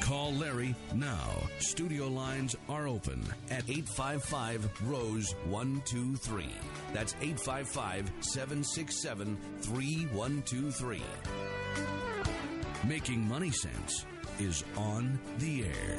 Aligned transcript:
Call 0.00 0.32
Larry 0.34 0.74
now. 0.94 1.30
Studio 1.60 2.08
lines 2.08 2.54
are 2.68 2.86
open 2.86 3.24
at 3.50 3.68
855 3.68 4.68
Rose 4.86 5.34
123. 5.48 6.46
That's 6.92 7.14
855 7.22 8.12
767 8.20 9.38
3123. 9.62 11.02
Making 12.86 13.26
Money 13.26 13.50
Sense 13.50 14.04
is 14.38 14.62
on 14.76 15.18
the 15.38 15.64
air. 15.64 15.96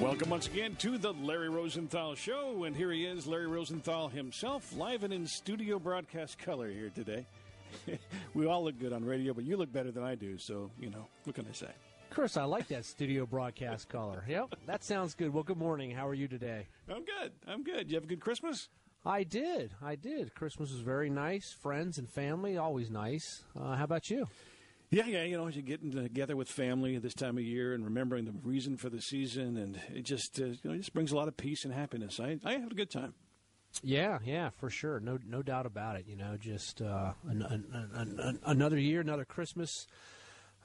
Welcome 0.00 0.30
once 0.30 0.46
again 0.46 0.76
to 0.76 0.98
the 0.98 1.12
Larry 1.12 1.48
Rosenthal 1.48 2.14
Show. 2.14 2.64
And 2.64 2.76
here 2.76 2.92
he 2.92 3.04
is, 3.04 3.26
Larry 3.26 3.46
Rosenthal 3.46 4.08
himself, 4.08 4.76
live 4.76 5.02
and 5.02 5.12
in 5.12 5.26
studio 5.26 5.78
broadcast 5.78 6.38
color 6.38 6.70
here 6.70 6.90
today. 6.90 7.26
we 8.34 8.46
all 8.46 8.64
look 8.64 8.78
good 8.78 8.92
on 8.92 9.04
radio, 9.04 9.32
but 9.32 9.44
you 9.44 9.56
look 9.56 9.72
better 9.72 9.90
than 9.90 10.04
I 10.04 10.14
do. 10.14 10.38
So, 10.38 10.70
you 10.78 10.90
know, 10.90 11.06
what 11.24 11.34
can 11.34 11.46
I 11.48 11.52
say? 11.52 11.70
Chris, 12.14 12.36
I 12.36 12.44
like 12.44 12.68
that 12.68 12.84
studio 12.84 13.26
broadcast 13.26 13.88
color. 13.88 14.24
Yep, 14.28 14.54
that 14.66 14.84
sounds 14.84 15.16
good. 15.16 15.34
Well, 15.34 15.42
good 15.42 15.56
morning. 15.56 15.90
How 15.90 16.06
are 16.06 16.14
you 16.14 16.28
today? 16.28 16.68
I'm 16.88 17.04
good. 17.04 17.32
I'm 17.44 17.64
good. 17.64 17.90
You 17.90 17.96
have 17.96 18.04
a 18.04 18.06
good 18.06 18.20
Christmas? 18.20 18.68
I 19.04 19.24
did. 19.24 19.72
I 19.82 19.96
did. 19.96 20.32
Christmas 20.32 20.70
was 20.70 20.78
very 20.78 21.10
nice. 21.10 21.52
Friends 21.60 21.98
and 21.98 22.08
family, 22.08 22.56
always 22.56 22.88
nice. 22.88 23.42
Uh, 23.58 23.74
how 23.74 23.82
about 23.82 24.10
you? 24.10 24.28
Yeah, 24.90 25.06
yeah. 25.06 25.24
You 25.24 25.38
know, 25.38 25.48
you're 25.48 25.62
getting 25.62 25.90
together 25.90 26.36
with 26.36 26.48
family 26.48 26.96
this 26.98 27.14
time 27.14 27.36
of 27.36 27.42
year 27.42 27.74
and 27.74 27.84
remembering 27.84 28.26
the 28.26 28.34
reason 28.44 28.76
for 28.76 28.90
the 28.90 29.02
season, 29.02 29.56
and 29.56 29.80
it 29.92 30.04
just 30.04 30.40
uh, 30.40 30.44
you 30.44 30.58
know 30.62 30.72
it 30.72 30.78
just 30.78 30.94
brings 30.94 31.10
a 31.10 31.16
lot 31.16 31.26
of 31.26 31.36
peace 31.36 31.64
and 31.64 31.74
happiness. 31.74 32.20
I 32.20 32.38
I 32.44 32.52
had 32.52 32.70
a 32.70 32.76
good 32.76 32.92
time. 32.92 33.14
Yeah, 33.82 34.20
yeah, 34.24 34.50
for 34.60 34.70
sure. 34.70 35.00
No, 35.00 35.18
no 35.26 35.42
doubt 35.42 35.66
about 35.66 35.96
it. 35.96 36.06
You 36.06 36.14
know, 36.14 36.36
just 36.38 36.80
uh, 36.80 37.14
an, 37.26 37.42
an, 37.42 37.90
an, 37.92 38.38
another 38.46 38.78
year, 38.78 39.00
another 39.00 39.24
Christmas. 39.24 39.88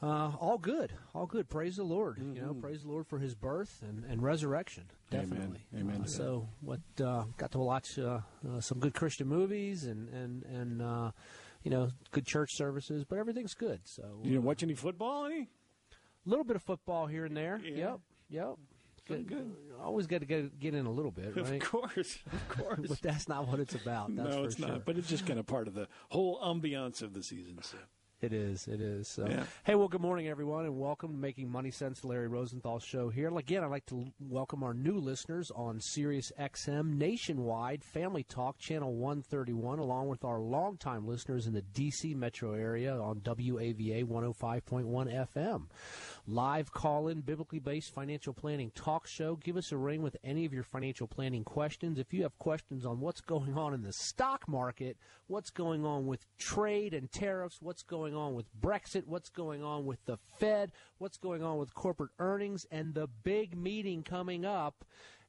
Uh, 0.02 0.32
all 0.40 0.58
good, 0.58 0.94
all 1.14 1.26
good. 1.26 1.50
Praise 1.50 1.76
the 1.76 1.84
Lord. 1.84 2.18
Mm-hmm. 2.18 2.36
You 2.36 2.42
know, 2.42 2.54
praise 2.54 2.84
the 2.84 2.90
Lord 2.90 3.06
for 3.06 3.20
His 3.20 3.36
birth 3.36 3.84
and, 3.88 4.06
and 4.06 4.24
resurrection. 4.24 4.86
Definitely. 5.10 5.66
Amen. 5.74 5.90
Amen. 5.96 6.02
Uh, 6.04 6.08
so, 6.08 6.48
what 6.62 6.80
uh, 7.04 7.26
got 7.38 7.52
to 7.52 7.60
watch 7.60 8.00
uh, 8.00 8.22
uh, 8.50 8.62
some 8.62 8.80
good 8.80 8.94
Christian 8.94 9.28
movies 9.28 9.84
and 9.84 10.08
and 10.10 10.44
and 10.44 10.82
uh, 10.82 11.12
you 11.64 11.72
know 11.72 11.90
good 12.12 12.26
church 12.26 12.56
services, 12.56 13.04
but 13.04 13.18
everything's 13.18 13.54
good. 13.54 13.82
So, 13.84 14.04
you 14.24 14.32
didn't 14.32 14.46
watch 14.46 14.64
any 14.64 14.74
football? 14.74 15.26
Any? 15.26 15.50
A 16.26 16.30
little 16.30 16.46
bit 16.46 16.56
of 16.56 16.64
football 16.64 17.08
here 17.08 17.26
and 17.26 17.36
there. 17.36 17.60
Yeah. 17.62 17.76
Yep. 17.76 18.00
Yep. 18.30 18.56
Good, 19.08 19.28
good. 19.28 19.52
Always 19.82 20.08
got 20.08 20.20
to 20.20 20.26
get 20.26 20.60
get 20.60 20.76
in 20.76 20.86
a 20.86 20.92
little 20.92 21.12
bit, 21.12 21.36
right? 21.36 21.62
Of 21.62 21.68
course, 21.68 22.20
of 22.32 22.50
course. 22.50 22.88
but 22.88 23.02
that's 23.02 23.28
not 23.28 23.48
what 23.48 23.60
it's 23.60 23.76
about. 23.76 24.16
That's 24.16 24.36
no, 24.36 24.44
it's 24.44 24.56
sure. 24.56 24.68
not. 24.68 24.86
But 24.86 24.98
it's 24.98 25.10
just 25.10 25.26
kind 25.26 25.40
of 25.40 25.48
part 25.48 25.68
of 25.68 25.74
the 25.74 25.88
whole 26.10 26.40
ambiance 26.40 27.02
of 27.02 27.14
the 27.14 27.24
season. 27.24 27.60
So. 27.64 27.78
It 28.22 28.34
is. 28.34 28.68
It 28.68 28.82
is. 28.82 29.08
So, 29.08 29.26
Yeah. 29.30 29.46
hey, 29.64 29.76
well, 29.76 29.88
good 29.88 30.02
morning, 30.02 30.28
everyone, 30.28 30.66
and 30.66 30.78
welcome 30.78 31.14
to 31.14 31.18
Making 31.18 31.50
Money 31.50 31.72
Sense, 31.72 32.04
Larry 32.04 32.28
Rosenthal 32.28 32.78
show 32.80 33.08
here. 33.08 33.30
Again, 33.38 33.64
I'd 33.64 33.68
like 33.72 33.86
to 33.86 34.12
welcome 34.20 34.62
our 34.62 34.74
new 34.74 35.00
listeners 35.00 35.52
on 35.52 35.80
Sirius 35.80 36.30
XM 36.38 36.98
Nationwide 36.98 37.82
Family 37.82 38.24
Talk 38.24 38.58
Channel 38.58 38.94
131, 38.94 39.80
along 39.80 40.10
with 40.10 40.26
our 40.26 40.42
longtime 40.42 41.08
listeners 41.08 41.48
in 41.48 41.54
the 41.54 41.62
D.C. 41.62 42.14
metro 42.14 42.52
area 42.56 42.94
on 43.00 43.22
WAVA 43.22 44.04
105.1 44.04 45.08
FM. 45.34 45.68
Live 46.32 46.72
call-in, 46.72 47.22
biblically 47.22 47.58
based 47.58 47.92
financial 47.92 48.34
planning 48.34 48.72
talk 48.76 49.08
show. 49.08 49.36
Give 49.36 49.58
us 49.58 49.72
a 49.72 49.78
ring 49.78 50.04
with 50.04 50.16
any 50.24 50.46
of 50.46 50.54
your 50.54 50.62
financial 50.62 51.08
planning 51.08 51.44
questions. 51.44 51.98
If 51.98 52.14
you 52.14 52.22
have 52.22 52.38
questions 52.38 52.86
on 52.86 53.00
what's 53.00 53.20
going 53.20 53.58
on 53.58 53.74
in 53.74 53.82
the 53.82 53.92
stock 53.92 54.48
market, 54.48 54.98
what's 55.26 55.50
going 55.50 55.84
on 55.88 56.06
with 56.06 56.28
trade 56.38 56.94
and 56.94 57.12
tariffs, 57.12 57.64
what's 57.64 57.82
going 57.82 58.16
on 58.16 58.36
with 58.36 58.46
Brexit, 58.62 59.08
what's 59.08 59.30
going 59.30 59.64
on 59.64 59.88
with 59.88 60.06
the 60.06 60.18
Fed, 60.38 60.72
what's 61.00 61.18
going 61.18 61.42
on 61.42 61.58
with 61.58 61.74
corporate 61.74 62.12
earnings, 62.20 62.64
and 62.70 62.94
the 62.94 63.08
big 63.08 63.58
meeting 63.58 64.04
coming 64.04 64.46
up 64.46 64.86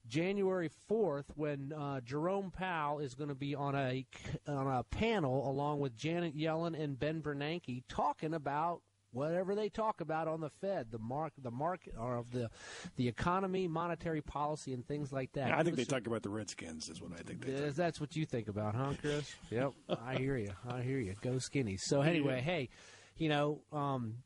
January 0.07 0.71
4th 0.91 1.27
when 1.35 1.73
uh, 1.73 2.01
Jerome 2.03 2.51
Powell 2.51 2.99
is 2.99 3.15
going 3.15 3.29
to 3.31 3.35
be 3.35 3.55
on 3.55 3.75
a 3.75 4.05
on 4.47 4.67
a 4.67 4.83
panel 4.85 5.49
along 5.49 5.81
with 5.81 5.97
Janet 5.97 6.37
Yellen 6.37 6.79
and 6.79 6.99
Ben 6.99 7.23
Bernanke 7.23 7.85
talking 7.89 8.35
about 8.35 8.83
whatever 9.13 9.55
they 9.55 9.69
talk 9.69 10.01
about 10.01 10.29
on 10.29 10.41
the 10.41 10.51
Fed, 10.61 10.91
the 10.91 10.99
mark, 10.99 11.33
the 11.41 11.51
market, 11.51 11.95
or 11.99 12.17
of 12.17 12.31
the 12.31 12.51
the 12.97 13.09
economy, 13.09 13.69
monetary 13.69 14.21
policy, 14.21 14.73
and 14.73 14.87
things 14.87 15.13
like 15.13 15.33
that. 15.33 15.49
Yeah, 15.49 15.59
I 15.59 15.63
think 15.63 15.77
they 15.77 15.85
talk 15.85 16.07
about 16.07 16.23
the 16.23 16.31
Redskins. 16.31 16.89
Is 16.89 17.01
what 17.01 17.13
I 17.13 17.23
think 17.23 17.45
they. 17.45 17.71
That's 17.71 18.01
what 18.01 18.17
you 18.17 18.27
think 18.27 18.49
about, 18.49 18.75
huh, 18.75 18.95
Chris? 19.01 19.35
yep, 19.51 19.73
I 20.05 20.17
hear 20.17 20.37
you. 20.37 20.53
I 20.69 20.83
hear 20.83 20.99
you. 20.99 21.15
Go 21.21 21.39
skinny. 21.39 21.77
So 21.77 22.03
anyway, 22.03 22.41
hey, 22.41 22.69
you 23.17 23.29
know, 23.29 23.63
um, 23.73 24.17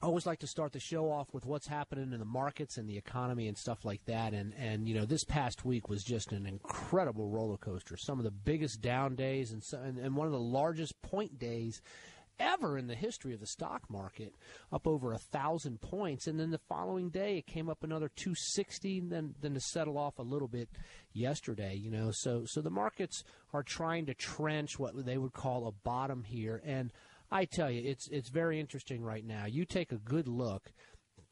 I 0.00 0.06
always 0.06 0.26
like 0.26 0.38
to 0.40 0.46
start 0.46 0.72
the 0.72 0.80
show 0.80 1.10
off 1.10 1.34
with 1.34 1.44
what's 1.44 1.66
happening 1.66 2.12
in 2.12 2.20
the 2.20 2.24
markets 2.24 2.76
and 2.76 2.88
the 2.88 2.96
economy 2.96 3.48
and 3.48 3.58
stuff 3.58 3.84
like 3.84 4.04
that. 4.06 4.32
And 4.32 4.54
and 4.56 4.88
you 4.88 4.94
know, 4.94 5.04
this 5.04 5.24
past 5.24 5.64
week 5.64 5.88
was 5.88 6.04
just 6.04 6.30
an 6.32 6.46
incredible 6.46 7.28
roller 7.28 7.56
coaster. 7.56 7.96
Some 7.96 8.18
of 8.18 8.24
the 8.24 8.30
biggest 8.30 8.80
down 8.80 9.16
days 9.16 9.50
and 9.50 9.62
so, 9.62 9.78
and, 9.78 9.98
and 9.98 10.14
one 10.14 10.26
of 10.26 10.32
the 10.32 10.38
largest 10.38 11.00
point 11.02 11.38
days 11.38 11.82
ever 12.38 12.78
in 12.78 12.86
the 12.86 12.94
history 12.94 13.34
of 13.34 13.40
the 13.40 13.46
stock 13.46 13.82
market, 13.88 14.34
up 14.72 14.86
over 14.86 15.12
a 15.12 15.18
thousand 15.18 15.80
points, 15.80 16.26
and 16.26 16.38
then 16.38 16.50
the 16.50 16.60
following 16.68 17.10
day 17.10 17.38
it 17.38 17.46
came 17.46 17.68
up 17.68 17.82
another 17.82 18.10
260, 18.16 18.98
and 18.98 19.10
then 19.10 19.34
then 19.40 19.54
to 19.54 19.60
settle 19.60 19.98
off 19.98 20.18
a 20.18 20.22
little 20.22 20.48
bit 20.48 20.68
yesterday. 21.12 21.74
You 21.74 21.90
know, 21.90 22.10
so 22.12 22.44
so 22.46 22.60
the 22.60 22.70
markets 22.70 23.24
are 23.52 23.62
trying 23.62 24.06
to 24.06 24.14
trench 24.14 24.78
what 24.78 25.04
they 25.04 25.18
would 25.18 25.32
call 25.32 25.66
a 25.66 25.72
bottom 25.72 26.24
here, 26.24 26.62
and 26.64 26.92
I 27.30 27.44
tell 27.44 27.70
you, 27.70 27.82
it's 27.88 28.08
it's 28.08 28.30
very 28.30 28.58
interesting 28.58 29.02
right 29.02 29.24
now. 29.24 29.46
You 29.46 29.64
take 29.64 29.92
a 29.92 29.98
good 29.98 30.28
look 30.28 30.72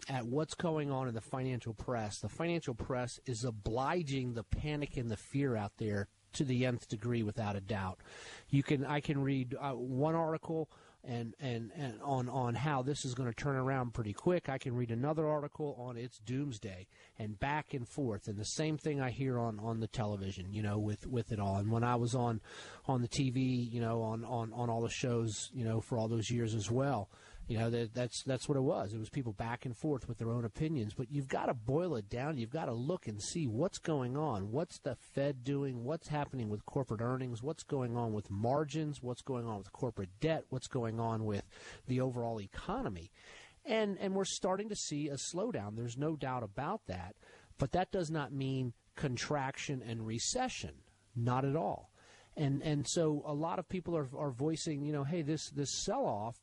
at 0.09 0.27
what's 0.27 0.55
going 0.55 0.91
on 0.91 1.09
in 1.09 1.15
the 1.15 1.21
financial 1.21 1.73
press. 1.75 2.19
The 2.19 2.28
financial 2.28 2.75
press 2.75 3.19
is 3.27 3.44
obliging 3.44 4.34
the 4.34 4.44
panic 4.44 4.97
and 4.97 5.11
the 5.11 5.17
fear 5.17 5.56
out 5.56 5.73
there 5.78 6.09
to 6.34 6.44
the 6.44 6.67
nth 6.67 6.88
degree, 6.88 7.23
without 7.23 7.56
a 7.56 7.61
doubt. 7.61 8.00
You 8.50 8.62
can 8.62 8.84
I 8.84 9.00
can 9.00 9.23
read 9.23 9.55
uh, 9.59 9.73
one 9.73 10.15
article 10.15 10.71
and, 11.06 11.34
and, 11.41 11.71
and 11.77 11.94
on 12.03 12.28
on 12.28 12.55
how 12.55 12.83
this 12.83 13.05
is 13.05 13.15
going 13.15 13.28
to 13.28 13.34
turn 13.34 13.56
around 13.56 13.94
pretty 13.94 14.12
quick. 14.12 14.49
I 14.49 14.59
can 14.59 14.75
read 14.75 14.91
another 14.91 15.28
article 15.28 15.77
on 15.78 15.97
its 15.97 16.19
doomsday 16.19 16.87
and 17.19 17.39
back 17.39 17.75
and 17.75 17.89
forth, 17.89 18.28
and 18.28 18.39
the 18.39 18.44
same 18.44 18.78
thing 18.78 19.00
I 19.00 19.11
hear 19.11 19.39
on, 19.39 19.59
on 19.61 19.81
the 19.81 19.87
television, 19.87 20.53
you 20.53 20.62
know, 20.62 20.79
with, 20.79 21.06
with 21.06 21.32
it 21.32 21.41
all. 21.41 21.56
And 21.56 21.70
when 21.70 21.85
I 21.85 21.97
was 21.97 22.14
on 22.14 22.41
on 22.87 23.03
the 23.03 23.08
TV, 23.08 23.70
you 23.70 23.81
know, 23.81 24.03
on, 24.03 24.25
on, 24.25 24.53
on 24.53 24.70
all 24.70 24.81
the 24.81 24.91
shows, 24.91 25.50
you 25.55 25.64
know, 25.64 25.81
for 25.81 25.99
all 25.99 26.08
those 26.08 26.31
years 26.31 26.55
as 26.55 26.70
well, 26.70 27.09
you 27.48 27.56
know, 27.58 27.70
that, 27.70 27.94
that's 27.94 28.25
that's 28.25 28.48
what 28.48 28.58
it 28.58 28.62
was. 28.62 28.93
It 28.93 28.98
was 28.98 29.08
people 29.08 29.32
back 29.32 29.66
and 29.66 29.76
forth 29.76 30.08
with 30.08 30.19
their 30.19 30.31
own 30.31 30.44
opinions. 30.44 30.94
But 30.94 31.12
you've 31.12 31.28
got 31.28 31.46
to 31.46 31.54
boil 31.54 31.94
it 31.94 32.08
down. 32.08 32.38
You've 32.38 32.50
got 32.50 32.64
to 32.64 32.72
look 32.72 33.06
and 33.06 33.22
see 33.22 33.46
what's 33.46 33.78
going 33.78 34.16
on. 34.16 34.50
What's 34.50 34.78
the 34.81 34.96
Fed 34.96 35.44
doing? 35.44 35.84
What's 35.84 36.08
happening 36.08 36.48
with 36.48 36.66
corporate 36.66 37.00
earnings? 37.00 37.43
What's 37.43 37.62
going 37.62 37.96
on 37.96 38.12
with 38.12 38.31
margins? 38.31 39.00
What's 39.00 39.22
going 39.22 39.46
on 39.46 39.58
with 39.58 39.72
corporate 39.72 40.10
debt? 40.20 40.44
What's 40.48 40.66
going 40.66 40.98
on 40.98 41.25
with 41.25 41.44
the 41.87 42.00
overall 42.00 42.40
economy? 42.40 43.12
And 43.64 43.96
and 44.00 44.14
we're 44.14 44.25
starting 44.25 44.69
to 44.69 44.76
see 44.76 45.08
a 45.08 45.16
slowdown. 45.16 45.76
There's 45.76 45.96
no 45.96 46.16
doubt 46.16 46.42
about 46.42 46.87
that. 46.87 47.14
But 47.58 47.72
that 47.72 47.92
does 47.92 48.10
not 48.10 48.32
mean 48.32 48.72
contraction 48.96 49.82
and 49.87 50.04
recession. 50.04 50.72
Not 51.14 51.44
at 51.44 51.54
all. 51.54 51.92
And 52.37 52.60
and 52.62 52.87
so 52.88 53.22
a 53.25 53.32
lot 53.32 53.60
of 53.60 53.69
people 53.69 53.96
are, 53.96 54.08
are 54.19 54.32
voicing, 54.32 54.84
you 54.84 54.92
know, 54.92 55.04
hey, 55.04 55.22
this 55.22 55.49
this 55.50 55.70
sell 55.84 56.04
off 56.04 56.37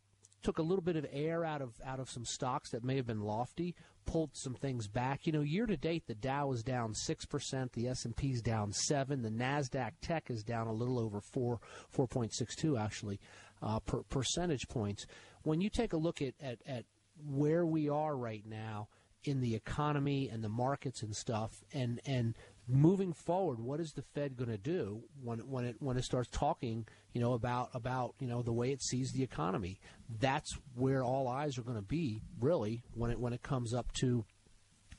took 0.44 0.60
a 0.60 0.63
little 0.63 0.84
bit 0.84 0.95
of 0.95 1.06
air 1.12 1.44
out 1.44 1.62
of 1.62 1.74
out 1.86 2.00
of 2.00 2.10
some 2.10 2.25
stocks 2.25 2.69
that 2.72 2.84
may 2.84 2.95
have 2.98 3.07
been 3.07 3.22
lofty, 3.22 3.75
pulled 4.06 4.31
some 4.34 4.54
things 4.54 4.88
back. 4.88 5.25
You 5.25 5.31
know, 5.31 5.42
year 5.42 5.66
to 5.66 5.78
date, 5.78 6.04
the 6.07 6.16
Dow 6.16 6.51
is 6.51 6.63
down 6.63 6.94
six 6.94 7.25
percent, 7.25 7.72
the 7.74 7.88
S 7.88 8.06
and 8.06 8.16
P 8.16 8.31
is 8.31 8.42
down 8.42 8.72
seven, 8.74 9.22
the 9.22 9.30
Nasdaq 9.30 9.94
Tech 10.01 10.30
is 10.30 10.44
down 10.44 10.68
a 10.68 10.74
little 10.74 11.00
over 11.00 11.22
four, 11.22 11.60
four 11.90 12.07
point 12.07 12.34
six 12.34 12.56
two 12.56 12.78
actually, 12.78 13.19
uh, 13.62 13.80
per 13.80 14.04
percentage 14.04 14.68
points. 14.68 15.06
When 15.44 15.62
you 15.62 15.69
take 15.69 15.94
a 15.94 15.98
look 15.98 16.22
at, 16.22 16.34
at 16.42 16.60
at 16.68 16.86
where 17.25 17.66
we 17.66 17.90
are 17.90 18.16
right 18.16 18.44
now 18.45 18.90
in 19.24 19.40
the 19.40 19.56
economy 19.56 20.30
and 20.30 20.44
the 20.44 20.50
markets 20.50 21.01
and 21.01 21.16
stuff, 21.16 21.63
and 21.74 22.01
and 22.06 22.36
moving 22.68 23.13
forward, 23.13 23.60
what 23.60 23.80
is 23.80 23.94
the 23.94 24.01
Fed 24.01 24.38
going 24.38 24.50
to 24.50 24.57
do 24.57 25.04
when 25.21 25.39
when 25.39 25.65
it 25.65 25.75
when 25.80 25.98
it 25.98 26.04
starts 26.04 26.30
talking, 26.30 26.86
you 27.13 27.21
know, 27.21 27.33
about 27.33 27.69
about 27.74 28.15
you 28.19 28.27
know 28.27 28.42
the 28.42 28.54
way 28.54 28.71
it 28.71 28.81
sees 28.81 29.12
the 29.12 29.24
economy? 29.24 29.80
That's 30.19 30.57
where 30.75 31.04
all 31.04 31.27
eyes 31.27 31.57
are 31.57 31.63
going 31.63 31.77
to 31.77 31.81
be, 31.81 32.21
really, 32.39 32.83
when 32.94 33.12
it 33.12 33.19
when 33.19 33.33
it 33.33 33.44
comes 33.44 33.74
up 33.74 33.92
to 33.94 34.25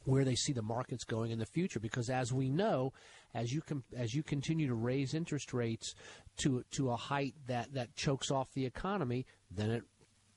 where 0.04 0.24
they 0.24 0.34
see 0.34 0.52
the 0.52 0.62
markets 0.62 1.04
going 1.04 1.30
in 1.30 1.38
the 1.38 1.46
future. 1.46 1.80
Because 1.80 2.10
as 2.10 2.32
we 2.32 2.50
know, 2.50 2.92
as 3.34 3.52
you 3.52 3.62
com- 3.62 3.84
as 3.96 4.14
you 4.14 4.22
continue 4.22 4.68
to 4.68 4.74
raise 4.74 5.14
interest 5.14 5.54
rates 5.54 5.94
to 6.38 6.64
to 6.72 6.90
a 6.90 6.96
height 6.96 7.34
that 7.46 7.72
that 7.74 7.96
chokes 7.96 8.30
off 8.30 8.52
the 8.52 8.66
economy, 8.66 9.26
then 9.50 9.70
it 9.70 9.84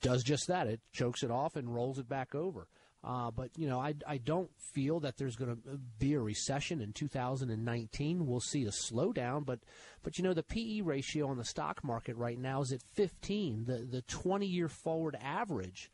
does 0.00 0.22
just 0.22 0.46
that. 0.48 0.66
It 0.66 0.80
chokes 0.92 1.22
it 1.22 1.30
off 1.30 1.56
and 1.56 1.74
rolls 1.74 1.98
it 1.98 2.08
back 2.08 2.34
over. 2.34 2.68
Uh, 3.04 3.30
but 3.30 3.50
you 3.56 3.68
know, 3.68 3.78
I, 3.78 3.94
I 4.06 4.18
don't 4.18 4.50
feel 4.74 5.00
that 5.00 5.16
there's 5.16 5.36
going 5.36 5.54
to 5.54 5.78
be 5.98 6.14
a 6.14 6.20
recession 6.20 6.80
in 6.80 6.92
2019. 6.92 8.26
We'll 8.26 8.40
see 8.40 8.64
a 8.64 8.70
slowdown, 8.70 9.46
but 9.46 9.60
but 10.02 10.18
you 10.18 10.24
know, 10.24 10.34
the 10.34 10.42
PE 10.42 10.80
ratio 10.80 11.28
on 11.28 11.36
the 11.36 11.44
stock 11.44 11.84
market 11.84 12.16
right 12.16 12.38
now 12.38 12.60
is 12.60 12.72
at 12.72 12.82
15. 12.94 13.66
The 13.66 13.86
the 13.88 14.02
20 14.02 14.46
year 14.46 14.68
forward 14.68 15.16
average 15.20 15.90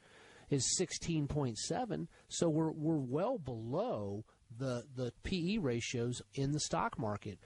is 0.48 0.76
16.7. 0.80 2.06
So 2.28 2.48
we're 2.48 2.72
we're 2.72 2.96
well 2.96 3.38
below 3.38 4.24
the 4.56 4.84
the 4.96 5.12
PE 5.24 5.58
ratios 5.58 6.22
in 6.34 6.52
the 6.52 6.60
stock 6.60 6.98
market. 6.98 7.38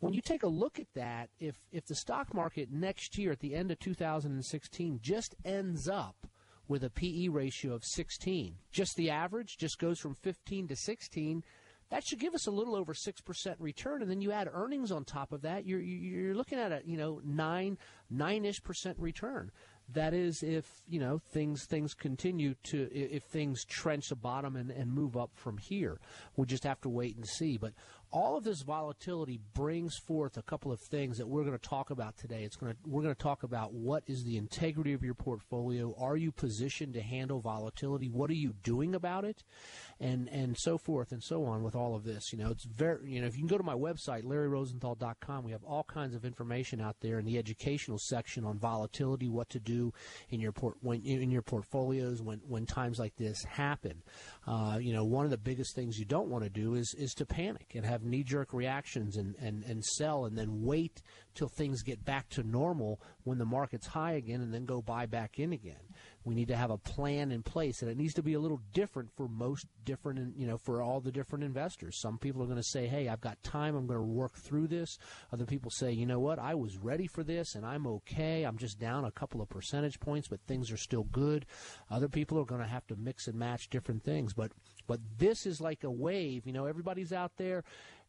When 0.00 0.12
you 0.12 0.20
take 0.20 0.42
a 0.42 0.48
look 0.48 0.80
at 0.80 0.92
that, 0.94 1.30
if 1.38 1.56
if 1.70 1.86
the 1.86 1.94
stock 1.94 2.34
market 2.34 2.72
next 2.72 3.16
year 3.16 3.30
at 3.30 3.40
the 3.40 3.54
end 3.54 3.70
of 3.70 3.78
2016 3.78 4.98
just 5.00 5.36
ends 5.44 5.88
up 5.88 6.26
with 6.68 6.84
a 6.84 6.90
PE 6.90 7.28
ratio 7.28 7.74
of 7.74 7.84
16. 7.84 8.56
Just 8.70 8.96
the 8.96 9.10
average 9.10 9.56
just 9.58 9.78
goes 9.78 9.98
from 9.98 10.14
15 10.14 10.68
to 10.68 10.76
16. 10.76 11.44
That 11.90 12.04
should 12.04 12.18
give 12.18 12.34
us 12.34 12.46
a 12.46 12.50
little 12.50 12.74
over 12.74 12.94
six 12.94 13.20
percent 13.20 13.56
return, 13.60 14.02
and 14.02 14.10
then 14.10 14.20
you 14.20 14.32
add 14.32 14.48
earnings 14.52 14.90
on 14.90 15.04
top 15.04 15.32
of 15.32 15.42
that. 15.42 15.66
You're 15.66 15.80
you're 15.80 16.34
looking 16.34 16.58
at 16.58 16.72
a 16.72 16.80
you 16.84 16.96
know 16.96 17.20
nine 17.24 17.78
nine 18.10 18.44
ish 18.44 18.62
percent 18.62 18.98
return. 18.98 19.50
That 19.92 20.14
is, 20.14 20.42
if 20.42 20.82
you 20.88 20.98
know 20.98 21.18
things 21.18 21.66
things 21.66 21.92
continue 21.92 22.54
to 22.64 22.88
if 22.90 23.24
things 23.24 23.64
trench 23.66 24.08
the 24.08 24.16
bottom 24.16 24.56
and, 24.56 24.70
and 24.70 24.90
move 24.90 25.16
up 25.16 25.30
from 25.34 25.58
here, 25.58 26.00
we'll 26.36 26.46
just 26.46 26.64
have 26.64 26.80
to 26.80 26.88
wait 26.88 27.16
and 27.16 27.26
see. 27.26 27.58
But 27.58 27.74
all 28.14 28.36
of 28.36 28.44
this 28.44 28.62
volatility 28.62 29.40
brings 29.54 29.96
forth 29.96 30.36
a 30.36 30.42
couple 30.42 30.70
of 30.70 30.78
things 30.78 31.18
that 31.18 31.26
we're 31.26 31.42
going 31.42 31.58
to 31.58 31.68
talk 31.68 31.90
about 31.90 32.16
today. 32.16 32.44
It's 32.44 32.54
going 32.54 32.72
to 32.72 32.78
we're 32.86 33.02
going 33.02 33.14
to 33.14 33.20
talk 33.20 33.42
about 33.42 33.74
what 33.74 34.04
is 34.06 34.22
the 34.22 34.36
integrity 34.36 34.92
of 34.92 35.02
your 35.02 35.14
portfolio. 35.14 35.92
Are 35.98 36.16
you 36.16 36.30
positioned 36.30 36.94
to 36.94 37.02
handle 37.02 37.40
volatility? 37.40 38.08
What 38.08 38.30
are 38.30 38.34
you 38.34 38.54
doing 38.62 38.94
about 38.94 39.24
it? 39.24 39.42
And 39.98 40.28
and 40.28 40.56
so 40.56 40.78
forth 40.78 41.10
and 41.10 41.24
so 41.24 41.44
on 41.44 41.64
with 41.64 41.74
all 41.74 41.96
of 41.96 42.04
this. 42.04 42.32
You 42.32 42.38
know, 42.38 42.50
it's 42.50 42.62
very 42.62 43.10
you 43.10 43.20
know 43.20 43.26
if 43.26 43.34
you 43.34 43.40
can 43.40 43.48
go 43.48 43.58
to 43.58 43.64
my 43.64 43.74
website 43.74 44.22
larryrosenthal.com, 44.22 45.42
we 45.42 45.50
have 45.50 45.64
all 45.64 45.82
kinds 45.82 46.14
of 46.14 46.24
information 46.24 46.80
out 46.80 46.96
there 47.00 47.18
in 47.18 47.24
the 47.24 47.36
educational 47.36 47.98
section 47.98 48.44
on 48.44 48.60
volatility, 48.60 49.28
what 49.28 49.50
to 49.50 49.58
do 49.58 49.92
in 50.30 50.40
your 50.40 50.52
port 50.52 50.76
when 50.82 51.02
in 51.02 51.32
your 51.32 51.42
portfolios 51.42 52.22
when 52.22 52.40
when 52.46 52.64
times 52.64 53.00
like 53.00 53.16
this 53.16 53.42
happen. 53.42 54.04
Uh, 54.46 54.78
you 54.80 54.92
know, 54.92 55.04
one 55.04 55.24
of 55.24 55.32
the 55.32 55.36
biggest 55.36 55.74
things 55.74 55.98
you 55.98 56.04
don't 56.04 56.28
want 56.28 56.44
to 56.44 56.50
do 56.50 56.76
is 56.76 56.94
is 56.94 57.12
to 57.14 57.26
panic 57.26 57.72
and 57.74 57.84
have 57.84 58.03
knee 58.04 58.22
jerk 58.22 58.52
reactions 58.52 59.16
and, 59.16 59.34
and, 59.40 59.64
and 59.64 59.84
sell 59.84 60.24
and 60.24 60.36
then 60.36 60.62
wait 60.62 61.02
till 61.34 61.48
things 61.48 61.82
get 61.82 62.04
back 62.04 62.28
to 62.30 62.42
normal 62.42 63.00
when 63.24 63.38
the 63.38 63.44
market's 63.44 63.88
high 63.88 64.12
again 64.12 64.40
and 64.40 64.54
then 64.54 64.64
go 64.64 64.80
buy 64.80 65.06
back 65.06 65.38
in 65.38 65.52
again. 65.52 65.76
We 66.24 66.34
need 66.34 66.48
to 66.48 66.56
have 66.56 66.70
a 66.70 66.78
plan 66.78 67.30
in 67.30 67.42
place, 67.42 67.82
and 67.82 67.90
it 67.90 67.98
needs 67.98 68.14
to 68.14 68.22
be 68.22 68.32
a 68.32 68.40
little 68.40 68.60
different 68.72 69.10
for 69.14 69.28
most 69.28 69.66
different, 69.84 70.38
you 70.38 70.46
know, 70.46 70.56
for 70.56 70.80
all 70.80 71.00
the 71.00 71.12
different 71.12 71.44
investors. 71.44 72.00
Some 72.00 72.16
people 72.18 72.42
are 72.42 72.46
going 72.46 72.56
to 72.56 72.62
say, 72.62 72.86
"Hey, 72.86 73.08
I've 73.08 73.20
got 73.20 73.42
time. 73.42 73.76
I'm 73.76 73.86
going 73.86 73.98
to 73.98 74.06
work 74.06 74.34
through 74.38 74.68
this." 74.68 74.96
Other 75.32 75.44
people 75.44 75.70
say, 75.70 75.92
"You 75.92 76.06
know 76.06 76.20
what? 76.20 76.38
I 76.38 76.54
was 76.54 76.78
ready 76.78 77.06
for 77.06 77.22
this, 77.22 77.54
and 77.54 77.66
I'm 77.66 77.86
okay. 77.86 78.44
I'm 78.44 78.56
just 78.56 78.78
down 78.78 79.04
a 79.04 79.10
couple 79.10 79.42
of 79.42 79.50
percentage 79.50 80.00
points, 80.00 80.28
but 80.28 80.40
things 80.46 80.70
are 80.70 80.78
still 80.78 81.04
good." 81.04 81.44
Other 81.90 82.08
people 82.08 82.38
are 82.38 82.46
going 82.46 82.62
to 82.62 82.66
have 82.66 82.86
to 82.86 82.96
mix 82.96 83.28
and 83.28 83.38
match 83.38 83.68
different 83.68 84.02
things, 84.02 84.32
but 84.32 84.52
but 84.86 85.00
this 85.18 85.44
is 85.44 85.60
like 85.60 85.84
a 85.84 85.90
wave. 85.90 86.46
You 86.46 86.54
know, 86.54 86.64
everybody's 86.64 87.12
out 87.12 87.36
there 87.36 87.64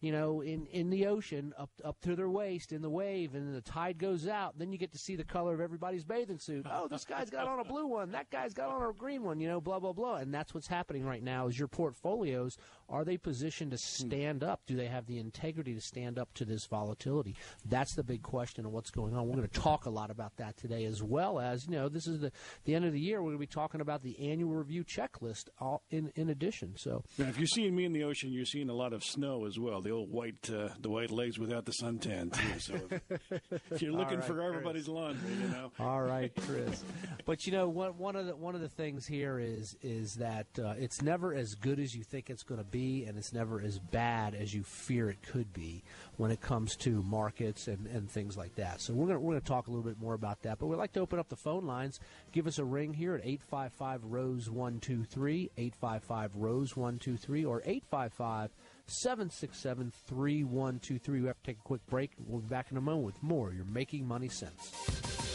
you 0.06 0.12
know, 0.12 0.42
in, 0.42 0.68
in 0.68 0.90
the 0.90 1.08
ocean 1.08 1.54
up 1.58 1.70
up 1.84 2.00
to 2.02 2.16
their 2.16 2.30
waist 2.30 2.72
in 2.72 2.82
the 2.82 2.90
wave, 2.90 3.34
and 3.34 3.56
the 3.56 3.62
tide 3.62 3.98
goes 3.98 4.28
out. 4.28 4.58
Then 4.58 4.72
you 4.72 4.78
get 4.78 4.92
to 4.92 4.98
see 4.98 5.16
the 5.16 5.24
color 5.24 5.54
of 5.54 5.60
everybody's 5.62 6.04
bathing 6.04 6.40
suit. 6.40 6.66
Oh, 6.70 6.88
this 6.88 7.06
guy's 7.06 7.30
got 7.30 7.48
on 7.48 7.60
a 7.60 7.64
blue 7.64 7.88
one. 7.88 8.12
That 8.12 8.30
guy's 8.30 8.54
got 8.54 8.70
on 8.70 8.88
a 8.88 8.94
green 8.94 9.24
one. 9.24 9.40
You 9.40 9.48
know, 9.48 9.60
blah 9.60 9.80
blah 9.80 9.94
blah. 9.94 10.18
And 10.18 10.34
that's 10.34 10.54
what's 10.54 10.68
happening 10.68 11.06
right 11.06 11.24
now. 11.24 11.48
Is 11.48 11.58
your 11.58 11.68
portfolios 11.68 12.58
are 12.90 13.04
they 13.04 13.18
positioned 13.18 13.72
to 13.72 13.78
stand 13.78 14.44
up? 14.44 14.62
Do 14.68 14.76
they 14.76 14.88
have 14.88 15.06
the 15.06 15.20
integrity 15.20 15.74
to 15.74 15.82
stand 15.82 16.20
up 16.20 16.34
to 16.36 16.46
this 16.46 16.66
volatility? 16.66 17.36
That's 17.66 17.96
the 17.96 18.04
big 18.04 18.22
question 18.22 18.66
of 18.66 18.72
what's 18.72 18.92
going 18.92 19.16
on. 19.16 19.28
We're 19.28 19.36
going 19.36 19.48
to 19.48 19.60
talk 19.60 19.86
a 19.86 19.90
lot 19.90 20.12
about 20.12 20.38
that 20.38 20.58
today, 20.58 20.86
as 20.86 21.02
well 21.02 21.40
as 21.40 21.66
you 21.68 21.74
know, 21.74 21.90
this 21.90 22.08
is 22.08 22.20
the 22.20 22.32
the 22.66 22.76
end 22.76 22.86
of 22.86 22.94
the 22.94 23.00
year. 23.00 23.22
We're 23.22 23.30
going 23.32 23.38
to 23.38 23.40
be 23.40 23.48
talking 23.48 23.82
about 23.82 24.04
the 24.04 24.30
annual 24.30 24.54
review 24.56 24.84
checklist. 24.84 25.50
All 25.60 25.84
in 25.90 26.12
in 26.16 26.30
addition, 26.30 26.76
so 26.78 27.04
now, 27.18 27.28
if 27.28 27.38
you're 27.38 27.48
seeing 27.48 27.76
me 27.76 27.86
in 27.86 27.94
the 27.94 28.04
ocean, 28.04 28.32
you're 28.32 28.46
seeing 28.46 28.70
a 28.70 28.74
lot 28.74 28.94
of 28.94 29.04
snow 29.04 29.46
as 29.46 29.58
well. 29.58 29.82
The 29.82 29.92
old 29.92 30.12
white 30.12 30.50
uh, 30.50 30.70
the 30.80 30.90
white 30.90 31.12
legs 31.12 31.40
without 31.40 31.66
the 31.66 31.74
suntan 31.82 32.34
too. 32.34 32.60
So 32.60 32.74
if, 33.72 33.82
you're 33.82 33.94
looking 33.94 34.20
right, 34.20 34.28
for 34.28 34.42
everybody's 34.42 34.86
Chris. 34.86 34.96
laundry, 34.96 35.34
you 35.34 35.48
know. 35.50 35.72
All 35.80 36.02
right, 36.02 36.32
Chris. 36.46 36.84
but 37.26 37.46
you 37.46 37.52
know 37.52 37.68
what? 37.68 37.96
One 37.96 38.16
of 38.16 38.28
the 38.28 38.36
one 38.36 38.56
of 38.56 38.62
the 38.62 38.70
things 38.70 39.06
here 39.06 39.40
is 39.40 39.76
is 39.82 40.16
that 40.16 40.48
uh, 40.60 40.74
it's 40.78 41.02
never 41.02 41.34
as 41.34 41.56
good 41.56 41.80
as 41.80 41.96
you 41.96 42.04
think 42.04 42.30
it's 42.30 42.44
going 42.44 42.60
to 42.60 42.66
be, 42.66 42.75
and 42.76 43.18
it's 43.18 43.34
never 43.34 43.62
as 43.62 43.80
bad 43.80 44.36
as 44.36 44.54
you 44.54 44.64
fear 44.64 45.10
it 45.10 45.22
could 45.22 45.54
be 45.54 45.84
when 46.18 46.32
it 46.32 46.42
comes 46.42 46.76
to 46.78 47.02
markets 47.04 47.68
and, 47.68 47.88
and 47.88 48.10
things 48.10 48.36
like 48.38 48.56
that. 48.56 48.82
So 48.82 48.94
we're 48.94 49.08
gonna 49.08 49.20
we're 49.20 49.34
gonna 49.34 49.42
talk 49.42 49.68
a 49.68 49.72
little 49.72 49.84
bit 49.84 50.00
more 50.00 50.14
about 50.14 50.42
that. 50.44 50.60
But 50.60 50.68
we'd 50.68 50.78
like 50.78 50.94
to 50.94 51.00
open 51.00 51.20
up 51.20 51.30
the 51.30 51.36
phone 51.36 51.66
lines. 51.66 52.00
Give 52.32 52.48
us 52.48 52.60
a 52.60 52.66
ring 52.66 52.94
here 52.94 53.16
at 53.16 53.22
855 53.26 54.04
Rose 54.06 54.50
123, 54.50 55.52
855 55.58 56.36
Rose 56.36 56.76
123, 56.76 57.46
or 57.46 57.62
855 57.66 58.52
767 58.88 59.92
3123. 60.08 61.22
We 61.22 61.28
have 61.28 61.42
to 61.42 61.44
take 61.44 61.58
a 61.58 61.64
quick 61.64 61.86
break. 61.88 62.12
We'll 62.28 62.42
be 62.42 62.48
back 62.48 62.72
in 62.72 62.78
a 62.78 62.82
moment 62.82 63.06
with 63.06 63.24
more. 63.24 63.54
You're 63.54 63.66
making 63.66 64.08
money 64.08 64.30
sense. 64.30 65.35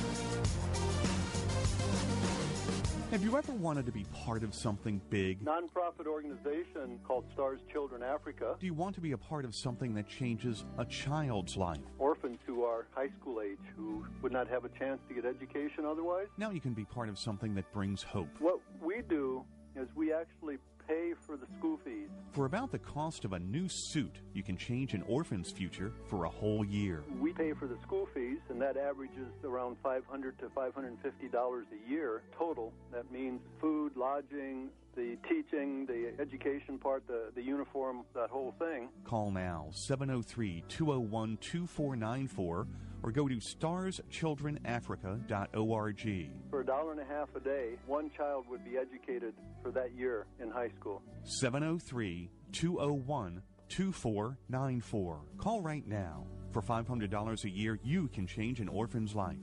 Have 3.11 3.25
you 3.25 3.37
ever 3.37 3.51
wanted 3.51 3.85
to 3.87 3.91
be 3.91 4.05
part 4.25 4.41
of 4.41 4.55
something 4.55 5.01
big? 5.09 5.43
Nonprofit 5.43 6.07
organization 6.07 6.97
called 7.05 7.25
Stars 7.33 7.59
Children 7.69 8.03
Africa. 8.03 8.55
Do 8.57 8.65
you 8.65 8.73
want 8.73 8.95
to 8.95 9.01
be 9.01 9.11
a 9.11 9.17
part 9.17 9.43
of 9.43 9.53
something 9.53 9.93
that 9.95 10.07
changes 10.07 10.63
a 10.77 10.85
child's 10.85 11.57
life? 11.57 11.81
Orphans 11.99 12.39
who 12.45 12.63
are 12.63 12.87
high 12.95 13.09
school 13.19 13.41
age 13.41 13.59
who 13.75 14.05
would 14.21 14.31
not 14.31 14.47
have 14.47 14.63
a 14.63 14.69
chance 14.69 15.01
to 15.09 15.13
get 15.13 15.25
education 15.25 15.83
otherwise. 15.85 16.27
Now 16.37 16.51
you 16.51 16.61
can 16.61 16.71
be 16.71 16.85
part 16.85 17.09
of 17.09 17.19
something 17.19 17.53
that 17.55 17.69
brings 17.73 18.01
hope. 18.01 18.29
What 18.39 18.61
we 18.81 19.01
do 19.09 19.43
is 19.75 19.89
we 19.93 20.13
actually 20.13 20.55
pay 20.91 21.13
for 21.25 21.37
the 21.37 21.47
school 21.57 21.79
fees. 21.85 22.09
For 22.31 22.45
about 22.45 22.71
the 22.71 22.79
cost 22.79 23.23
of 23.23 23.33
a 23.33 23.39
new 23.39 23.67
suit, 23.69 24.17
you 24.33 24.43
can 24.43 24.57
change 24.57 24.93
an 24.93 25.03
orphan's 25.07 25.49
future 25.49 25.93
for 26.05 26.25
a 26.25 26.29
whole 26.29 26.65
year. 26.65 27.03
We 27.19 27.31
pay 27.33 27.53
for 27.53 27.67
the 27.67 27.77
school 27.83 28.07
fees, 28.13 28.39
and 28.49 28.61
that 28.61 28.75
averages 28.77 29.31
around 29.43 29.77
500 29.83 30.39
to 30.39 30.49
550 30.49 31.27
dollars 31.29 31.65
a 31.71 31.89
year 31.89 32.23
total. 32.37 32.73
That 32.91 33.09
means 33.11 33.39
food, 33.61 33.93
lodging, 33.95 34.69
the 34.95 35.17
teaching, 35.29 35.85
the 35.85 36.13
education 36.19 36.77
part, 36.77 37.07
the, 37.07 37.31
the 37.35 37.41
uniform, 37.41 38.03
that 38.13 38.29
whole 38.29 38.53
thing. 38.59 38.89
Call 39.05 39.31
now 39.31 39.67
703 39.71 40.63
201 40.67 41.37
2494 41.37 42.67
or 43.03 43.11
go 43.11 43.27
to 43.27 43.35
starschildrenafrica.org. 43.35 46.29
For 46.49 46.61
a 46.61 46.65
dollar 46.65 46.91
and 46.91 47.01
a 47.01 47.05
half 47.05 47.29
a 47.35 47.39
day, 47.39 47.77
one 47.87 48.11
child 48.15 48.45
would 48.49 48.63
be 48.63 48.77
educated 48.77 49.33
for 49.61 49.71
that 49.71 49.93
year 49.95 50.25
in 50.39 50.49
high 50.49 50.69
school. 50.79 51.01
703 51.23 52.29
201 52.51 53.41
2494. 53.69 55.21
Call 55.37 55.61
right 55.61 55.87
now. 55.87 56.25
For 56.51 56.61
$500 56.61 57.43
a 57.45 57.49
year, 57.49 57.79
you 57.81 58.09
can 58.09 58.27
change 58.27 58.59
an 58.59 58.67
orphan's 58.67 59.15
life. 59.15 59.37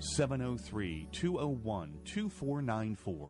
703 0.00 1.06
201 1.12 2.00
2494. 2.04 3.28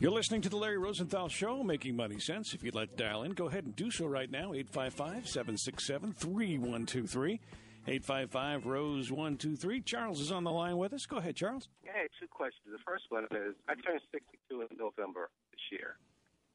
You're 0.00 0.12
listening 0.12 0.40
to 0.40 0.48
the 0.48 0.56
Larry 0.56 0.78
Rosenthal 0.78 1.28
Show, 1.28 1.62
making 1.62 1.94
money 1.94 2.18
sense. 2.18 2.54
If 2.54 2.64
you'd 2.64 2.74
like 2.74 2.96
to 2.96 3.04
dial 3.04 3.22
in, 3.22 3.32
go 3.32 3.48
ahead 3.48 3.64
and 3.64 3.76
do 3.76 3.90
so 3.90 4.06
right 4.06 4.30
now. 4.30 4.54
855 4.56 5.28
767 5.28 6.14
3123. 6.14 7.38
855 7.86 8.64
Rose 8.64 9.12
123. 9.12 9.82
Charles 9.82 10.18
is 10.18 10.32
on 10.32 10.44
the 10.44 10.50
line 10.50 10.78
with 10.78 10.94
us. 10.94 11.04
Go 11.04 11.18
ahead, 11.18 11.36
Charles. 11.36 11.68
Hey, 11.84 12.08
two 12.18 12.26
questions. 12.32 12.72
The 12.72 12.80
first 12.80 13.04
one 13.10 13.24
is 13.24 13.52
I 13.68 13.74
turned 13.74 14.00
62 14.10 14.62
in 14.62 14.68
November 14.78 15.28
this 15.52 15.60
year. 15.70 16.00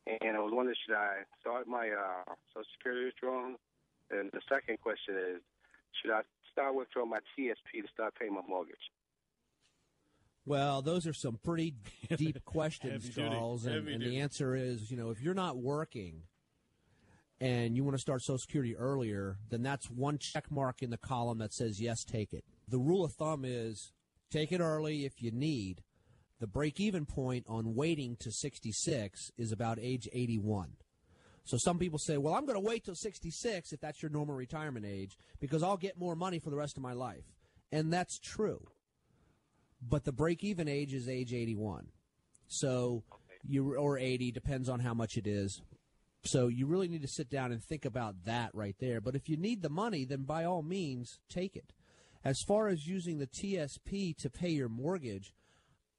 And 0.09 0.35
I 0.35 0.39
was 0.39 0.49
wondering, 0.51 0.77
should 0.81 0.97
I 0.97 1.21
start 1.39 1.67
my 1.67 1.93
uh, 1.93 2.25
Social 2.49 2.65
Security 2.73 3.13
withdrawal? 3.13 3.61
And 4.09 4.31
the 4.33 4.41
second 4.49 4.81
question 4.81 5.21
is, 5.21 5.45
should 6.01 6.09
I 6.09 6.25
start 6.51 6.73
withdrawing 6.73 7.11
my 7.11 7.21
TSP 7.37 7.85
to 7.85 7.89
start 7.93 8.17
paying 8.17 8.33
my 8.33 8.41
mortgage? 8.49 8.89
Well, 10.45 10.81
those 10.81 11.07
are 11.07 11.13
some 11.13 11.39
pretty 11.43 11.75
deep 12.15 12.43
questions. 12.45 13.09
Charles. 13.09 13.65
And, 13.65 13.87
and 13.87 14.01
the 14.01 14.19
answer 14.19 14.55
is, 14.55 14.91
you 14.91 14.97
know, 14.97 15.09
if 15.09 15.21
you're 15.21 15.33
not 15.33 15.57
working 15.57 16.21
and 17.41 17.75
you 17.75 17.83
want 17.83 17.95
to 17.95 18.01
start 18.01 18.21
Social 18.21 18.37
Security 18.37 18.75
earlier, 18.75 19.37
then 19.49 19.63
that's 19.63 19.89
one 19.89 20.17
check 20.19 20.51
mark 20.51 20.81
in 20.81 20.91
the 20.91 20.97
column 20.97 21.39
that 21.39 21.53
says 21.53 21.81
yes, 21.81 22.03
take 22.03 22.31
it. 22.31 22.45
The 22.67 22.77
rule 22.77 23.03
of 23.03 23.13
thumb 23.13 23.43
is 23.43 23.91
take 24.31 24.51
it 24.51 24.61
early 24.61 25.05
if 25.05 25.21
you 25.21 25.31
need. 25.31 25.81
The 26.39 26.47
break 26.47 26.79
even 26.79 27.05
point 27.05 27.45
on 27.47 27.75
waiting 27.75 28.17
to 28.19 28.31
66 28.31 29.31
is 29.37 29.51
about 29.51 29.79
age 29.81 30.07
81. 30.13 30.73
So 31.43 31.57
some 31.57 31.79
people 31.79 31.99
say, 31.99 32.17
well, 32.17 32.33
I'm 32.33 32.45
going 32.45 32.59
to 32.59 32.67
wait 32.67 32.83
till 32.85 32.95
66 32.95 33.71
if 33.71 33.79
that's 33.79 34.01
your 34.01 34.11
normal 34.11 34.35
retirement 34.35 34.85
age 34.85 35.17
because 35.39 35.63
I'll 35.63 35.77
get 35.77 35.97
more 35.97 36.15
money 36.15 36.39
for 36.39 36.49
the 36.49 36.57
rest 36.57 36.75
of 36.75 36.83
my 36.83 36.93
life. 36.93 37.23
And 37.71 37.91
that's 37.91 38.19
true 38.19 38.67
but 39.87 40.03
the 40.03 40.11
break 40.11 40.43
even 40.43 40.67
age 40.67 40.93
is 40.93 41.07
age 41.07 41.33
81. 41.33 41.87
So 42.47 43.03
you 43.47 43.75
or 43.75 43.97
80 43.97 44.31
depends 44.31 44.69
on 44.69 44.79
how 44.79 44.93
much 44.93 45.17
it 45.17 45.27
is. 45.27 45.61
So 46.23 46.47
you 46.47 46.65
really 46.65 46.87
need 46.87 47.03
to 47.03 47.07
sit 47.07 47.29
down 47.29 47.51
and 47.51 47.63
think 47.63 47.85
about 47.85 48.25
that 48.25 48.49
right 48.53 48.75
there. 48.79 48.99
But 48.99 49.15
if 49.15 49.29
you 49.29 49.37
need 49.37 49.61
the 49.61 49.69
money, 49.69 50.05
then 50.05 50.23
by 50.23 50.43
all 50.43 50.63
means 50.63 51.19
take 51.29 51.55
it. 51.55 51.73
As 52.23 52.41
far 52.41 52.67
as 52.67 52.87
using 52.87 53.19
the 53.19 53.27
TSP 53.27 54.17
to 54.17 54.29
pay 54.31 54.49
your 54.49 54.69
mortgage, 54.69 55.33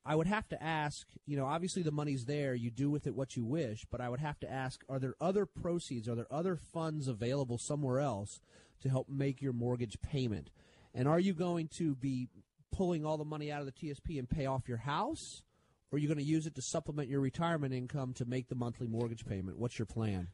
I 0.04 0.16
would 0.16 0.26
have 0.26 0.48
to 0.48 0.62
ask, 0.62 1.06
you 1.26 1.36
know, 1.36 1.46
obviously 1.46 1.82
the 1.82 1.92
money's 1.92 2.24
there, 2.24 2.54
you 2.54 2.70
do 2.70 2.90
with 2.90 3.06
it 3.06 3.14
what 3.14 3.36
you 3.36 3.44
wish, 3.44 3.84
but 3.90 4.00
I 4.00 4.08
would 4.08 4.20
have 4.20 4.38
to 4.40 4.50
ask, 4.50 4.82
are 4.88 4.98
there 4.98 5.14
other 5.20 5.46
proceeds, 5.46 6.08
are 6.08 6.14
there 6.16 6.32
other 6.32 6.56
funds 6.56 7.06
available 7.06 7.58
somewhere 7.58 8.00
else 8.00 8.40
to 8.82 8.88
help 8.88 9.08
make 9.08 9.40
your 9.40 9.52
mortgage 9.52 10.00
payment? 10.00 10.50
And 10.94 11.06
are 11.06 11.20
you 11.20 11.34
going 11.34 11.68
to 11.78 11.94
be 11.94 12.28
pulling 12.72 13.04
all 13.04 13.16
the 13.16 13.24
money 13.24 13.50
out 13.50 13.60
of 13.60 13.66
the 13.66 13.72
TSP 13.72 14.18
and 14.18 14.28
pay 14.28 14.46
off 14.46 14.68
your 14.68 14.78
house? 14.78 15.42
Or 15.90 15.96
are 15.96 15.98
you 15.98 16.08
going 16.08 16.18
to 16.18 16.24
use 16.24 16.46
it 16.46 16.54
to 16.56 16.62
supplement 16.62 17.08
your 17.08 17.20
retirement 17.20 17.72
income 17.72 18.12
to 18.14 18.24
make 18.24 18.48
the 18.48 18.54
monthly 18.54 18.86
mortgage 18.86 19.24
payment? 19.24 19.58
What's 19.58 19.78
your 19.78 19.86
plan? 19.86 20.28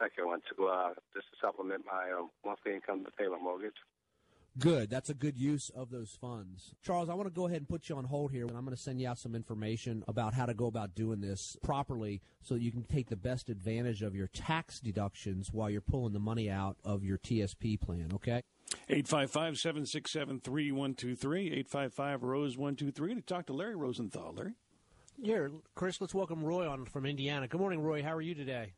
Like 0.00 0.12
I 0.18 0.24
want 0.24 0.42
to 0.56 0.66
uh, 0.66 0.88
just 1.14 1.26
to 1.30 1.36
supplement 1.40 1.84
my 1.86 2.10
um, 2.12 2.30
monthly 2.44 2.74
income 2.74 3.04
to 3.04 3.10
pay 3.12 3.28
my 3.28 3.38
mortgage. 3.38 3.76
Good. 4.58 4.88
That's 4.88 5.10
a 5.10 5.14
good 5.14 5.36
use 5.36 5.70
of 5.74 5.90
those 5.90 6.16
funds. 6.18 6.74
Charles, 6.82 7.10
I 7.10 7.14
want 7.14 7.26
to 7.26 7.34
go 7.34 7.46
ahead 7.46 7.58
and 7.58 7.68
put 7.68 7.90
you 7.90 7.96
on 7.96 8.04
hold 8.04 8.32
here, 8.32 8.46
and 8.46 8.56
I'm 8.56 8.64
going 8.64 8.74
to 8.74 8.82
send 8.82 9.00
you 9.02 9.08
out 9.08 9.18
some 9.18 9.34
information 9.34 10.02
about 10.08 10.32
how 10.32 10.46
to 10.46 10.54
go 10.54 10.66
about 10.66 10.94
doing 10.94 11.20
this 11.20 11.58
properly 11.62 12.22
so 12.42 12.54
that 12.54 12.62
you 12.62 12.72
can 12.72 12.84
take 12.84 13.10
the 13.10 13.16
best 13.16 13.50
advantage 13.50 14.00
of 14.00 14.14
your 14.14 14.28
tax 14.28 14.80
deductions 14.80 15.52
while 15.52 15.68
you're 15.68 15.82
pulling 15.82 16.14
the 16.14 16.18
money 16.18 16.48
out 16.48 16.78
of 16.84 17.04
your 17.04 17.18
TSP 17.18 17.78
plan, 17.78 18.10
okay? 18.14 18.42
855 18.88 19.58
767 19.58 20.40
3123. 20.40 21.40
855 21.46 22.22
Rose 22.22 22.56
123 22.56 23.14
to 23.14 23.20
talk 23.22 23.46
to 23.46 23.52
Larry 23.52 23.76
Rosenthal. 23.76 24.34
Larry? 24.36 24.54
Here, 25.22 25.50
Chris, 25.74 26.00
let's 26.00 26.14
welcome 26.14 26.44
Roy 26.44 26.68
on 26.68 26.84
from 26.84 27.06
Indiana. 27.06 27.48
Good 27.48 27.60
morning, 27.60 27.80
Roy. 27.80 28.02
How 28.02 28.14
are 28.14 28.20
you 28.20 28.34
today? 28.34 28.74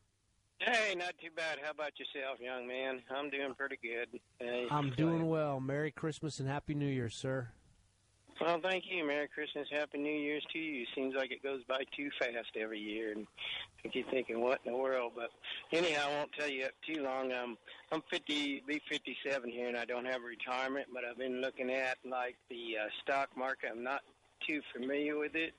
Hey, 0.59 0.93
not 0.95 1.13
too 1.21 1.29
bad. 1.35 1.57
How 1.63 1.71
about 1.71 1.93
yourself, 1.99 2.39
young 2.39 2.67
man? 2.67 3.01
I'm 3.09 3.29
doing 3.29 3.53
pretty 3.55 3.77
good. 3.81 4.19
Hey, 4.39 4.67
I'm 4.69 4.89
doing 4.91 5.27
well. 5.27 5.59
Merry 5.59 5.91
Christmas 5.91 6.39
and 6.39 6.47
Happy 6.47 6.73
New 6.73 6.87
Year, 6.87 7.09
sir. 7.09 7.49
Well, 8.39 8.61
thank 8.63 8.85
you. 8.89 9.05
Merry 9.05 9.27
Christmas, 9.27 9.67
Happy 9.69 9.97
New 9.97 10.13
Year's 10.13 10.45
to 10.53 10.59
you. 10.59 10.85
Seems 10.95 11.13
like 11.13 11.29
it 11.31 11.43
goes 11.43 11.61
by 11.67 11.83
too 11.95 12.09
fast 12.17 12.55
every 12.55 12.79
year, 12.79 13.11
and 13.11 13.27
you 13.83 13.89
keep 13.89 14.09
thinking, 14.09 14.39
"What 14.39 14.61
in 14.63 14.71
the 14.71 14.77
world?" 14.77 15.11
But 15.13 15.31
anyhow, 15.73 16.07
I 16.09 16.17
won't 16.17 16.31
tell 16.31 16.47
you 16.47 16.65
up 16.65 16.71
too 16.87 17.03
long. 17.03 17.33
Um, 17.33 17.57
I'm 17.91 18.01
50, 18.09 18.63
be 18.65 18.79
57 18.87 19.49
here, 19.49 19.67
and 19.67 19.75
I 19.75 19.83
don't 19.83 20.05
have 20.05 20.23
retirement, 20.23 20.87
but 20.93 21.03
I've 21.03 21.17
been 21.17 21.41
looking 21.41 21.69
at 21.69 21.97
like 22.05 22.37
the 22.49 22.77
uh, 22.77 22.89
stock 23.03 23.35
market. 23.35 23.71
I'm 23.73 23.83
not 23.83 24.03
too 24.47 24.61
familiar 24.73 25.17
with 25.17 25.35
it. 25.35 25.53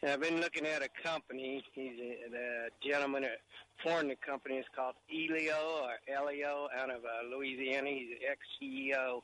And 0.00 0.10
I've 0.10 0.20
been 0.20 0.40
looking 0.40 0.66
at 0.66 0.82
a 0.82 0.88
company. 1.02 1.62
He's 1.72 1.92
a, 1.98 2.30
the 2.30 2.68
gentleman 2.86 3.22
that 3.22 3.40
formed 3.82 4.10
the 4.10 4.16
company. 4.16 4.56
It's 4.56 4.68
called 4.74 4.94
Elio 5.10 5.82
or 5.82 5.98
Elio 6.08 6.68
out 6.76 6.90
of 6.90 7.04
uh, 7.04 7.34
Louisiana. 7.34 7.90
He's 7.90 8.10
an 8.10 8.30
ex-CEO, 8.30 9.22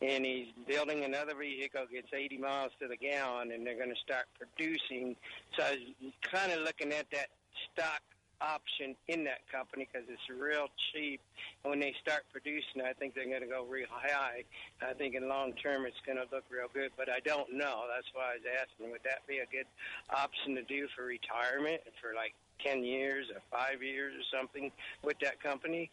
and 0.00 0.24
he's 0.24 0.48
building 0.66 1.04
another 1.04 1.34
vehicle. 1.34 1.86
Gets 1.92 2.12
80 2.12 2.38
miles 2.38 2.72
to 2.80 2.88
the 2.88 2.96
gallon, 2.96 3.52
and 3.52 3.66
they're 3.66 3.76
going 3.76 3.94
to 3.94 4.00
start 4.04 4.26
producing. 4.38 5.16
So 5.56 5.64
I 5.64 5.70
was 5.72 6.12
kind 6.22 6.52
of 6.52 6.60
looking 6.60 6.92
at 6.92 7.10
that 7.10 7.28
stock 7.72 8.02
option 8.40 8.94
in 9.08 9.24
that 9.24 9.40
company 9.50 9.88
because 9.90 10.06
it's 10.08 10.22
real 10.30 10.68
cheap. 10.92 11.20
And 11.64 11.70
when 11.70 11.80
they 11.80 11.94
start 12.02 12.22
producing, 12.32 12.82
I 12.84 12.92
think 12.92 13.14
they're 13.14 13.28
going 13.28 13.42
to 13.42 13.48
go 13.48 13.64
real 13.64 13.90
high. 13.90 14.44
I 14.82 14.92
think 14.94 15.14
in 15.14 15.28
long 15.28 15.52
term 15.54 15.86
it's 15.86 15.98
going 16.06 16.18
to 16.18 16.26
look 16.30 16.44
real 16.50 16.68
good, 16.72 16.92
but 16.96 17.08
I 17.08 17.20
don't 17.20 17.52
know. 17.52 17.84
That's 17.92 18.06
why 18.14 18.32
I 18.32 18.34
was 18.38 18.46
asking, 18.46 18.90
would 18.92 19.02
that 19.04 19.26
be 19.26 19.38
a 19.38 19.46
good 19.50 19.66
option 20.14 20.54
to 20.54 20.62
do 20.62 20.86
for 20.96 21.04
retirement 21.04 21.82
for 22.00 22.14
like 22.14 22.34
10 22.64 22.84
years 22.84 23.26
or 23.34 23.40
five 23.50 23.82
years 23.82 24.14
or 24.14 24.38
something 24.38 24.70
with 25.02 25.18
that 25.20 25.42
company? 25.42 25.90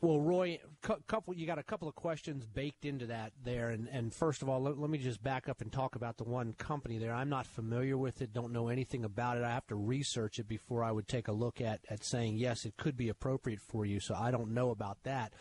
Well, 0.00 0.20
Roy, 0.20 0.60
cou- 0.80 1.02
couple 1.08 1.34
you 1.34 1.44
got 1.44 1.58
a 1.58 1.64
couple 1.64 1.88
of 1.88 1.96
questions 1.96 2.46
baked 2.46 2.84
into 2.84 3.06
that 3.06 3.32
there, 3.42 3.70
and, 3.70 3.88
and 3.88 4.14
first 4.14 4.42
of 4.42 4.48
all, 4.48 4.62
let, 4.62 4.78
let 4.78 4.90
me 4.90 4.98
just 4.98 5.20
back 5.24 5.48
up 5.48 5.60
and 5.60 5.72
talk 5.72 5.96
about 5.96 6.18
the 6.18 6.22
one 6.22 6.52
company 6.52 6.98
there. 6.98 7.12
I'm 7.12 7.28
not 7.28 7.48
familiar 7.48 7.98
with 7.98 8.22
it, 8.22 8.32
don't 8.32 8.52
know 8.52 8.68
anything 8.68 9.04
about 9.04 9.38
it. 9.38 9.42
I 9.42 9.50
have 9.50 9.66
to 9.66 9.74
research 9.74 10.38
it 10.38 10.46
before 10.46 10.84
I 10.84 10.92
would 10.92 11.08
take 11.08 11.26
a 11.26 11.32
look 11.32 11.60
at 11.60 11.80
at 11.90 12.04
saying 12.04 12.36
yes, 12.36 12.64
it 12.64 12.76
could 12.76 12.96
be 12.96 13.08
appropriate 13.08 13.60
for 13.60 13.84
you. 13.84 13.98
So 13.98 14.14
I 14.14 14.30
don't 14.30 14.54
know 14.54 14.70
about 14.70 15.02
that. 15.02 15.32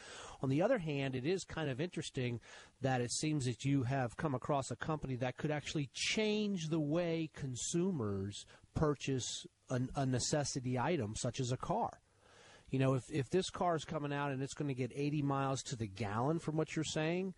On 0.42 0.50
the 0.50 0.64
other 0.64 0.80
hand, 0.80 1.16
it 1.16 1.24
is 1.24 1.44
kind 1.44 1.70
of 1.70 1.80
interesting 1.80 2.40
that 2.82 3.00
it 3.00 3.12
seems 3.12 3.46
that 3.46 3.64
you 3.64 3.84
have 3.84 4.18
come 4.18 4.34
across 4.34 4.72
a 4.72 4.76
company 4.76 5.18
that 5.18 5.38
could 5.38 5.52
actually 5.52 5.92
change 5.94 6.70
the 6.70 6.80
way 6.80 7.30
consumers 7.36 8.48
purchase 8.74 9.46
a, 9.70 9.82
a 9.96 10.08
necessity 10.08 10.80
item 10.80 11.16
such 11.16 11.40
as 11.40 11.52
a 11.52 11.58
car. 11.58 12.00
You 12.70 12.80
know, 12.80 12.96
if, 12.96 13.10
if 13.12 13.30
this 13.30 13.50
car 13.50 13.76
is 13.76 13.86
coming 13.86 14.14
out 14.14 14.32
and 14.32 14.42
it's 14.42 14.54
going 14.54 14.68
to 14.68 14.74
get 14.74 14.92
80 14.94 15.22
miles 15.22 15.64
to 15.64 15.76
the 15.76 15.88
gallon 15.88 16.40
from 16.40 16.58
what 16.58 16.76
you're 16.76 16.84
saying, 16.86 17.34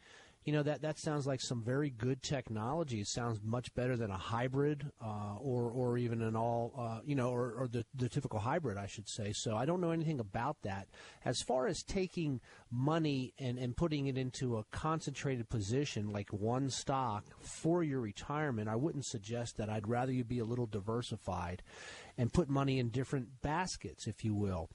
you 0.45 0.53
know, 0.53 0.63
that, 0.63 0.81
that 0.81 0.97
sounds 0.97 1.27
like 1.27 1.41
some 1.41 1.61
very 1.61 1.89
good 1.89 2.23
technology. 2.23 3.01
It 3.01 3.07
sounds 3.07 3.39
much 3.43 3.73
better 3.75 3.97
than 3.97 4.09
a 4.09 4.17
hybrid 4.17 4.89
uh, 5.03 5.35
or, 5.37 5.69
or 5.69 5.97
even 5.97 6.21
an 6.21 6.35
all, 6.35 6.73
uh, 6.77 7.01
you 7.05 7.13
know, 7.13 7.29
or, 7.29 7.51
or 7.51 7.67
the, 7.67 7.85
the 7.93 8.07
typical 8.07 8.39
hybrid, 8.39 8.77
I 8.77 8.87
should 8.87 9.09
say. 9.09 9.33
So 9.33 9.57
I 9.57 9.65
don't 9.65 9.81
know 9.81 9.91
anything 9.91 10.19
about 10.19 10.57
that. 10.63 10.87
As 11.25 11.41
far 11.41 11.67
as 11.67 11.83
taking 11.83 12.39
money 12.71 13.33
and, 13.37 13.59
and 13.59 13.75
putting 13.75 14.07
it 14.07 14.17
into 14.17 14.57
a 14.57 14.63
concentrated 14.71 15.49
position 15.49 16.09
like 16.09 16.31
one 16.31 16.69
stock 16.69 17.25
for 17.41 17.83
your 17.83 17.99
retirement, 17.99 18.69
I 18.69 18.75
wouldn't 18.77 19.05
suggest 19.05 19.57
that. 19.57 19.69
I'd 19.69 19.89
rather 19.89 20.13
you 20.13 20.23
be 20.23 20.39
a 20.39 20.45
little 20.45 20.67
diversified 20.67 21.61
and 22.17 22.33
put 22.33 22.49
money 22.49 22.79
in 22.79 22.89
different 22.89 23.41
baskets, 23.41 24.07
if 24.07 24.23
you 24.23 24.33
will. 24.33 24.69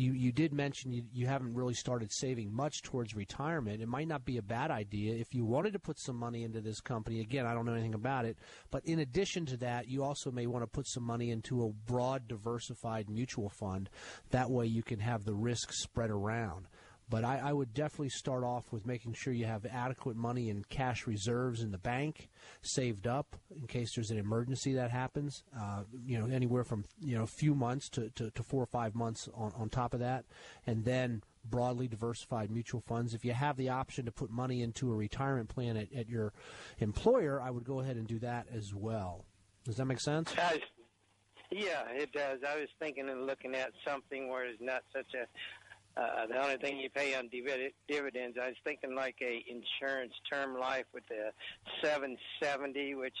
You 0.00 0.14
you 0.14 0.32
did 0.32 0.54
mention 0.54 0.94
you, 0.94 1.02
you 1.12 1.26
haven't 1.26 1.52
really 1.52 1.74
started 1.74 2.10
saving 2.10 2.54
much 2.54 2.80
towards 2.80 3.14
retirement. 3.14 3.82
It 3.82 3.86
might 3.86 4.08
not 4.08 4.24
be 4.24 4.38
a 4.38 4.42
bad 4.42 4.70
idea 4.70 5.14
if 5.14 5.34
you 5.34 5.44
wanted 5.44 5.74
to 5.74 5.78
put 5.78 5.98
some 5.98 6.16
money 6.16 6.42
into 6.42 6.62
this 6.62 6.80
company. 6.80 7.20
Again, 7.20 7.44
I 7.44 7.52
don't 7.52 7.66
know 7.66 7.74
anything 7.74 7.92
about 7.92 8.24
it, 8.24 8.38
but 8.70 8.82
in 8.86 9.00
addition 9.00 9.44
to 9.46 9.58
that, 9.58 9.88
you 9.88 10.02
also 10.02 10.30
may 10.30 10.46
want 10.46 10.62
to 10.62 10.66
put 10.66 10.86
some 10.86 11.02
money 11.02 11.30
into 11.30 11.62
a 11.62 11.68
broad, 11.68 12.28
diversified 12.28 13.10
mutual 13.10 13.50
fund. 13.50 13.90
That 14.30 14.50
way, 14.50 14.64
you 14.64 14.82
can 14.82 15.00
have 15.00 15.26
the 15.26 15.34
risk 15.34 15.70
spread 15.70 16.08
around. 16.08 16.66
But 17.10 17.24
I, 17.24 17.38
I 17.38 17.52
would 17.52 17.74
definitely 17.74 18.10
start 18.10 18.44
off 18.44 18.72
with 18.72 18.86
making 18.86 19.14
sure 19.14 19.32
you 19.32 19.44
have 19.46 19.66
adequate 19.66 20.16
money 20.16 20.48
in 20.48 20.64
cash 20.68 21.08
reserves 21.08 21.60
in 21.60 21.72
the 21.72 21.78
bank, 21.78 22.28
saved 22.62 23.08
up 23.08 23.34
in 23.54 23.66
case 23.66 23.94
there's 23.94 24.12
an 24.12 24.18
emergency 24.18 24.74
that 24.74 24.92
happens. 24.92 25.42
Uh, 25.58 25.82
you 26.06 26.18
know, 26.18 26.32
anywhere 26.32 26.62
from 26.62 26.84
you 27.00 27.16
know 27.16 27.24
a 27.24 27.26
few 27.26 27.54
months 27.54 27.88
to, 27.90 28.10
to, 28.10 28.30
to 28.30 28.42
four 28.44 28.62
or 28.62 28.66
five 28.66 28.94
months 28.94 29.28
on, 29.34 29.52
on 29.56 29.68
top 29.68 29.92
of 29.92 29.98
that, 29.98 30.24
and 30.66 30.84
then 30.84 31.22
broadly 31.44 31.88
diversified 31.88 32.48
mutual 32.50 32.80
funds. 32.80 33.12
If 33.12 33.24
you 33.24 33.32
have 33.32 33.56
the 33.56 33.70
option 33.70 34.04
to 34.04 34.12
put 34.12 34.30
money 34.30 34.62
into 34.62 34.92
a 34.92 34.94
retirement 34.94 35.48
plan 35.48 35.76
at, 35.76 35.92
at 35.92 36.08
your 36.08 36.32
employer, 36.78 37.40
I 37.40 37.50
would 37.50 37.64
go 37.64 37.80
ahead 37.80 37.96
and 37.96 38.06
do 38.06 38.20
that 38.20 38.46
as 38.54 38.72
well. 38.72 39.24
Does 39.64 39.76
that 39.76 39.86
make 39.86 40.00
sense? 40.00 40.32
Yeah, 41.50 41.82
it 41.90 42.12
does. 42.12 42.38
I 42.48 42.60
was 42.60 42.68
thinking 42.78 43.08
and 43.08 43.26
looking 43.26 43.56
at 43.56 43.72
something 43.84 44.28
where 44.28 44.46
it's 44.46 44.60
not 44.60 44.84
such 44.94 45.14
a 45.14 45.26
uh, 45.96 46.26
the 46.26 46.40
only 46.40 46.56
thing 46.56 46.78
you 46.78 46.88
pay 46.88 47.14
on 47.14 47.28
divid- 47.28 47.72
dividends, 47.88 48.38
I 48.40 48.48
was 48.48 48.56
thinking 48.64 48.94
like 48.94 49.16
a 49.20 49.44
insurance 49.48 50.12
term 50.30 50.58
life 50.58 50.86
with 50.94 51.04
the 51.08 51.32
770, 51.82 52.94
which 52.94 53.16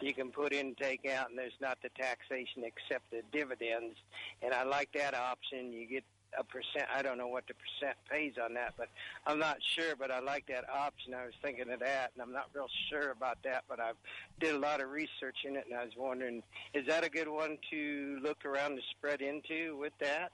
you 0.00 0.12
can 0.12 0.30
put 0.30 0.52
in, 0.52 0.74
take 0.74 1.06
out, 1.06 1.30
and 1.30 1.38
there's 1.38 1.52
not 1.60 1.78
the 1.82 1.88
taxation 2.00 2.64
except 2.64 3.10
the 3.10 3.22
dividends. 3.32 3.96
And 4.42 4.52
I 4.52 4.64
like 4.64 4.90
that 4.94 5.14
option. 5.14 5.72
You 5.72 5.86
get 5.86 6.04
a 6.38 6.44
percent. 6.44 6.86
I 6.94 7.02
don't 7.02 7.18
know 7.18 7.26
what 7.26 7.44
the 7.48 7.54
percent 7.54 7.96
pays 8.10 8.34
on 8.42 8.54
that, 8.54 8.74
but 8.76 8.88
I'm 9.26 9.38
not 9.38 9.56
sure. 9.74 9.96
But 9.96 10.10
I 10.10 10.20
like 10.20 10.46
that 10.48 10.64
option. 10.68 11.14
I 11.14 11.24
was 11.24 11.34
thinking 11.42 11.70
of 11.70 11.80
that, 11.80 12.12
and 12.14 12.22
I'm 12.22 12.32
not 12.32 12.50
real 12.54 12.68
sure 12.90 13.10
about 13.10 13.38
that. 13.44 13.64
But 13.68 13.80
I 13.80 13.92
did 14.38 14.54
a 14.54 14.58
lot 14.58 14.80
of 14.80 14.90
research 14.90 15.38
in 15.44 15.56
it, 15.56 15.64
and 15.68 15.78
I 15.78 15.84
was 15.84 15.94
wondering, 15.96 16.42
is 16.74 16.86
that 16.86 17.04
a 17.04 17.10
good 17.10 17.28
one 17.28 17.58
to 17.70 18.18
look 18.22 18.44
around 18.44 18.76
to 18.76 18.82
spread 18.90 19.20
into 19.20 19.76
with 19.76 19.92
that? 20.00 20.32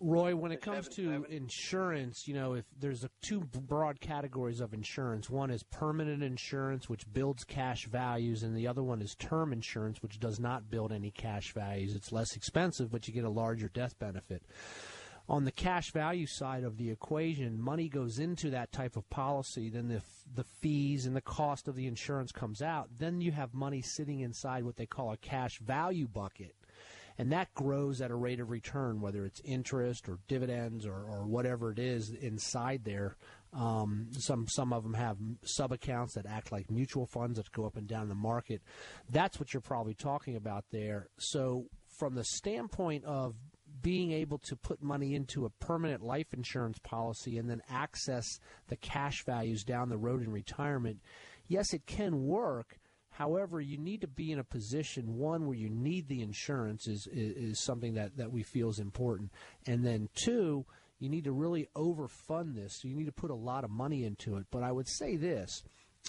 Roy, 0.00 0.34
when 0.34 0.52
it 0.52 0.60
comes 0.60 0.88
to 0.90 1.24
insurance, 1.30 2.26
you 2.26 2.34
know, 2.34 2.54
if 2.54 2.64
there's 2.78 3.04
a, 3.04 3.10
two 3.22 3.40
broad 3.40 4.00
categories 4.00 4.60
of 4.60 4.74
insurance. 4.74 5.30
One 5.30 5.50
is 5.50 5.62
permanent 5.62 6.22
insurance, 6.22 6.88
which 6.88 7.10
builds 7.12 7.44
cash 7.44 7.86
values, 7.86 8.42
and 8.42 8.56
the 8.56 8.66
other 8.66 8.82
one 8.82 9.00
is 9.00 9.14
term 9.14 9.52
insurance, 9.52 10.02
which 10.02 10.18
does 10.18 10.40
not 10.40 10.70
build 10.70 10.92
any 10.92 11.10
cash 11.10 11.52
values. 11.52 11.94
It's 11.94 12.12
less 12.12 12.36
expensive, 12.36 12.90
but 12.90 13.06
you 13.06 13.14
get 13.14 13.24
a 13.24 13.30
larger 13.30 13.68
death 13.68 13.98
benefit. 13.98 14.42
On 15.26 15.44
the 15.44 15.52
cash 15.52 15.90
value 15.90 16.26
side 16.26 16.64
of 16.64 16.76
the 16.76 16.90
equation, 16.90 17.58
money 17.58 17.88
goes 17.88 18.18
into 18.18 18.50
that 18.50 18.72
type 18.72 18.96
of 18.96 19.08
policy, 19.08 19.70
then 19.70 19.88
the 19.88 20.02
the 20.34 20.44
fees 20.60 21.06
and 21.06 21.16
the 21.16 21.22
cost 21.22 21.68
of 21.68 21.76
the 21.76 21.86
insurance 21.86 22.32
comes 22.32 22.60
out. 22.60 22.88
Then 22.98 23.20
you 23.20 23.32
have 23.32 23.54
money 23.54 23.80
sitting 23.80 24.20
inside 24.20 24.64
what 24.64 24.76
they 24.76 24.86
call 24.86 25.12
a 25.12 25.16
cash 25.16 25.60
value 25.60 26.08
bucket 26.08 26.54
and 27.18 27.32
that 27.32 27.52
grows 27.54 28.00
at 28.00 28.10
a 28.10 28.14
rate 28.14 28.40
of 28.40 28.50
return, 28.50 29.00
whether 29.00 29.24
it's 29.24 29.40
interest 29.44 30.08
or 30.08 30.18
dividends 30.26 30.86
or, 30.86 30.94
or 30.94 31.26
whatever 31.26 31.70
it 31.70 31.78
is 31.78 32.10
inside 32.10 32.82
there. 32.84 33.16
Um, 33.52 34.08
some 34.18 34.48
some 34.48 34.72
of 34.72 34.82
them 34.82 34.94
have 34.94 35.16
sub 35.44 35.72
accounts 35.72 36.14
that 36.14 36.26
act 36.26 36.50
like 36.50 36.70
mutual 36.70 37.06
funds 37.06 37.36
that 37.36 37.52
go 37.52 37.66
up 37.66 37.76
and 37.76 37.86
down 37.86 38.08
the 38.08 38.14
market. 38.14 38.62
That's 39.10 39.38
what 39.38 39.54
you're 39.54 39.60
probably 39.60 39.94
talking 39.94 40.34
about 40.34 40.64
there. 40.72 41.08
So 41.18 41.66
from 41.86 42.16
the 42.16 42.24
standpoint 42.24 43.04
of 43.04 43.36
being 43.80 44.12
able 44.12 44.38
to 44.38 44.56
put 44.56 44.82
money 44.82 45.14
into 45.14 45.44
a 45.44 45.50
permanent 45.50 46.02
life 46.02 46.32
insurance 46.32 46.78
policy 46.80 47.38
and 47.38 47.48
then 47.48 47.60
access 47.68 48.40
the 48.68 48.76
cash 48.76 49.24
values 49.24 49.62
down 49.62 49.88
the 49.88 49.96
road 49.96 50.22
in 50.22 50.32
retirement, 50.32 51.00
yes, 51.46 51.72
it 51.72 51.86
can 51.86 52.24
work 52.24 52.78
However, 53.14 53.60
you 53.60 53.78
need 53.78 54.00
to 54.00 54.08
be 54.08 54.32
in 54.32 54.40
a 54.40 54.44
position 54.44 55.16
one 55.16 55.46
where 55.46 55.56
you 55.56 55.70
need 55.70 56.08
the 56.08 56.20
insurance 56.20 56.88
is, 56.88 57.06
is, 57.06 57.36
is 57.36 57.60
something 57.60 57.94
that, 57.94 58.16
that 58.16 58.32
we 58.32 58.42
feel 58.42 58.68
is 58.70 58.80
important, 58.80 59.30
and 59.66 59.86
then 59.86 60.08
two, 60.16 60.66
you 60.98 61.08
need 61.08 61.22
to 61.24 61.32
really 61.32 61.68
overfund 61.76 62.56
this. 62.56 62.80
So 62.80 62.88
you 62.88 62.96
need 62.96 63.06
to 63.06 63.12
put 63.12 63.30
a 63.30 63.36
lot 63.36 63.62
of 63.62 63.70
money 63.70 64.04
into 64.04 64.36
it. 64.36 64.46
But 64.50 64.64
I 64.64 64.72
would 64.72 64.88
say 64.88 65.16
this: 65.16 65.62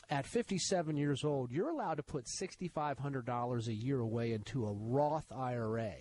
at 0.09 0.25
57 0.25 0.97
years 0.97 1.23
old, 1.23 1.51
you're 1.51 1.69
allowed 1.69 1.97
to 1.97 2.03
put 2.03 2.25
$6,500 2.25 3.67
a 3.67 3.73
year 3.73 3.99
away 3.99 4.31
into 4.31 4.65
a 4.65 4.73
Roth 4.73 5.31
IRA. 5.31 5.93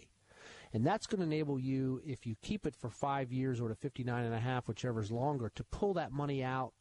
And 0.73 0.87
that's 0.87 1.07
going 1.07 1.21
to 1.21 1.27
enable 1.27 1.59
you, 1.59 2.01
if 2.05 2.27
you 2.27 2.35
keep 2.43 2.67
it 2.67 2.75
for 2.75 2.89
five 2.89 3.31
years 3.31 3.61
or 3.61 3.69
to 3.69 3.75
59 3.75 4.25
and 4.25 4.35
a 4.35 4.41
half, 4.41 4.69
whichever 4.69 5.01
is 5.01 5.13
longer, 5.13 5.53
to 5.55 5.65
pull 5.65 5.95
that 5.95 6.13
money 6.13 6.43
out 6.43 6.73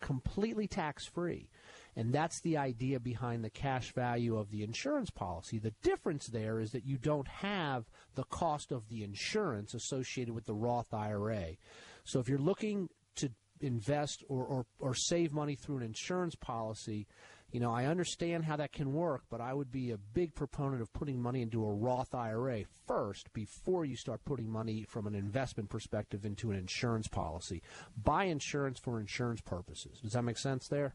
completely 0.00 0.66
tax 0.66 1.04
free. 1.06 1.48
And 1.96 2.12
that's 2.12 2.40
the 2.40 2.58
idea 2.58 3.00
behind 3.00 3.42
the 3.42 3.50
cash 3.50 3.92
value 3.94 4.36
of 4.36 4.50
the 4.50 4.62
insurance 4.62 5.08
policy. 5.08 5.58
The 5.58 5.74
difference 5.82 6.26
there 6.26 6.60
is 6.60 6.72
that 6.72 6.84
you 6.84 6.98
don't 6.98 7.26
have 7.26 7.86
the 8.14 8.24
cost 8.24 8.70
of 8.70 8.88
the 8.88 9.02
insurance 9.02 9.72
associated 9.72 10.34
with 10.34 10.44
the 10.44 10.54
Roth 10.54 10.92
IRA. 10.92 11.56
So 12.04 12.20
if 12.20 12.28
you're 12.28 12.38
looking 12.38 12.90
to 13.16 13.30
invest 13.62 14.22
or, 14.28 14.44
or, 14.44 14.66
or 14.78 14.94
save 14.94 15.32
money 15.32 15.54
through 15.54 15.78
an 15.78 15.82
insurance 15.82 16.34
policy, 16.34 17.06
you 17.50 17.60
know, 17.60 17.72
I 17.72 17.86
understand 17.86 18.44
how 18.44 18.56
that 18.56 18.72
can 18.72 18.92
work, 18.92 19.22
but 19.30 19.40
I 19.40 19.54
would 19.54 19.72
be 19.72 19.90
a 19.90 19.96
big 19.96 20.34
proponent 20.34 20.82
of 20.82 20.92
putting 20.92 21.22
money 21.22 21.40
into 21.40 21.64
a 21.64 21.72
Roth 21.72 22.14
IRA 22.14 22.64
first 22.86 23.32
before 23.32 23.86
you 23.86 23.96
start 23.96 24.24
putting 24.26 24.50
money 24.50 24.84
from 24.86 25.06
an 25.06 25.14
investment 25.14 25.70
perspective 25.70 26.26
into 26.26 26.50
an 26.50 26.58
insurance 26.58 27.08
policy. 27.08 27.62
Buy 27.96 28.24
insurance 28.24 28.78
for 28.78 29.00
insurance 29.00 29.40
purposes. 29.40 30.00
Does 30.02 30.12
that 30.12 30.22
make 30.22 30.36
sense 30.36 30.68
there? 30.68 30.94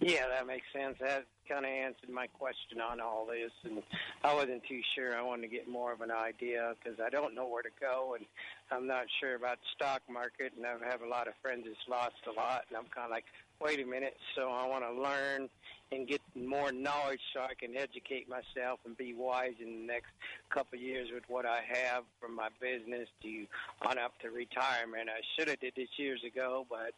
Yeah, 0.00 0.28
that 0.28 0.46
makes 0.46 0.66
sense. 0.72 0.96
That 1.00 1.26
kind 1.46 1.66
of 1.66 1.70
answered 1.70 2.08
my 2.08 2.26
question 2.26 2.80
on 2.80 3.00
all 3.00 3.26
this, 3.26 3.52
and 3.64 3.82
I 4.24 4.34
wasn't 4.34 4.64
too 4.64 4.80
sure. 4.94 5.16
I 5.16 5.20
wanted 5.20 5.42
to 5.42 5.48
get 5.48 5.68
more 5.68 5.92
of 5.92 6.00
an 6.00 6.10
idea 6.10 6.74
because 6.82 6.98
I 7.00 7.10
don't 7.10 7.34
know 7.34 7.46
where 7.46 7.62
to 7.62 7.68
go, 7.78 8.14
and 8.16 8.24
I'm 8.70 8.86
not 8.86 9.04
sure 9.20 9.34
about 9.34 9.58
the 9.58 9.66
stock 9.76 10.00
market, 10.10 10.52
and 10.56 10.64
I 10.64 10.70
have 10.88 11.02
a 11.02 11.08
lot 11.08 11.28
of 11.28 11.34
friends 11.42 11.64
that's 11.66 11.88
lost 11.88 12.14
a 12.26 12.32
lot, 12.32 12.64
and 12.68 12.78
I'm 12.78 12.86
kind 12.94 13.04
of 13.04 13.10
like, 13.10 13.24
wait 13.60 13.78
a 13.78 13.84
minute. 13.84 14.16
So 14.34 14.50
I 14.50 14.66
want 14.66 14.84
to 14.84 14.92
learn 14.92 15.50
and 15.92 16.06
get 16.06 16.20
more 16.34 16.70
knowledge 16.72 17.20
so 17.34 17.40
I 17.40 17.54
can 17.58 17.76
educate 17.76 18.28
myself 18.28 18.78
and 18.86 18.96
be 18.96 19.12
wise 19.12 19.54
in 19.60 19.66
the 19.66 19.86
next 19.92 20.12
couple 20.48 20.78
of 20.78 20.82
years 20.82 21.08
with 21.12 21.24
what 21.28 21.44
I 21.44 21.60
have 21.68 22.04
from 22.20 22.36
my 22.36 22.48
business 22.60 23.08
to 23.22 23.46
on 23.82 23.98
up 23.98 24.18
to 24.20 24.30
retirement. 24.30 25.10
I 25.10 25.20
should 25.36 25.48
have 25.48 25.58
did 25.60 25.74
this 25.76 25.88
years 25.96 26.22
ago, 26.24 26.64
but 26.70 26.94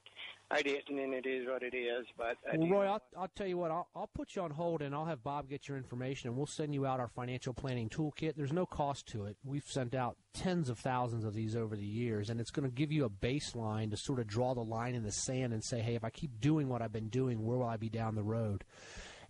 I 0.53 0.61
didn't, 0.61 0.99
and 0.99 1.15
it 1.15 1.25
is 1.25 1.49
what 1.49 1.63
it 1.63 1.75
is. 1.75 2.05
But 2.17 2.37
uh, 2.47 2.53
I 2.53 2.57
well, 2.59 2.69
Roy, 2.69 2.87
I'll, 2.87 3.03
I'll 3.17 3.31
tell 3.35 3.47
you 3.47 3.57
what. 3.57 3.71
I'll, 3.71 3.89
I'll 3.97 4.11
put 4.15 4.37
you 4.37 4.43
on 4.43 4.51
hold, 4.51 4.83
and 4.83 4.95
I'll 4.95 5.07
have 5.07 5.25
Bob 5.25 5.49
get 5.49 5.67
your 5.67 5.79
information, 5.79 6.29
and 6.29 6.37
we'll 6.37 6.47
send 6.47 6.75
you 6.75 6.85
out 6.85 7.01
our 7.01 7.09
financial 7.09 7.55
planning 7.55 7.89
toolkit. 7.89 8.35
There's 8.37 8.53
no 8.53 8.67
cost 8.67 9.07
to 9.09 9.25
it. 9.25 9.39
We've 9.45 9.65
sent 9.65 9.95
out 9.95 10.17
tens 10.35 10.69
of 10.69 10.79
thousands 10.79 11.25
of 11.25 11.33
these 11.33 11.57
over 11.57 11.75
the 11.75 11.87
years, 11.87 12.29
and 12.29 12.39
it's 12.39 12.51
going 12.51 12.69
to 12.69 12.75
give 12.75 12.93
you 12.93 13.07
a 13.07 13.11
baseline 13.11 13.91
to 13.91 13.97
sort 13.97 14.19
of 14.19 14.27
draw 14.27 14.55
the 14.55 14.61
line 14.61 14.95
in 14.95 15.05
the 15.05 15.13
sand 15.13 15.55
and 15.55 15.65
say, 15.65 15.81
hey, 15.81 15.95
if 15.95 16.05
I 16.05 16.11
keep 16.11 16.39
doing 16.39 16.69
what 16.69 16.83
I've 16.83 16.93
been 16.93 17.09
doing, 17.09 17.45
where 17.45 17.57
will 17.57 17.67
I 17.67 17.79
be 17.79 17.89
down 17.89 18.15
the 18.15 18.23
road? 18.23 18.65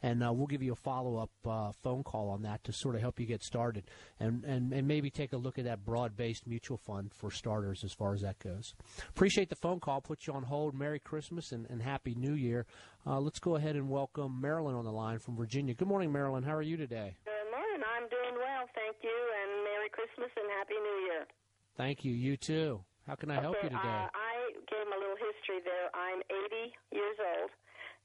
And 0.02 0.24
uh, 0.24 0.32
we'll 0.32 0.46
give 0.46 0.62
you 0.62 0.72
a 0.72 0.76
follow 0.76 1.16
up 1.16 1.30
uh, 1.46 1.72
phone 1.82 2.02
call 2.02 2.28
on 2.30 2.42
that 2.42 2.64
to 2.64 2.72
sort 2.72 2.94
of 2.94 3.00
help 3.00 3.20
you 3.20 3.26
get 3.26 3.42
started, 3.42 3.84
and, 4.18 4.44
and 4.44 4.72
and 4.72 4.88
maybe 4.88 5.10
take 5.10 5.32
a 5.32 5.36
look 5.36 5.58
at 5.58 5.64
that 5.64 5.84
broad 5.84 6.16
based 6.16 6.46
mutual 6.46 6.76
fund 6.76 7.12
for 7.12 7.30
starters 7.30 7.84
as 7.84 7.92
far 7.92 8.14
as 8.14 8.22
that 8.22 8.38
goes. 8.38 8.74
Appreciate 9.08 9.48
the 9.48 9.56
phone 9.56 9.80
call. 9.80 10.00
Put 10.00 10.26
you 10.26 10.32
on 10.32 10.42
hold. 10.42 10.74
Merry 10.74 10.98
Christmas 10.98 11.52
and, 11.52 11.66
and 11.70 11.82
Happy 11.82 12.14
New 12.14 12.34
Year. 12.34 12.66
Uh, 13.06 13.20
let's 13.20 13.38
go 13.38 13.56
ahead 13.56 13.76
and 13.76 13.88
welcome 13.88 14.40
Marilyn 14.40 14.74
on 14.74 14.84
the 14.84 14.92
line 14.92 15.18
from 15.18 15.36
Virginia. 15.36 15.74
Good 15.74 15.88
morning, 15.88 16.12
Marilyn. 16.12 16.42
How 16.42 16.54
are 16.54 16.62
you 16.62 16.76
today? 16.76 17.16
Good 17.24 17.50
morning. 17.50 17.82
I'm 17.96 18.08
doing 18.08 18.34
well, 18.36 18.66
thank 18.74 18.96
you, 19.02 19.10
and 19.10 19.64
Merry 19.64 19.90
Christmas 19.90 20.30
and 20.36 20.50
Happy 20.58 20.74
New 20.74 20.98
Year. 21.06 21.26
Thank 21.76 22.04
you. 22.04 22.12
You 22.12 22.36
too. 22.36 22.84
How 23.06 23.14
can 23.14 23.30
I 23.30 23.36
okay, 23.36 23.42
help 23.42 23.56
you 23.62 23.70
today? 23.70 23.98
Uh, 23.98 24.06
I 24.14 24.54
gave 24.70 24.86
him 24.86 24.94
a 24.94 25.00
little 25.00 25.18
history 25.18 25.58
there. 25.66 25.90
I'm 25.90 26.22
80 26.30 26.70
years 26.94 27.18
old 27.18 27.50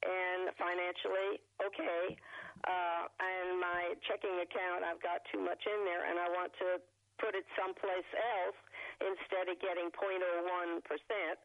and 0.03 0.53
financially 0.57 1.41
okay. 1.63 2.17
Uh, 2.65 3.05
and 3.21 3.61
my 3.61 3.93
checking 4.09 4.33
account, 4.41 4.81
I've 4.81 5.01
got 5.01 5.21
too 5.29 5.41
much 5.41 5.61
in 5.65 5.85
there, 5.85 6.09
and 6.09 6.17
I 6.17 6.27
want 6.33 6.51
to 6.57 6.81
put 7.21 7.33
it 7.33 7.45
someplace 7.57 8.09
else 8.13 8.59
instead 9.01 9.49
of 9.49 9.57
getting 9.61 9.89
0.01 9.93 10.81
percent. 10.85 11.37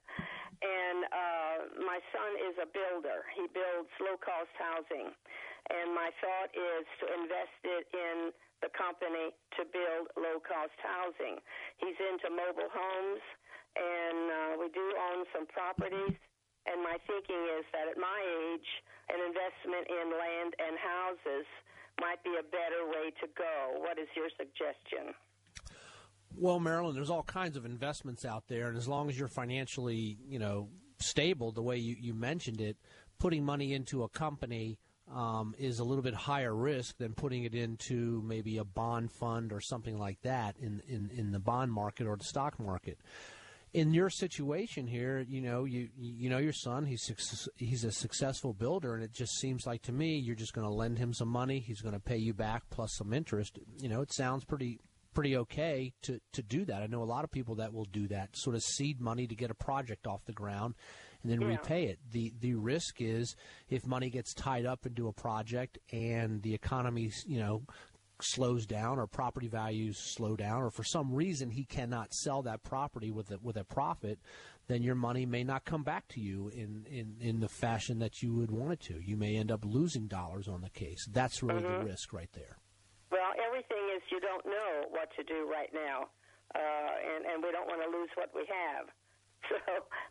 And 0.63 0.99
uh, 1.11 1.57
my 1.85 1.99
son 2.15 2.31
is 2.49 2.55
a 2.63 2.69
builder. 2.71 3.27
He 3.35 3.51
builds 3.51 3.91
low 3.99 4.17
cost 4.21 4.53
housing, 4.57 5.11
and 5.11 5.91
my 5.93 6.13
thought 6.23 6.53
is 6.55 6.85
to 7.03 7.05
invest 7.19 7.61
it 7.67 7.85
in 7.93 8.17
the 8.63 8.71
company 8.79 9.35
to 9.59 9.67
build 9.75 10.07
low 10.15 10.39
cost 10.39 10.77
housing. 10.79 11.43
He's 11.83 11.99
into 11.99 12.31
mobile 12.31 12.71
homes, 12.71 13.25
and 13.75 14.21
uh, 14.31 14.53
we 14.63 14.71
do 14.71 14.87
own 15.11 15.27
some 15.35 15.51
properties 15.51 16.15
and 16.67 16.83
my 16.83 16.97
thinking 17.07 17.43
is 17.59 17.65
that 17.73 17.91
at 17.91 17.99
my 17.99 18.21
age, 18.53 18.69
an 19.11 19.19
investment 19.21 19.87
in 19.91 20.07
land 20.15 20.55
and 20.59 20.75
houses 20.79 21.47
might 22.01 22.23
be 22.25 22.31
a 22.39 22.43
better 22.43 22.87
way 22.87 23.11
to 23.21 23.27
go. 23.37 23.79
What 23.79 23.99
is 23.99 24.09
your 24.17 24.29
suggestion? 24.37 25.15
Well, 26.37 26.61
Marilyn, 26.61 26.95
there's 26.95 27.11
all 27.11 27.25
kinds 27.25 27.57
of 27.57 27.67
investments 27.67 28.25
out 28.25 28.45
there, 28.49 28.69
and 28.69 28.77
as 28.77 28.89
long 28.89 29.11
as 29.11 29.19
you're 29.19 29.29
financially, 29.29 30.17
you 30.27 30.39
know, 30.39 30.69
stable, 30.99 31.53
the 31.53 31.63
way 31.63 31.77
you, 31.77 31.97
you 31.99 32.15
mentioned 32.15 32.61
it, 32.61 32.77
putting 33.19 33.45
money 33.45 33.75
into 33.75 34.03
a 34.03 34.09
company 34.09 34.79
um, 35.13 35.55
is 35.59 35.79
a 35.79 35.85
little 35.85 36.03
bit 36.03 36.15
higher 36.15 36.55
risk 36.55 36.97
than 36.97 37.13
putting 37.13 37.45
it 37.45 37.55
into 37.55 38.23
maybe 38.25 38.57
a 38.57 38.65
bond 38.65 39.11
fund 39.13 39.53
or 39.53 39.61
something 39.61 39.99
like 39.99 40.21
that 40.23 40.57
in, 40.59 40.83
in, 40.89 41.11
in 41.15 41.33
the 41.33 41.39
bond 41.39 41.73
market 41.73 42.07
or 42.07 42.17
the 42.17 42.25
stock 42.25 42.59
market 42.59 42.99
in 43.75 43.95
your 43.95 44.11
situation 44.11 44.87
here, 44.87 45.25
you 45.27 45.41
know, 45.41 45.65
you 45.65 45.89
you 45.99 46.29
know 46.29 46.39
your 46.39 46.53
son. 46.53 46.85
He's 46.85 47.11
he's 47.57 47.85
a 47.85 47.93
successful 47.93 48.53
builder, 48.53 48.95
and 48.95 49.03
it 49.03 49.13
just 49.13 49.39
seems 49.39 49.67
like 49.67 49.83
to 49.83 49.93
me 49.93 50.19
you're 50.19 50.37
just 50.37 50.53
going 50.53 50.67
to 50.67 50.73
lend 50.73 50.99
him 50.99 51.15
some 51.15 51.29
money. 51.29 51.59
He's 51.59 51.81
going 51.81 51.95
to 51.95 52.01
pay 52.01 52.19
you 52.19 52.35
back 52.35 52.65
plus 52.71 52.95
some 52.95 53.13
interest. 53.13 53.59
You 53.81 53.89
know, 53.89 54.03
it 54.03 54.13
sounds 54.13 54.45
pretty 54.45 54.79
pretty 55.15 55.37
okay 55.37 55.93
to 56.03 56.21
to 56.33 56.43
do 56.43 56.65
that. 56.67 56.83
I 56.83 56.87
know 56.87 57.03
a 57.03 57.05
lot 57.05 57.25
of 57.25 57.31
people 57.31 57.57
that 57.57 57.73
will 57.73 57.87
do 57.87 58.09
that, 58.09 58.37
sort 58.37 58.57
of 58.57 58.63
seed 58.63 59.01
money 59.01 59.27
to 59.27 59.35
get 59.35 59.51
a 59.51 59.55
project 59.55 60.07
off 60.07 60.25
the 60.27 60.33
ground, 60.33 60.75
and 61.23 61.33
then 61.33 61.41
yeah. 61.41 61.49
repay 61.49 61.85
it. 61.85 61.99
the 62.11 62.33
The 62.41 62.55
risk 62.55 63.01
is 63.01 63.37
if 63.71 63.87
money 63.87 64.11
gets 64.11 64.35
tied 64.35 64.67
up 64.67 64.85
into 64.85 65.09
a 65.09 65.13
project 65.13 65.79
and 65.93 66.43
the 66.43 66.55
economy's 66.55 67.25
you 67.27 67.39
know 67.41 67.63
slows 68.25 68.67
down 68.67 68.99
or 68.99 69.07
property 69.07 69.49
values 69.49 69.99
slow 69.99 70.37
down 70.37 70.63
or 70.63 70.71
for 70.71 70.85
some 70.85 71.13
reason 71.15 71.51
he 71.51 71.65
cannot 71.65 72.13
sell 72.15 72.43
that 72.43 72.63
property 72.63 73.11
with 73.11 73.31
a, 73.31 73.39
with 73.43 73.57
a 73.57 73.65
profit, 73.65 74.19
then 74.69 74.83
your 74.83 74.95
money 74.95 75.27
may 75.27 75.43
not 75.45 75.65
come 75.65 75.83
back 75.83 76.07
to 76.09 76.21
you 76.21 76.49
in, 76.49 76.87
in, 76.91 77.17
in 77.21 77.41
the 77.41 77.49
fashion 77.49 77.99
that 77.99 78.23
you 78.23 78.33
would 78.35 78.51
want 78.51 78.73
it 78.73 78.81
to. 78.81 79.01
You 79.03 79.17
may 79.17 79.37
end 79.37 79.51
up 79.51 79.65
losing 79.65 80.07
dollars 80.07 80.47
on 80.49 80.61
the 80.63 80.71
case. 80.71 81.07
That's 81.11 81.43
really 81.43 81.63
Mhm. 81.63 81.81
the 81.81 81.85
risk 81.87 82.13
right 82.13 82.31
there. 82.33 82.59
Well, 83.11 83.33
everything 83.45 83.83
is 83.97 84.03
you 84.11 84.21
don't 84.21 84.45
know 84.47 84.87
what 84.89 85.11
to 85.17 85.23
do 85.25 85.45
right 85.51 85.69
now, 85.75 86.09
uh, 86.55 86.59
and 87.13 87.27
and 87.27 87.43
we 87.43 87.51
don't 87.53 87.67
want 87.69 87.83
to 87.85 87.91
lose 87.91 88.09
what 88.15 88.31
we 88.35 88.47
have. 88.47 88.89
So 89.51 89.59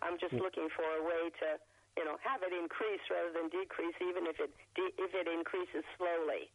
I'm 0.03 0.19
just 0.19 0.33
looking 0.33 0.67
for 0.75 0.83
a 0.83 1.01
way 1.01 1.31
to, 1.39 1.57
you 1.97 2.03
know, 2.05 2.17
have 2.21 2.43
it 2.43 2.51
increase 2.53 2.99
rather 3.09 3.31
than 3.31 3.47
decrease, 3.49 3.95
even 4.03 4.27
if 4.27 4.37
it 4.39 4.51
de- 4.75 4.93
if 5.01 5.15
it 5.15 5.25
increases 5.25 5.81
slowly. 5.97 6.51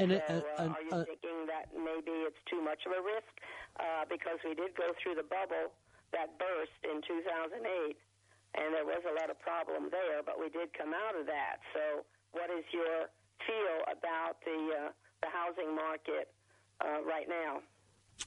And, 0.00 0.16
so, 0.16 0.16
uh, 0.16 0.32
uh, 0.32 0.64
uh, 0.64 0.72
are 0.72 0.80
you 0.80 0.96
uh, 0.96 1.04
thinking 1.04 1.44
that 1.44 1.68
maybe 1.76 2.24
it's 2.24 2.40
too 2.48 2.64
much 2.64 2.80
of 2.88 2.96
a 2.96 3.02
risk 3.04 3.32
uh, 3.76 4.08
because 4.08 4.40
we 4.48 4.56
did 4.56 4.72
go 4.72 4.96
through 4.96 5.20
the 5.20 5.28
bubble 5.28 5.76
that 6.16 6.40
burst 6.40 6.72
in 6.88 7.04
2008, 7.04 7.60
and 7.60 8.68
there 8.72 8.88
was 8.88 9.04
a 9.04 9.14
lot 9.20 9.28
of 9.28 9.36
problem 9.44 9.92
there, 9.92 10.24
but 10.24 10.40
we 10.40 10.48
did 10.48 10.72
come 10.72 10.96
out 10.96 11.12
of 11.20 11.28
that. 11.28 11.60
So, 11.76 12.08
what 12.32 12.48
is 12.48 12.64
your 12.72 13.12
feel 13.44 13.76
about 13.92 14.40
the 14.42 14.88
uh, 14.88 14.90
the 15.20 15.28
housing 15.28 15.76
market 15.76 16.32
uh, 16.80 17.04
right 17.04 17.28
now? 17.28 17.60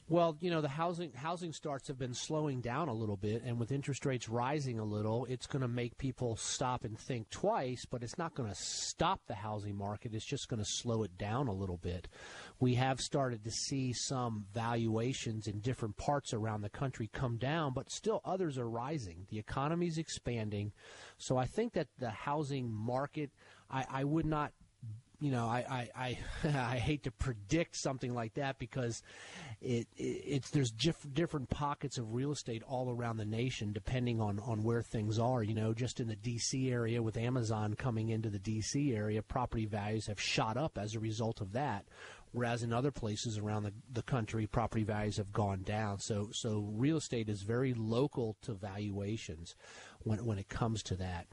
Well, 0.10 0.38
you 0.42 0.52
know, 0.52 0.62
the 0.62 0.68
housing 0.68 1.14
housing 1.14 1.54
starts 1.54 1.88
have 1.88 1.98
been 1.98 2.14
slowing 2.14 2.62
down 2.62 2.90
a 2.90 2.94
little 2.94 3.16
bit, 3.16 3.42
and 3.46 3.58
with 3.58 3.72
interest 3.72 4.06
rates 4.06 4.28
rising 4.28 4.78
a 4.78 4.84
little, 4.84 5.26
it's 5.26 5.48
going 5.48 5.62
to 5.62 5.68
make 5.68 5.98
people 5.98 6.36
stop 6.36 6.84
and 6.84 7.00
think 7.00 7.30
twice. 7.30 7.86
But 7.90 8.04
it's 8.04 8.18
not 8.18 8.36
going 8.36 8.50
to 8.50 8.56
stop 8.56 9.22
the 9.28 9.34
housing 9.34 9.76
market; 9.76 10.14
it's 10.14 10.26
just 10.26 10.50
going 10.50 10.60
to 10.60 10.70
slow 10.70 11.04
it 11.04 11.18
down 11.18 11.48
a 11.48 11.54
little 11.54 11.78
bit. 11.78 12.10
We 12.60 12.76
have 12.76 13.00
started 13.00 13.44
to 13.46 13.52
see 13.52 13.94
some 13.94 14.46
valuations 14.54 15.48
in 15.48 15.62
different 15.62 15.98
parts 15.98 16.34
around 16.34 16.62
the 16.62 16.70
country 16.70 17.10
come 17.12 17.38
down, 17.38 17.74
but 17.74 17.90
still 17.90 18.22
others 18.26 18.58
are 18.58 18.70
rising. 18.70 19.26
The 19.30 19.40
economy's 19.40 19.98
expanding, 19.98 20.74
so 21.18 21.38
I 21.38 21.46
think 21.46 21.74
that 21.74 21.88
the 21.98 22.10
housing 22.10 22.70
market, 22.72 23.32
I, 23.70 23.86
I 23.90 24.04
would 24.04 24.26
not 24.26 24.52
you 25.24 25.32
know, 25.32 25.46
I 25.46 25.88
I, 25.96 26.18
I, 26.44 26.50
I 26.74 26.78
hate 26.78 27.04
to 27.04 27.12
predict 27.12 27.78
something 27.78 28.14
like 28.14 28.34
that 28.34 28.60
because 28.60 29.02
it, 29.62 29.88
it 29.96 30.04
it's 30.04 30.50
there's 30.50 30.70
diff- 30.70 31.08
different 31.14 31.50
pockets 31.50 31.98
of 31.98 32.14
real 32.14 32.34
estate 32.34 32.62
all 32.68 32.92
around 32.92 33.16
the 33.16 33.26
nation 33.26 33.72
depending 33.72 34.20
on 34.20 34.42
on 34.42 34.64
where 34.64 34.82
things 34.82 35.18
are. 35.18 35.42
You 35.42 35.54
know, 35.54 35.74
just 35.74 36.02
in 36.02 36.10
the 36.10 36.18
D.C. 36.18 36.70
area 36.70 37.02
with 37.02 37.16
Amazon 37.16 37.76
coming 37.76 38.10
into 38.10 38.30
the 38.30 38.38
D.C. 38.38 38.94
area, 38.94 39.22
property 39.22 39.66
values 39.66 40.08
have 40.08 40.20
shot 40.20 40.58
up 40.58 40.78
as 40.78 40.94
a 40.94 41.00
result 41.00 41.40
of 41.40 41.54
that. 41.54 41.86
Whereas 42.34 42.62
in 42.62 42.74
other 42.74 42.92
places 42.92 43.38
around 43.38 43.64
the, 43.64 43.74
the 43.94 44.02
country, 44.02 44.46
property 44.46 44.84
values 44.84 45.18
have 45.18 45.32
gone 45.32 45.62
down. 45.62 46.00
So 46.00 46.32
so 46.34 46.68
real 46.70 46.98
estate 46.98 47.30
is 47.30 47.44
very 47.44 47.74
local 47.74 48.36
to 48.42 48.54
valuations 48.54 49.56
when 50.00 50.26
when 50.26 50.38
it 50.38 50.50
comes 50.50 50.84
to 50.84 50.98
that 50.98 51.28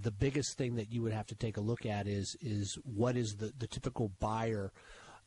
the 0.00 0.10
biggest 0.10 0.56
thing 0.58 0.76
that 0.76 0.90
you 0.90 1.02
would 1.02 1.12
have 1.12 1.26
to 1.26 1.34
take 1.34 1.56
a 1.56 1.60
look 1.60 1.86
at 1.86 2.06
is 2.06 2.36
is 2.40 2.78
what 2.84 3.16
is 3.16 3.36
the, 3.36 3.52
the 3.58 3.66
typical 3.66 4.10
buyer 4.20 4.72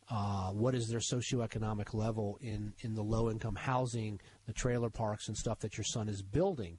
uh, 0.10 0.52
what 0.52 0.74
is 0.74 0.88
their 0.88 1.00
socioeconomic 1.00 1.94
level 1.94 2.38
in, 2.42 2.74
in 2.80 2.96
the 2.96 3.04
low 3.04 3.30
income 3.30 3.56
housing, 3.56 4.20
the 4.46 4.54
trailer 4.54 4.90
parks 4.90 5.28
and 5.28 5.36
stuff 5.36 5.60
that 5.60 5.78
your 5.78 5.84
son 5.84 6.08
is 6.08 6.22
building? 6.22 6.78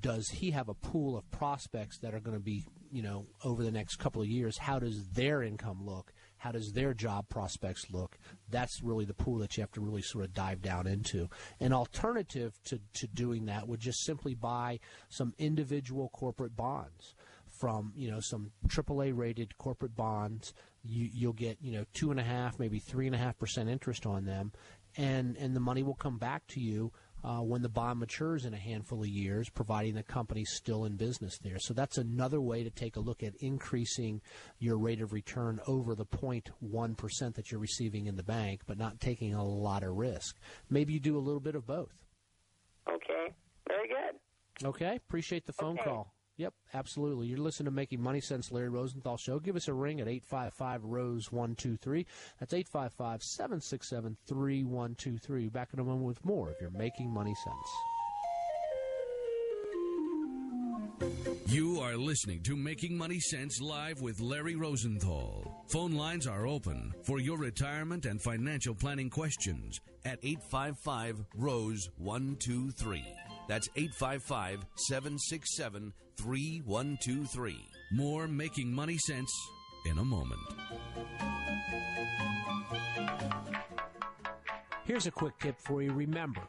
Does 0.00 0.28
he 0.28 0.50
have 0.50 0.68
a 0.68 0.74
pool 0.74 1.16
of 1.16 1.30
prospects 1.30 1.98
that 1.98 2.14
are 2.14 2.20
going 2.20 2.36
to 2.36 2.42
be, 2.42 2.64
you 2.90 3.02
know, 3.02 3.26
over 3.44 3.62
the 3.62 3.70
next 3.70 3.96
couple 3.96 4.22
of 4.22 4.28
years? 4.28 4.58
How 4.58 4.78
does 4.78 5.06
their 5.10 5.42
income 5.42 5.86
look? 5.86 6.12
How 6.44 6.52
does 6.52 6.74
their 6.74 6.92
job 6.92 7.30
prospects 7.30 7.86
look? 7.90 8.18
That's 8.50 8.82
really 8.82 9.06
the 9.06 9.14
pool 9.14 9.38
that 9.38 9.56
you 9.56 9.62
have 9.62 9.72
to 9.72 9.80
really 9.80 10.02
sort 10.02 10.26
of 10.26 10.34
dive 10.34 10.60
down 10.60 10.86
into. 10.86 11.30
An 11.58 11.72
alternative 11.72 12.52
to, 12.64 12.80
to 12.96 13.06
doing 13.06 13.46
that 13.46 13.66
would 13.66 13.80
just 13.80 14.04
simply 14.04 14.34
buy 14.34 14.78
some 15.08 15.32
individual 15.38 16.10
corporate 16.10 16.54
bonds 16.54 17.14
from 17.48 17.94
you 17.96 18.10
know 18.10 18.20
some 18.20 18.50
AAA 18.68 19.16
rated 19.16 19.56
corporate 19.56 19.96
bonds. 19.96 20.52
You, 20.84 21.08
you'll 21.14 21.32
get 21.32 21.56
you 21.62 21.72
know 21.72 21.86
two 21.94 22.10
and 22.10 22.20
a 22.20 22.24
half, 22.24 22.58
maybe 22.58 22.78
three 22.78 23.06
and 23.06 23.14
a 23.14 23.18
half 23.18 23.38
percent 23.38 23.70
interest 23.70 24.04
on 24.04 24.26
them, 24.26 24.52
and 24.98 25.38
and 25.38 25.56
the 25.56 25.60
money 25.60 25.82
will 25.82 25.94
come 25.94 26.18
back 26.18 26.46
to 26.48 26.60
you 26.60 26.92
uh, 27.24 27.38
when 27.38 27.62
the 27.62 27.68
bond 27.68 27.98
matures 28.00 28.44
in 28.44 28.52
a 28.52 28.58
handful 28.58 29.00
of 29.00 29.08
years, 29.08 29.48
providing 29.48 29.94
the 29.94 30.02
company's 30.02 30.52
still 30.54 30.84
in 30.84 30.96
business 30.96 31.38
there. 31.38 31.58
So 31.58 31.72
that's 31.72 31.96
another 31.96 32.40
way 32.40 32.62
to 32.62 32.70
take 32.70 32.96
a 32.96 33.00
look 33.00 33.22
at 33.22 33.34
increasing 33.40 34.20
your 34.58 34.76
rate 34.78 35.00
of 35.00 35.12
return 35.12 35.58
over 35.66 35.94
the 35.94 36.04
0.1 36.04 36.96
percent 36.96 37.34
that 37.36 37.50
you're 37.50 37.60
receiving 37.60 38.06
in 38.06 38.16
the 38.16 38.22
bank, 38.22 38.60
but 38.66 38.78
not 38.78 39.00
taking 39.00 39.34
a 39.34 39.42
lot 39.44 39.82
of 39.82 39.96
risk. 39.96 40.36
Maybe 40.68 40.92
you 40.92 41.00
do 41.00 41.16
a 41.16 41.20
little 41.20 41.40
bit 41.40 41.54
of 41.54 41.66
both. 41.66 41.94
Okay, 42.88 43.32
very 43.68 43.88
good. 43.88 44.66
Okay, 44.66 44.96
appreciate 44.96 45.46
the 45.46 45.52
phone 45.52 45.78
Okay. 45.78 45.90
call. 45.90 46.13
Yep, 46.36 46.52
absolutely. 46.72 47.28
You're 47.28 47.38
listening 47.38 47.66
to 47.66 47.70
Making 47.70 48.02
Money 48.02 48.20
Sense, 48.20 48.50
Larry 48.50 48.68
Rosenthal 48.68 49.16
Show. 49.16 49.38
Give 49.38 49.54
us 49.54 49.68
a 49.68 49.72
ring 49.72 50.00
at 50.00 50.08
855 50.08 50.84
Rose 50.84 51.30
123. 51.30 52.06
That's 52.40 52.52
855 52.52 53.22
767 53.22 54.16
3123. 54.26 55.48
Back 55.48 55.68
in 55.72 55.78
a 55.78 55.84
moment 55.84 56.06
with 56.06 56.24
more 56.24 56.50
of 56.50 56.56
your 56.60 56.70
Making 56.70 57.10
Money 57.12 57.34
Sense. 57.44 57.68
You 61.46 61.80
are 61.80 61.96
listening 61.96 62.42
to 62.44 62.56
Making 62.56 62.96
Money 62.96 63.20
Sense 63.20 63.60
live 63.60 64.00
with 64.00 64.20
Larry 64.20 64.56
Rosenthal. 64.56 65.64
Phone 65.68 65.92
lines 65.92 66.26
are 66.26 66.46
open 66.46 66.92
for 67.04 67.20
your 67.20 67.38
retirement 67.38 68.06
and 68.06 68.20
financial 68.20 68.74
planning 68.74 69.10
questions 69.10 69.80
at 70.04 70.18
855 70.22 71.24
Rose 71.36 71.88
123. 71.98 73.04
That's 73.46 73.68
855 73.76 74.64
767 74.76 75.92
3123. 76.16 77.56
More 77.92 78.26
Making 78.26 78.72
Money 78.72 78.98
Sense 78.98 79.30
in 79.86 79.98
a 79.98 80.04
moment. 80.04 80.40
Here's 84.84 85.06
a 85.06 85.10
quick 85.10 85.38
tip 85.38 85.60
for 85.60 85.82
you. 85.82 85.92
Remember, 85.92 86.42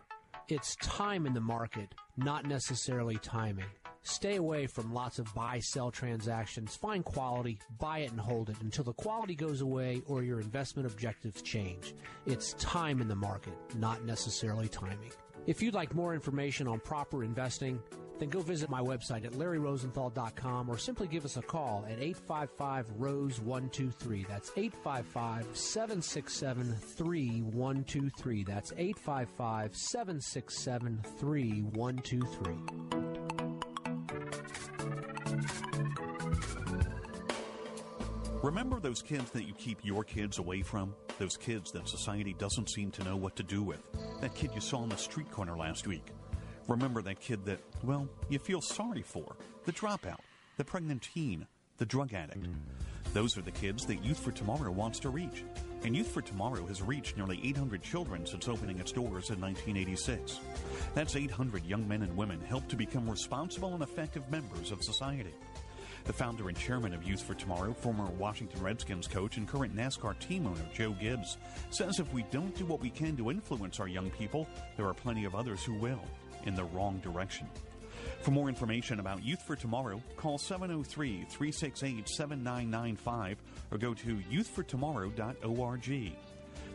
it's 0.47 0.75
time 0.77 1.25
in 1.25 1.33
the 1.33 1.41
market, 1.41 1.93
not 2.17 2.45
necessarily 2.45 3.17
timing. 3.17 3.65
Stay 4.03 4.35
away 4.35 4.67
from 4.67 4.93
lots 4.93 5.17
of 5.17 5.33
buy 5.33 5.59
sell 5.59 5.89
transactions. 5.89 6.75
Find 6.75 7.03
quality, 7.03 7.59
buy 7.79 7.99
it 7.99 8.11
and 8.11 8.19
hold 8.19 8.51
it 8.51 8.57
until 8.61 8.83
the 8.83 8.93
quality 8.93 9.33
goes 9.33 9.61
away 9.61 10.03
or 10.05 10.21
your 10.21 10.39
investment 10.39 10.85
objectives 10.85 11.41
change. 11.41 11.95
It's 12.27 12.53
time 12.53 13.01
in 13.01 13.07
the 13.07 13.15
market, 13.15 13.53
not 13.77 14.05
necessarily 14.05 14.67
timing. 14.67 15.11
If 15.47 15.61
you'd 15.61 15.73
like 15.73 15.95
more 15.95 16.13
information 16.13 16.67
on 16.67 16.79
proper 16.81 17.23
investing, 17.23 17.81
then 18.19 18.29
go 18.29 18.41
visit 18.41 18.69
my 18.69 18.81
website 18.81 19.25
at 19.25 19.33
larryrosenthal.com 19.33 20.69
or 20.69 20.77
simply 20.77 21.07
give 21.07 21.25
us 21.25 21.37
a 21.37 21.41
call 21.41 21.85
at 21.89 21.99
855 21.99 22.87
Rose 22.97 23.39
123. 23.41 24.25
That's 24.29 24.51
855 24.55 25.47
767 25.57 26.75
3123. 26.75 28.43
That's 28.43 28.71
855 28.77 29.75
767 29.75 31.01
3123. 31.17 33.05
Remember 38.45 38.79
those 38.79 39.01
kids 39.01 39.31
that 39.31 39.47
you 39.47 39.55
keep 39.55 39.79
your 39.83 40.03
kids 40.03 40.37
away 40.37 40.61
from? 40.61 40.93
Those 41.17 41.35
kids 41.35 41.71
that 41.71 41.89
society 41.89 42.35
doesn't 42.37 42.69
seem 42.69 42.91
to 42.91 43.03
know 43.03 43.15
what 43.15 43.35
to 43.37 43.43
do 43.43 43.63
with? 43.63 43.81
That 44.21 44.35
kid 44.35 44.51
you 44.53 44.61
saw 44.61 44.77
on 44.77 44.89
the 44.89 44.97
street 44.97 45.31
corner 45.31 45.57
last 45.57 45.87
week? 45.87 46.05
Remember 46.67 47.01
that 47.03 47.19
kid 47.19 47.45
that, 47.45 47.59
well, 47.83 48.07
you 48.29 48.39
feel 48.39 48.61
sorry 48.61 49.03
for? 49.03 49.35
The 49.65 49.71
dropout, 49.71 50.19
the 50.57 50.65
pregnant 50.65 51.03
teen, 51.13 51.45
the 51.77 51.85
drug 51.85 52.13
addict. 52.13 52.47
Those 53.13 53.37
are 53.37 53.41
the 53.41 53.51
kids 53.51 53.85
that 53.85 54.03
Youth 54.03 54.19
for 54.19 54.31
Tomorrow 54.31 54.71
wants 54.71 54.99
to 54.99 55.09
reach. 55.09 55.43
And 55.83 55.95
Youth 55.95 56.09
for 56.09 56.21
Tomorrow 56.21 56.65
has 56.65 56.81
reached 56.81 57.17
nearly 57.17 57.39
800 57.43 57.83
children 57.83 58.25
since 58.25 58.47
opening 58.47 58.79
its 58.79 58.91
doors 58.91 59.29
in 59.29 59.39
1986. 59.39 60.39
That's 60.95 61.15
800 61.15 61.65
young 61.65 61.87
men 61.87 62.01
and 62.01 62.17
women 62.17 62.41
helped 62.41 62.69
to 62.69 62.75
become 62.75 63.09
responsible 63.09 63.73
and 63.73 63.83
effective 63.83 64.29
members 64.31 64.71
of 64.71 64.83
society. 64.83 65.33
The 66.05 66.13
founder 66.13 66.49
and 66.49 66.57
chairman 66.57 66.93
of 66.93 67.03
Youth 67.03 67.23
for 67.23 67.33
Tomorrow, 67.33 67.73
former 67.73 68.05
Washington 68.19 68.61
Redskins 68.61 69.07
coach 69.07 69.37
and 69.37 69.47
current 69.47 69.75
NASCAR 69.75 70.19
team 70.19 70.45
owner 70.45 70.65
Joe 70.73 70.91
Gibbs, 70.91 71.37
says 71.71 71.99
if 71.99 72.11
we 72.13 72.23
don't 72.31 72.55
do 72.55 72.65
what 72.65 72.79
we 72.79 72.89
can 72.91 73.17
to 73.17 73.31
influence 73.31 73.79
our 73.79 73.87
young 73.87 74.11
people, 74.11 74.47
there 74.77 74.87
are 74.87 74.93
plenty 74.93 75.25
of 75.25 75.33
others 75.33 75.63
who 75.63 75.73
will, 75.73 76.01
in 76.45 76.55
the 76.55 76.63
wrong 76.63 76.99
direction. 76.99 77.49
For 78.21 78.31
more 78.31 78.49
information 78.49 78.99
about 78.99 79.23
Youth 79.23 79.43
for 79.43 79.55
Tomorrow, 79.55 80.01
call 80.17 80.37
703 80.37 81.25
368 81.29 82.09
7995 82.09 83.37
or 83.71 83.77
go 83.77 83.93
to 83.93 84.17
youthfortomorrow.org. 84.31 86.11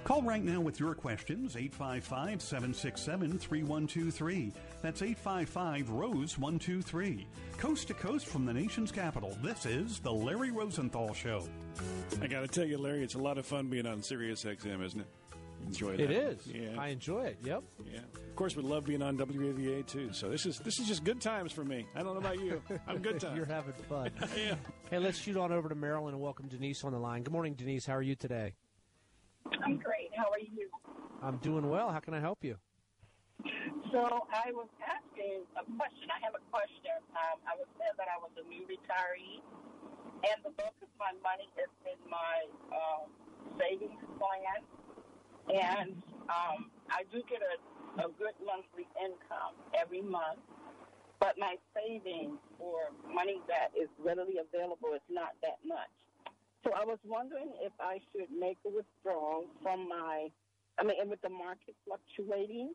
Call 0.04 0.22
right 0.22 0.44
now 0.44 0.60
with 0.60 0.82
your 0.82 0.94
questions, 0.96 1.56
855 1.56 2.42
767 2.42 3.40
3123. 3.40 4.52
That's 4.82 5.02
855 5.02 5.90
Rose 5.92 6.38
123. 6.38 7.26
Coast 7.58 7.88
to 7.88 7.94
coast 7.94 8.26
from 8.26 8.46
the 8.46 8.54
nation's 8.54 8.92
capital, 8.92 9.38
this 9.42 9.66
is 9.66 10.00
The 10.00 10.12
Larry 10.12 10.52
Rosenthal 10.52 11.14
Show. 11.14 11.48
I 12.22 12.28
got 12.28 12.42
to 12.42 12.48
tell 12.50 12.66
you, 12.66 12.78
Larry, 12.78 13.02
it's 13.04 13.16
a 13.16 13.20
lot 13.20 13.38
of 13.38 13.46
fun 13.46 13.68
being 13.68 13.86
on 13.86 14.04
Sirius 14.04 14.44
XM, 14.44 14.84
isn't 14.84 15.00
it? 15.00 15.08
Enjoy 15.66 15.92
that. 15.96 16.02
It 16.02 16.12
is. 16.12 16.48
Yeah. 16.48 16.78
I 16.78 16.90
enjoy 16.90 17.22
it. 17.24 17.38
Yep. 17.42 17.64
Yeah. 17.90 18.00
Of 18.00 18.36
course, 18.36 18.58
we 18.58 18.64
love 18.64 18.84
being 18.84 19.02
on 19.02 19.18
WAVA 19.18 19.88
too. 19.88 20.12
So 20.12 20.28
this 20.30 20.46
is 20.46 20.60
this 20.60 20.80
is 20.80 20.88
just 20.90 21.06
good 21.06 21.22
times 21.22 21.54
for 21.54 21.64
me. 21.64 21.86
I 21.96 22.04
don't 22.04 22.16
know 22.16 22.20
about 22.20 22.42
you. 22.42 22.62
I'm 22.86 22.98
good 22.98 23.20
times. 23.22 23.38
You're 23.38 23.46
having 23.46 23.74
fun. 23.88 24.12
yeah. 24.38 24.56
Hey, 24.90 25.00
let's 25.00 25.18
shoot 25.18 25.38
on 25.38 25.54
over 25.54 25.70
to 25.70 25.76
Maryland 25.76 26.16
and 26.16 26.22
welcome 26.22 26.50
Denise 26.50 26.84
on 26.84 26.92
the 26.92 27.00
line. 27.00 27.24
Good 27.24 27.32
morning, 27.32 27.54
Denise. 27.54 27.86
How 27.86 27.96
are 27.96 28.02
you 28.02 28.16
today? 28.16 28.56
I'm 29.52 29.78
great. 29.78 30.10
How 30.16 30.32
are 30.32 30.40
you? 30.40 30.70
I'm 31.22 31.38
doing 31.38 31.70
well. 31.70 31.92
How 31.92 32.00
can 32.00 32.14
I 32.14 32.20
help 32.20 32.44
you? 32.44 32.56
So 33.92 34.02
I 34.32 34.52
was 34.56 34.68
asking 34.84 35.44
a 35.60 35.64
question. 35.76 36.08
I 36.10 36.20
have 36.24 36.36
a 36.36 36.44
question. 36.52 36.98
Um, 37.14 37.38
I 37.44 37.54
was 37.60 37.68
said 37.78 37.94
that 38.00 38.08
I 38.08 38.18
was 38.20 38.32
a 38.40 38.46
new 38.48 38.64
retiree, 38.66 39.44
and 40.24 40.38
the 40.44 40.52
bulk 40.56 40.76
of 40.82 40.92
my 41.00 41.12
money 41.22 41.48
is 41.60 41.72
in 41.84 42.00
my 42.08 42.48
um, 42.72 43.12
savings 43.60 44.00
plan, 44.18 44.60
and 45.52 45.96
um, 46.32 46.72
I 46.90 47.04
do 47.12 47.22
get 47.28 47.44
a, 47.44 47.56
a 48.08 48.10
good 48.16 48.36
monthly 48.44 48.88
income 48.98 49.60
every 49.76 50.02
month. 50.02 50.40
But 51.20 51.40
my 51.40 51.56
savings 51.72 52.40
or 52.60 52.92
money 53.08 53.40
that 53.48 53.72
is 53.80 53.88
readily 54.04 54.44
available 54.44 54.92
is 54.92 55.06
not 55.08 55.36
that 55.40 55.60
much. 55.64 55.92
So 56.64 56.72
I 56.74 56.86
was 56.86 57.00
wondering 57.06 57.52
if 57.62 57.74
I 57.80 58.00
should 58.12 58.30
make 58.38 58.58
a 58.66 58.70
withdrawal 58.70 59.46
from 59.62 59.88
my, 59.90 60.30
I 60.80 60.84
mean, 60.84 60.98
and 61.00 61.10
with 61.10 61.22
the 61.22 61.30
market 61.30 61.76
fluctuating 61.86 62.72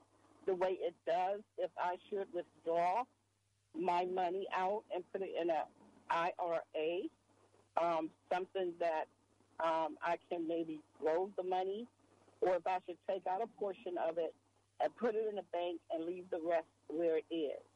the 0.46 0.54
way 0.54 0.76
it 0.80 0.94
does, 1.06 1.40
if 1.56 1.70
I 1.78 1.96
should 2.08 2.26
withdraw 2.34 3.04
my 3.78 4.04
money 4.04 4.46
out 4.54 4.82
and 4.94 5.04
put 5.12 5.22
it 5.22 5.30
in 5.40 5.50
a 5.50 5.64
IRA, 6.10 7.02
um, 7.80 8.10
something 8.32 8.72
that 8.80 9.04
um, 9.64 9.96
I 10.02 10.16
can 10.30 10.46
maybe 10.46 10.80
grow 11.00 11.30
the 11.36 11.42
money, 11.42 11.86
or 12.40 12.56
if 12.56 12.66
I 12.66 12.78
should 12.86 12.98
take 13.08 13.26
out 13.26 13.42
a 13.42 13.46
portion 13.58 13.96
of 14.08 14.18
it 14.18 14.34
and 14.82 14.94
put 14.96 15.14
it 15.14 15.26
in 15.30 15.38
a 15.38 15.42
bank 15.52 15.80
and 15.92 16.04
leave 16.06 16.24
the 16.30 16.40
rest 16.46 16.66
where 16.88 17.18
it 17.18 17.34
is. 17.34 17.67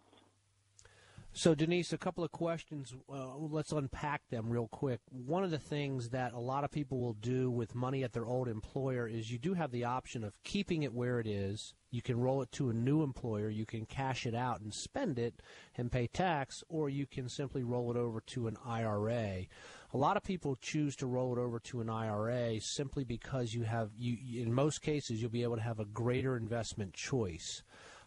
So, 1.35 1.55
Denise, 1.55 1.95
a 1.95 1.99
couple 1.99 2.23
of 2.23 2.31
questions. 2.31 2.95
Uh, 3.11 3.37
let's 3.38 3.73
unpack 3.73 4.21
them 4.29 4.51
real 4.51 4.68
quick. 4.68 5.01
One 5.09 5.45
of 5.45 5.51
the 5.51 5.59
things 5.59 6.11
that 6.11 6.35
a 6.35 6.38
lot 6.38 6.62
of 6.62 6.71
people 6.71 7.01
will 7.01 7.14
do 7.14 7.51
with 7.51 7.75
money 7.75 8.05
at 8.05 8.12
their 8.12 8.27
old 8.27 8.49
employer 8.49 9.09
is 9.09 9.33
you 9.33 9.38
do 9.38 9.55
have 9.55 9.71
the 9.71 9.85
option 9.85 10.25
of 10.25 10.35
keeping 10.45 10.83
it 10.83 10.92
where 10.92 11.21
it 11.21 11.27
is. 11.27 11.73
You 11.90 12.03
can 12.03 12.21
roll 12.21 12.42
it 12.42 12.53
to 12.53 12.68
a 12.68 12.75
new 12.75 13.03
employer. 13.03 13.49
You 13.49 13.64
can 13.64 13.87
cash 13.87 14.27
it 14.27 14.35
out 14.35 14.61
and 14.61 14.75
spend 14.75 15.18
it 15.18 15.40
and 15.75 15.90
pay 15.90 16.07
tax, 16.07 16.62
or 16.68 16.90
you 16.90 17.07
can 17.07 17.31
simply 17.31 17.62
roll 17.62 17.90
it 17.90 17.97
over 17.97 18.21
to 18.21 18.47
an 18.47 18.59
IRA. 18.66 19.47
A 19.95 19.97
lot 19.97 20.18
of 20.18 20.23
people 20.23 20.57
choose 20.61 20.95
to 20.97 21.07
roll 21.07 21.33
it 21.33 21.40
over 21.40 21.59
to 21.61 21.81
an 21.81 21.88
IRA 21.88 22.61
simply 22.61 23.05
because 23.05 23.55
you 23.55 23.62
have, 23.62 23.88
you, 23.97 24.42
in 24.42 24.53
most 24.53 24.83
cases, 24.83 25.23
you'll 25.23 25.31
be 25.31 25.45
able 25.45 25.57
to 25.57 25.62
have 25.62 25.81
a 25.81 25.87
greater 25.87 26.37
investment 26.37 26.92
choice. 26.92 27.62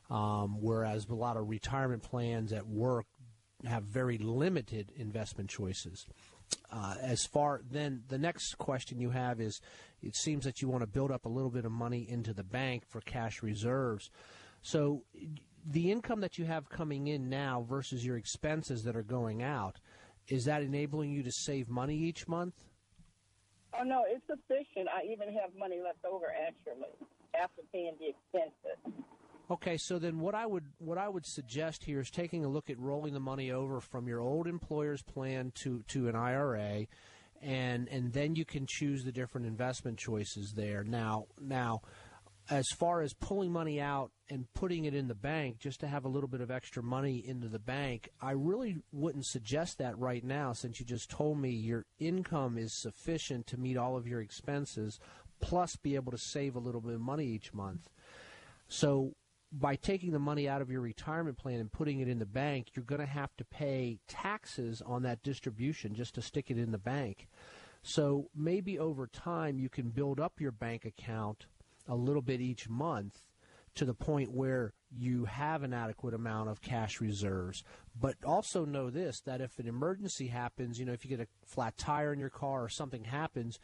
Um, 0.09 0.61
whereas 0.61 1.07
a 1.09 1.15
lot 1.15 1.35
of 1.35 1.49
retirement 1.49 2.03
plans 2.03 2.53
at 2.53 2.67
work 2.67 3.07
have 3.67 3.84
very 3.84 4.17
limited 4.17 4.91
investment 4.95 5.49
choices. 5.49 6.06
Uh, 6.71 6.95
as 7.01 7.25
far 7.25 7.62
then, 7.69 8.04
the 8.08 8.17
next 8.17 8.58
question 8.58 8.99
you 8.99 9.10
have 9.10 9.39
is: 9.39 9.60
It 10.01 10.15
seems 10.15 10.45
that 10.45 10.62
you 10.62 10.67
want 10.67 10.82
to 10.82 10.88
build 10.88 11.12
up 11.12 11.25
a 11.25 11.30
little 11.30 11.49
bit 11.49 11.65
of 11.65 11.71
money 11.71 12.06
into 12.10 12.34
the 12.34 12.43
bank 12.43 12.84
for 12.88 13.01
cash 13.01 13.41
reserves. 13.41 14.10
So, 14.62 15.04
the 15.65 15.91
income 15.91 16.21
that 16.21 16.38
you 16.38 16.45
have 16.45 16.69
coming 16.69 17.08
in 17.08 17.30
now 17.30 17.65
versus 17.67 18.06
your 18.06 18.17
expenses 18.17 18.84
that 18.84 18.95
are 18.95 19.04
going 19.04 19.41
out, 19.41 19.80
is 20.28 20.45
that 20.45 20.62
enabling 20.62 21.12
you 21.12 21.23
to 21.23 21.32
save 21.32 21.69
money 21.69 21.95
each 21.95 22.28
month? 22.28 22.54
Oh 23.78 23.84
no, 23.84 24.04
it's 24.08 24.25
sufficient. 24.28 24.88
I 24.88 25.04
even 25.12 25.34
have 25.34 25.51
money 25.58 25.82
left 25.84 26.06
over 26.06 26.28
actually 26.47 26.88
after 27.39 27.62
paying 27.71 27.95
the 27.99 28.10
expenses. 28.10 29.04
Okay, 29.49 29.77
so 29.77 29.99
then 29.99 30.19
what 30.19 30.34
I 30.34 30.45
would 30.47 30.65
what 30.79 30.97
I 30.97 31.08
would 31.08 31.25
suggest 31.25 31.84
here 31.84 31.99
is 31.99 32.10
taking 32.10 32.43
a 32.43 32.49
look 32.49 32.69
at 32.69 32.79
rolling 32.79 33.13
the 33.13 33.19
money 33.19 33.51
over 33.51 33.79
from 33.79 34.08
your 34.08 34.19
old 34.19 34.47
employer's 34.47 35.03
plan 35.03 35.51
to 35.63 35.84
to 35.89 36.08
an 36.10 36.15
IRA, 36.15 36.88
and 37.41 37.88
and 37.89 38.12
then 38.12 38.36
you 38.36 38.43
can 38.43 38.65
choose 38.67 39.03
the 39.03 39.12
different 39.12 39.45
investment 39.45 39.97
choices 39.99 40.53
there. 40.55 40.84
Now 40.84 41.25
now. 41.39 41.81
As 42.47 42.67
far 42.77 43.01
as 43.01 43.12
pulling 43.15 43.51
money 43.51 43.81
out 43.81 44.12
and 44.29 44.45
putting 44.53 44.86
it 44.86 44.93
in 44.93 45.08
the 45.08 45.15
bank 45.15 45.58
just 45.58 45.79
to 45.79 45.88
have 45.88 46.05
a 46.05 46.08
little 46.08 46.29
bit 46.29 46.41
of 46.41 46.51
extra 46.51 46.84
money 46.84 47.23
into 47.27 47.47
the 47.47 47.58
bank, 47.58 48.08
I 48.21 48.34
really 48.34 48.84
wouldn't 48.91 49.25
suggest 49.25 49.79
that 49.79 49.97
right 49.97 50.23
now 50.23 50.53
since 50.53 50.79
you 50.79 50.86
just 50.86 51.10
told 51.10 51.39
me 51.39 51.49
your 51.49 51.88
income 51.97 52.60
is 52.60 52.79
sufficient 52.79 53.47
to 53.47 53.58
meet 53.58 53.77
all 53.77 53.97
of 53.97 54.08
your 54.08 54.21
expenses 54.21 54.99
plus 55.39 55.75
be 55.75 55.95
able 55.95 56.12
to 56.12 56.19
save 56.19 56.55
a 56.55 56.60
little 56.60 56.81
bit 56.81 56.93
of 56.93 57.01
money 57.01 57.25
each 57.25 57.51
month. 57.51 57.89
So 58.67 59.15
by 59.57 59.75
taking 59.77 60.11
the 60.11 60.19
money 60.19 60.49
out 60.49 60.61
of 60.61 60.69
your 60.69 60.81
retirement 60.81 61.37
plan 61.37 61.59
and 61.59 61.71
putting 61.71 62.01
it 62.01 62.09
in 62.09 62.19
the 62.19 62.25
bank, 62.25 62.67
you're 62.73 62.83
going 62.83 62.99
to 62.99 63.07
have 63.07 63.35
to 63.37 63.45
pay 63.45 63.99
taxes 64.07 64.81
on 64.85 65.03
that 65.03 65.23
distribution 65.23 65.95
just 65.95 66.15
to 66.15 66.21
stick 66.21 66.51
it 66.51 66.57
in 66.57 66.71
the 66.71 66.77
bank. 66.77 67.27
So 67.81 68.29
maybe 68.35 68.77
over 68.77 69.07
time 69.07 69.57
you 69.57 69.69
can 69.69 69.89
build 69.89 70.19
up 70.19 70.41
your 70.41 70.51
bank 70.51 70.83
account 70.83 71.45
a 71.87 71.95
little 71.95 72.21
bit 72.21 72.41
each 72.41 72.67
month 72.67 73.21
to 73.75 73.85
the 73.85 73.93
point 73.93 74.31
where 74.31 74.73
you 74.89 75.25
have 75.25 75.63
an 75.63 75.73
adequate 75.73 76.13
amount 76.13 76.49
of 76.49 76.61
cash 76.61 76.99
reserves. 76.99 77.63
But 77.97 78.15
also 78.25 78.65
know 78.65 78.89
this 78.89 79.21
that 79.21 79.41
if 79.41 79.57
an 79.59 79.67
emergency 79.67 80.27
happens, 80.27 80.79
you 80.79 80.85
know, 80.85 80.93
if 80.93 81.05
you 81.05 81.09
get 81.09 81.25
a 81.25 81.27
flat 81.45 81.77
tire 81.77 82.11
in 82.11 82.19
your 82.19 82.29
car 82.29 82.63
or 82.63 82.69
something 82.69 83.05
happens 83.05 83.59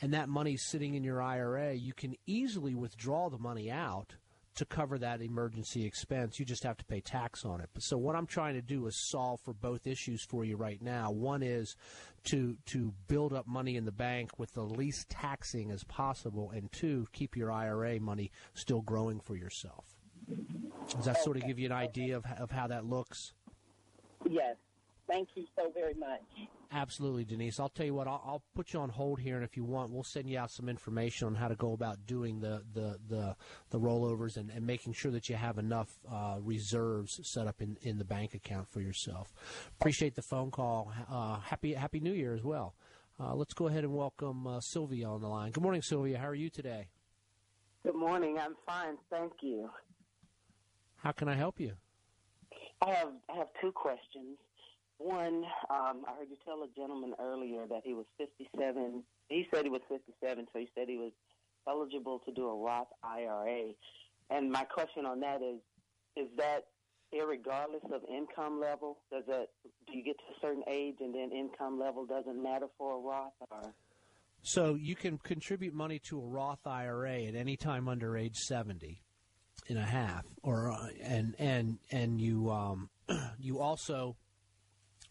and 0.00 0.14
that 0.14 0.28
money's 0.28 0.62
sitting 0.62 0.94
in 0.94 1.02
your 1.02 1.20
IRA, 1.20 1.74
you 1.74 1.94
can 1.94 2.14
easily 2.26 2.74
withdraw 2.74 3.28
the 3.28 3.38
money 3.38 3.70
out 3.70 4.14
to 4.54 4.64
cover 4.64 4.98
that 4.98 5.22
emergency 5.22 5.84
expense. 5.84 6.38
You 6.38 6.44
just 6.44 6.64
have 6.64 6.76
to 6.76 6.84
pay 6.84 7.00
tax 7.00 7.44
on 7.44 7.60
it. 7.60 7.70
So 7.78 7.96
what 7.96 8.16
I'm 8.16 8.26
trying 8.26 8.54
to 8.54 8.62
do 8.62 8.86
is 8.86 8.96
solve 8.96 9.40
for 9.40 9.54
both 9.54 9.86
issues 9.86 10.22
for 10.22 10.44
you 10.44 10.56
right 10.56 10.80
now. 10.82 11.10
One 11.10 11.42
is 11.42 11.76
to 12.24 12.56
to 12.66 12.92
build 13.08 13.32
up 13.32 13.46
money 13.46 13.76
in 13.76 13.84
the 13.84 13.92
bank 13.92 14.38
with 14.38 14.52
the 14.52 14.62
least 14.62 15.08
taxing 15.08 15.70
as 15.70 15.84
possible, 15.84 16.50
and 16.50 16.70
two, 16.72 17.06
keep 17.12 17.36
your 17.36 17.50
IRA 17.50 17.98
money 18.00 18.30
still 18.54 18.82
growing 18.82 19.20
for 19.20 19.36
yourself. 19.36 19.96
Does 20.90 21.06
that 21.06 21.22
sort 21.22 21.36
of 21.36 21.46
give 21.46 21.58
you 21.58 21.66
an 21.66 21.72
idea 21.72 22.16
of 22.16 22.24
of 22.38 22.50
how 22.50 22.66
that 22.68 22.84
looks? 22.84 23.32
Yes. 24.28 24.56
Thank 25.12 25.28
you 25.34 25.44
so 25.54 25.70
very 25.74 25.92
much. 25.92 26.22
Absolutely, 26.72 27.26
Denise. 27.26 27.60
I'll 27.60 27.68
tell 27.68 27.84
you 27.84 27.92
what. 27.92 28.06
I'll, 28.06 28.22
I'll, 28.24 28.42
put 28.54 28.72
you 28.72 28.80
on 28.80 28.88
hold 28.88 29.20
here, 29.20 29.36
and 29.36 29.44
if 29.44 29.58
you 29.58 29.64
want, 29.64 29.90
we'll 29.90 30.04
send 30.04 30.26
you 30.26 30.38
out 30.38 30.50
some 30.50 30.70
information 30.70 31.26
on 31.26 31.34
how 31.34 31.48
to 31.48 31.54
go 31.54 31.74
about 31.74 32.06
doing 32.06 32.40
the 32.40 32.62
the 32.72 32.98
the, 33.10 33.36
the 33.68 33.78
rollovers 33.78 34.38
and, 34.38 34.50
and 34.50 34.66
making 34.66 34.94
sure 34.94 35.10
that 35.10 35.28
you 35.28 35.36
have 35.36 35.58
enough 35.58 35.90
uh, 36.10 36.36
reserves 36.40 37.20
set 37.24 37.46
up 37.46 37.60
in, 37.60 37.76
in 37.82 37.98
the 37.98 38.06
bank 38.06 38.32
account 38.32 38.68
for 38.70 38.80
yourself. 38.80 39.34
Appreciate 39.78 40.14
the 40.14 40.22
phone 40.22 40.50
call. 40.50 40.90
Uh, 41.10 41.40
happy 41.40 41.74
Happy 41.74 42.00
New 42.00 42.14
Year 42.14 42.32
as 42.32 42.42
well. 42.42 42.74
Uh, 43.20 43.34
let's 43.34 43.52
go 43.52 43.68
ahead 43.68 43.84
and 43.84 43.92
welcome 43.92 44.46
uh, 44.46 44.60
Sylvia 44.60 45.08
on 45.08 45.20
the 45.20 45.28
line. 45.28 45.52
Good 45.52 45.62
morning, 45.62 45.82
Sylvia. 45.82 46.16
How 46.16 46.28
are 46.28 46.34
you 46.34 46.48
today? 46.48 46.88
Good 47.84 47.96
morning. 47.96 48.38
I'm 48.38 48.54
fine, 48.66 48.96
thank 49.10 49.32
you. 49.42 49.68
How 50.96 51.12
can 51.12 51.28
I 51.28 51.34
help 51.34 51.60
you? 51.60 51.72
I 52.80 52.90
have 52.94 53.12
I 53.28 53.36
have 53.36 53.48
two 53.60 53.72
questions. 53.72 54.38
One, 55.02 55.44
um, 55.68 56.04
I 56.06 56.14
heard 56.16 56.28
you 56.30 56.36
tell 56.44 56.62
a 56.62 56.68
gentleman 56.76 57.14
earlier 57.20 57.66
that 57.68 57.82
he 57.84 57.92
was 57.92 58.06
57. 58.18 59.02
He 59.28 59.46
said 59.52 59.64
he 59.64 59.70
was 59.70 59.80
57, 59.88 60.46
so 60.52 60.58
he 60.58 60.68
said 60.76 60.88
he 60.88 60.96
was 60.96 61.10
eligible 61.68 62.20
to 62.24 62.32
do 62.32 62.46
a 62.46 62.56
Roth 62.56 62.86
IRA. 63.02 63.72
And 64.30 64.50
my 64.52 64.62
question 64.62 65.04
on 65.04 65.18
that 65.20 65.42
is, 65.42 65.58
is 66.16 66.28
that 66.38 66.66
irregardless 67.12 67.84
of 67.92 68.02
income 68.08 68.60
level? 68.60 68.98
Does 69.10 69.24
that 69.26 69.48
do 69.86 69.98
you 69.98 70.04
get 70.04 70.16
to 70.18 70.24
a 70.24 70.40
certain 70.40 70.62
age 70.68 70.96
and 71.00 71.12
then 71.12 71.32
income 71.32 71.80
level 71.80 72.06
doesn't 72.06 72.40
matter 72.40 72.66
for 72.78 72.96
a 72.96 73.00
Roth? 73.00 73.32
Or? 73.50 73.74
So 74.42 74.74
you 74.74 74.94
can 74.94 75.18
contribute 75.18 75.74
money 75.74 75.98
to 76.10 76.20
a 76.20 76.24
Roth 76.24 76.64
IRA 76.64 77.22
at 77.24 77.34
any 77.34 77.56
time 77.56 77.88
under 77.88 78.16
age 78.16 78.36
70 78.36 79.02
and 79.68 79.78
a 79.78 79.82
half, 79.82 80.24
or 80.42 80.72
uh, 80.72 80.88
and 81.02 81.34
and 81.38 81.78
and 81.90 82.20
you 82.20 82.50
um, 82.50 82.88
you 83.38 83.60
also 83.60 84.16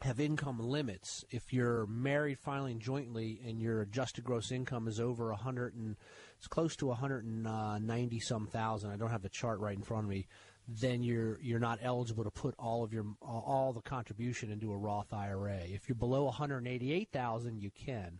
have 0.01 0.19
income 0.19 0.59
limits. 0.59 1.23
If 1.29 1.53
you're 1.53 1.85
married 1.85 2.39
filing 2.39 2.79
jointly 2.79 3.39
and 3.45 3.61
your 3.61 3.81
adjusted 3.81 4.23
gross 4.23 4.51
income 4.51 4.87
is 4.87 4.99
over 4.99 5.29
a 5.29 5.35
100 5.35 5.75
and 5.75 5.95
it's 6.37 6.47
close 6.47 6.75
to 6.77 6.87
a 6.87 6.89
190 6.89 8.17
uh, 8.17 8.19
some 8.19 8.47
thousand, 8.47 8.91
I 8.91 8.95
don't 8.95 9.11
have 9.11 9.21
the 9.21 9.29
chart 9.29 9.59
right 9.59 9.77
in 9.77 9.83
front 9.83 10.05
of 10.05 10.09
me, 10.09 10.27
then 10.67 11.03
you're 11.03 11.39
you're 11.41 11.59
not 11.59 11.79
eligible 11.81 12.23
to 12.23 12.31
put 12.31 12.55
all 12.57 12.83
of 12.83 12.93
your 12.93 13.05
all 13.21 13.73
the 13.73 13.81
contribution 13.81 14.51
into 14.51 14.71
a 14.71 14.77
Roth 14.77 15.13
IRA. 15.13 15.59
If 15.65 15.87
you're 15.87 15.95
below 15.95 16.23
188,000, 16.25 17.61
you 17.61 17.71
can. 17.71 18.19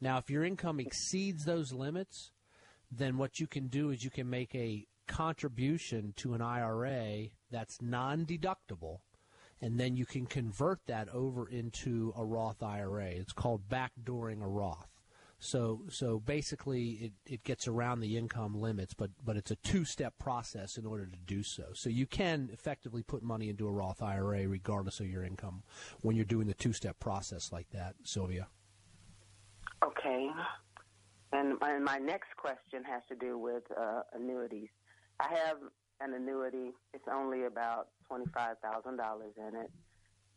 Now, 0.00 0.18
if 0.18 0.30
your 0.30 0.44
income 0.44 0.80
exceeds 0.80 1.44
those 1.44 1.72
limits, 1.72 2.32
then 2.90 3.18
what 3.18 3.38
you 3.38 3.46
can 3.46 3.68
do 3.68 3.90
is 3.90 4.04
you 4.04 4.10
can 4.10 4.28
make 4.28 4.54
a 4.54 4.86
contribution 5.06 6.12
to 6.16 6.34
an 6.34 6.40
IRA 6.40 7.28
that's 7.50 7.80
non 7.80 8.26
deductible, 8.26 8.98
and 9.62 9.78
then 9.78 9.96
you 9.96 10.04
can 10.04 10.26
convert 10.26 10.80
that 10.86 11.08
over 11.10 11.48
into 11.48 12.12
a 12.16 12.24
Roth 12.24 12.62
IRA. 12.62 13.06
It's 13.06 13.32
called 13.32 13.68
backdooring 13.68 14.42
a 14.42 14.48
Roth. 14.48 14.88
So, 15.38 15.82
so 15.88 16.20
basically, 16.20 16.90
it, 16.90 17.12
it 17.26 17.44
gets 17.44 17.66
around 17.66 18.00
the 18.00 18.16
income 18.16 18.54
limits, 18.60 18.94
but, 18.94 19.10
but 19.24 19.36
it's 19.36 19.50
a 19.50 19.56
two 19.56 19.84
step 19.84 20.14
process 20.18 20.76
in 20.76 20.86
order 20.86 21.06
to 21.06 21.18
do 21.26 21.42
so. 21.42 21.64
So 21.74 21.88
you 21.90 22.06
can 22.06 22.48
effectively 22.52 23.02
put 23.02 23.22
money 23.22 23.48
into 23.48 23.66
a 23.66 23.72
Roth 23.72 24.02
IRA 24.02 24.46
regardless 24.46 25.00
of 25.00 25.08
your 25.08 25.24
income 25.24 25.62
when 26.00 26.14
you're 26.16 26.24
doing 26.24 26.46
the 26.46 26.54
two 26.54 26.72
step 26.72 26.98
process 27.00 27.50
like 27.50 27.70
that, 27.70 27.94
Sylvia. 28.04 28.48
Okay. 29.84 30.28
And 31.32 31.58
my, 31.60 31.78
my 31.78 31.98
next 31.98 32.36
question 32.36 32.84
has 32.84 33.02
to 33.08 33.16
do 33.16 33.38
with 33.38 33.64
uh, 33.76 34.02
annuities. 34.12 34.68
I 35.18 35.28
have 35.28 35.58
an 36.04 36.14
annuity. 36.14 36.72
It's 36.94 37.08
only 37.10 37.44
about 37.44 37.88
twenty-five 38.08 38.56
thousand 38.62 38.96
dollars 38.96 39.32
in 39.36 39.56
it, 39.60 39.70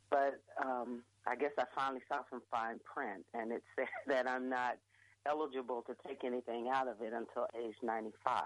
but 0.09 0.41
um, 0.63 1.03
I 1.27 1.35
guess 1.35 1.51
I 1.57 1.63
finally 1.75 2.01
saw 2.07 2.19
some 2.29 2.41
fine 2.51 2.79
print, 2.85 3.25
and 3.33 3.51
it 3.51 3.63
said 3.75 3.87
that 4.07 4.29
I'm 4.29 4.49
not 4.49 4.77
eligible 5.25 5.83
to 5.87 5.95
take 6.07 6.23
anything 6.23 6.69
out 6.71 6.87
of 6.87 7.01
it 7.01 7.11
until 7.13 7.47
age 7.57 7.75
95. 7.81 8.43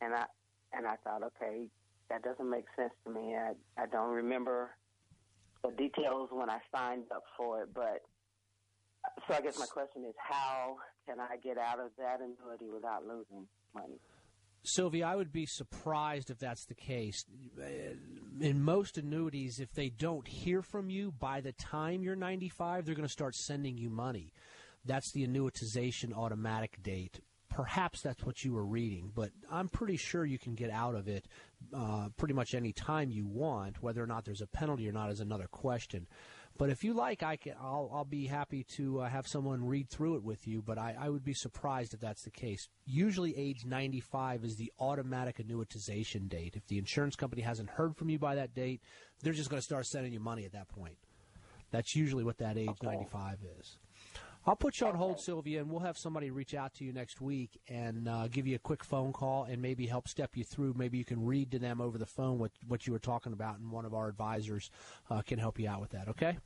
And 0.00 0.14
I 0.14 0.24
and 0.72 0.86
I 0.86 0.96
thought, 1.04 1.22
okay, 1.22 1.68
that 2.10 2.22
doesn't 2.22 2.48
make 2.48 2.66
sense 2.76 2.92
to 3.06 3.12
me. 3.12 3.34
I 3.36 3.52
I 3.80 3.86
don't 3.86 4.10
remember 4.10 4.70
the 5.62 5.70
details 5.70 6.28
when 6.30 6.50
I 6.50 6.58
signed 6.74 7.04
up 7.14 7.24
for 7.36 7.62
it, 7.62 7.70
but 7.74 8.02
so 9.26 9.34
I 9.34 9.40
guess 9.40 9.58
my 9.58 9.66
question 9.66 10.04
is, 10.04 10.14
how 10.18 10.76
can 11.06 11.20
I 11.20 11.36
get 11.42 11.58
out 11.58 11.80
of 11.80 11.90
that 11.98 12.20
annuity 12.20 12.70
without 12.72 13.06
losing 13.06 13.46
money? 13.74 14.00
Sylvia, 14.64 15.06
I 15.06 15.14
would 15.14 15.30
be 15.30 15.46
surprised 15.46 16.30
if 16.30 16.38
that's 16.38 16.64
the 16.64 16.74
case. 16.74 17.24
In 18.40 18.62
most 18.62 18.96
annuities, 18.96 19.60
if 19.60 19.72
they 19.74 19.90
don't 19.90 20.26
hear 20.26 20.62
from 20.62 20.88
you 20.88 21.12
by 21.12 21.40
the 21.40 21.52
time 21.52 22.02
you're 22.02 22.16
95, 22.16 22.84
they're 22.84 22.94
going 22.94 23.06
to 23.06 23.12
start 23.12 23.34
sending 23.34 23.76
you 23.76 23.90
money. 23.90 24.32
That's 24.84 25.12
the 25.12 25.26
annuitization 25.26 26.14
automatic 26.14 26.82
date. 26.82 27.20
Perhaps 27.50 28.00
that's 28.00 28.24
what 28.24 28.44
you 28.44 28.52
were 28.52 28.64
reading, 28.64 29.12
but 29.14 29.30
I'm 29.50 29.68
pretty 29.68 29.96
sure 29.96 30.24
you 30.24 30.38
can 30.38 30.54
get 30.54 30.70
out 30.70 30.96
of 30.96 31.06
it 31.08 31.28
uh, 31.72 32.08
pretty 32.16 32.34
much 32.34 32.54
any 32.54 32.72
time 32.72 33.10
you 33.10 33.26
want. 33.26 33.80
Whether 33.82 34.02
or 34.02 34.08
not 34.08 34.24
there's 34.24 34.40
a 34.40 34.46
penalty 34.46 34.88
or 34.88 34.92
not 34.92 35.10
is 35.10 35.20
another 35.20 35.46
question. 35.46 36.08
But 36.56 36.70
if 36.70 36.84
you 36.84 36.94
like, 36.94 37.22
I 37.22 37.36
can. 37.36 37.54
I'll, 37.60 37.90
I'll 37.92 38.04
be 38.04 38.26
happy 38.26 38.62
to 38.76 39.00
uh, 39.00 39.08
have 39.08 39.26
someone 39.26 39.66
read 39.66 39.90
through 39.90 40.16
it 40.16 40.22
with 40.22 40.46
you. 40.46 40.62
But 40.62 40.78
I, 40.78 40.94
I 40.98 41.08
would 41.08 41.24
be 41.24 41.34
surprised 41.34 41.94
if 41.94 42.00
that's 42.00 42.22
the 42.22 42.30
case. 42.30 42.68
Usually, 42.86 43.36
age 43.36 43.64
95 43.64 44.44
is 44.44 44.56
the 44.56 44.72
automatic 44.78 45.38
annuitization 45.38 46.28
date. 46.28 46.54
If 46.54 46.66
the 46.68 46.78
insurance 46.78 47.16
company 47.16 47.42
hasn't 47.42 47.70
heard 47.70 47.96
from 47.96 48.08
you 48.08 48.20
by 48.20 48.36
that 48.36 48.54
date, 48.54 48.82
they're 49.22 49.32
just 49.32 49.50
going 49.50 49.58
to 49.58 49.64
start 49.64 49.86
sending 49.86 50.12
you 50.12 50.20
money 50.20 50.44
at 50.44 50.52
that 50.52 50.68
point. 50.68 50.96
That's 51.72 51.96
usually 51.96 52.22
what 52.22 52.38
that 52.38 52.56
age 52.56 52.68
95 52.82 53.38
is. 53.58 53.78
I'll 54.46 54.56
put 54.56 54.80
you 54.80 54.86
on 54.86 54.94
hold, 54.94 55.20
Sylvia, 55.20 55.60
and 55.60 55.70
we'll 55.70 55.80
have 55.80 55.96
somebody 55.96 56.30
reach 56.30 56.54
out 56.54 56.74
to 56.74 56.84
you 56.84 56.92
next 56.92 57.20
week 57.20 57.58
and 57.68 58.06
uh, 58.06 58.28
give 58.28 58.46
you 58.46 58.56
a 58.56 58.58
quick 58.58 58.84
phone 58.84 59.12
call 59.12 59.44
and 59.44 59.62
maybe 59.62 59.86
help 59.86 60.06
step 60.06 60.36
you 60.36 60.44
through. 60.44 60.74
Maybe 60.76 60.98
you 60.98 61.04
can 61.04 61.24
read 61.24 61.50
to 61.52 61.58
them 61.58 61.80
over 61.80 61.96
the 61.96 62.06
phone 62.06 62.38
what, 62.38 62.52
what 62.68 62.86
you 62.86 62.92
were 62.92 62.98
talking 62.98 63.32
about, 63.32 63.58
and 63.58 63.70
one 63.70 63.86
of 63.86 63.94
our 63.94 64.08
advisors 64.08 64.70
uh, 65.10 65.22
can 65.22 65.38
help 65.38 65.58
you 65.58 65.68
out 65.68 65.80
with 65.80 65.90
that, 65.90 66.08
okay? 66.08 66.36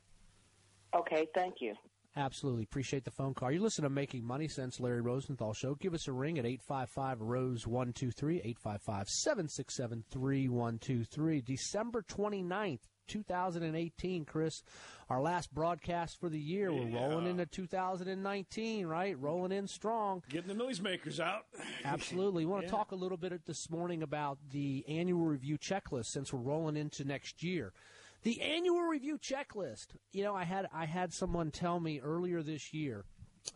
Okay, 0.95 1.27
thank 1.35 1.55
you. 1.59 1.75
Absolutely. 2.15 2.63
Appreciate 2.63 3.05
the 3.05 3.11
phone 3.11 3.33
call. 3.33 3.51
You're 3.51 3.61
listening 3.61 3.89
to 3.89 3.93
Making 3.93 4.25
Money 4.25 4.47
Sense, 4.47 4.79
Larry 4.79 5.01
Rosenthal 5.01 5.53
Show. 5.53 5.75
Give 5.75 5.93
us 5.93 6.07
a 6.07 6.11
ring 6.11 6.39
at 6.39 6.45
855 6.45 7.21
Rose 7.21 7.67
123, 7.67 8.37
855 8.37 9.07
767 9.07 10.03
3123. 10.09 11.41
December 11.41 12.01
29th, 12.01 12.79
2018, 13.09 14.25
Chris. 14.25 14.63
Our 15.09 15.21
last 15.21 15.53
broadcast 15.53 16.19
for 16.19 16.29
the 16.29 16.39
year. 16.39 16.71
We're 16.71 16.87
rolling 16.87 17.25
into 17.25 17.45
2019, 17.47 18.85
right? 18.85 19.19
Rolling 19.19 19.51
in 19.51 19.67
strong. 19.67 20.21
Getting 20.29 20.55
the 20.55 20.63
noisemakers 20.63 21.19
out. 21.19 21.45
Absolutely. 21.83 22.45
We 22.45 22.51
want 22.51 22.63
yeah. 22.63 22.69
to 22.69 22.75
talk 22.75 22.91
a 22.91 22.95
little 22.95 23.17
bit 23.17 23.33
this 23.45 23.69
morning 23.69 24.03
about 24.03 24.37
the 24.51 24.85
annual 24.87 25.25
review 25.25 25.57
checklist 25.57 26.05
since 26.05 26.31
we're 26.31 26.39
rolling 26.39 26.77
into 26.77 27.03
next 27.03 27.41
year. 27.41 27.73
The 28.21 28.39
annual 28.41 28.81
review 28.81 29.17
checklist. 29.17 29.87
You 30.11 30.23
know, 30.23 30.35
I 30.35 30.43
had 30.43 30.67
I 30.73 30.85
had 30.85 31.11
someone 31.13 31.51
tell 31.51 31.79
me 31.79 31.99
earlier 32.01 32.43
this 32.43 32.73
year, 32.73 33.05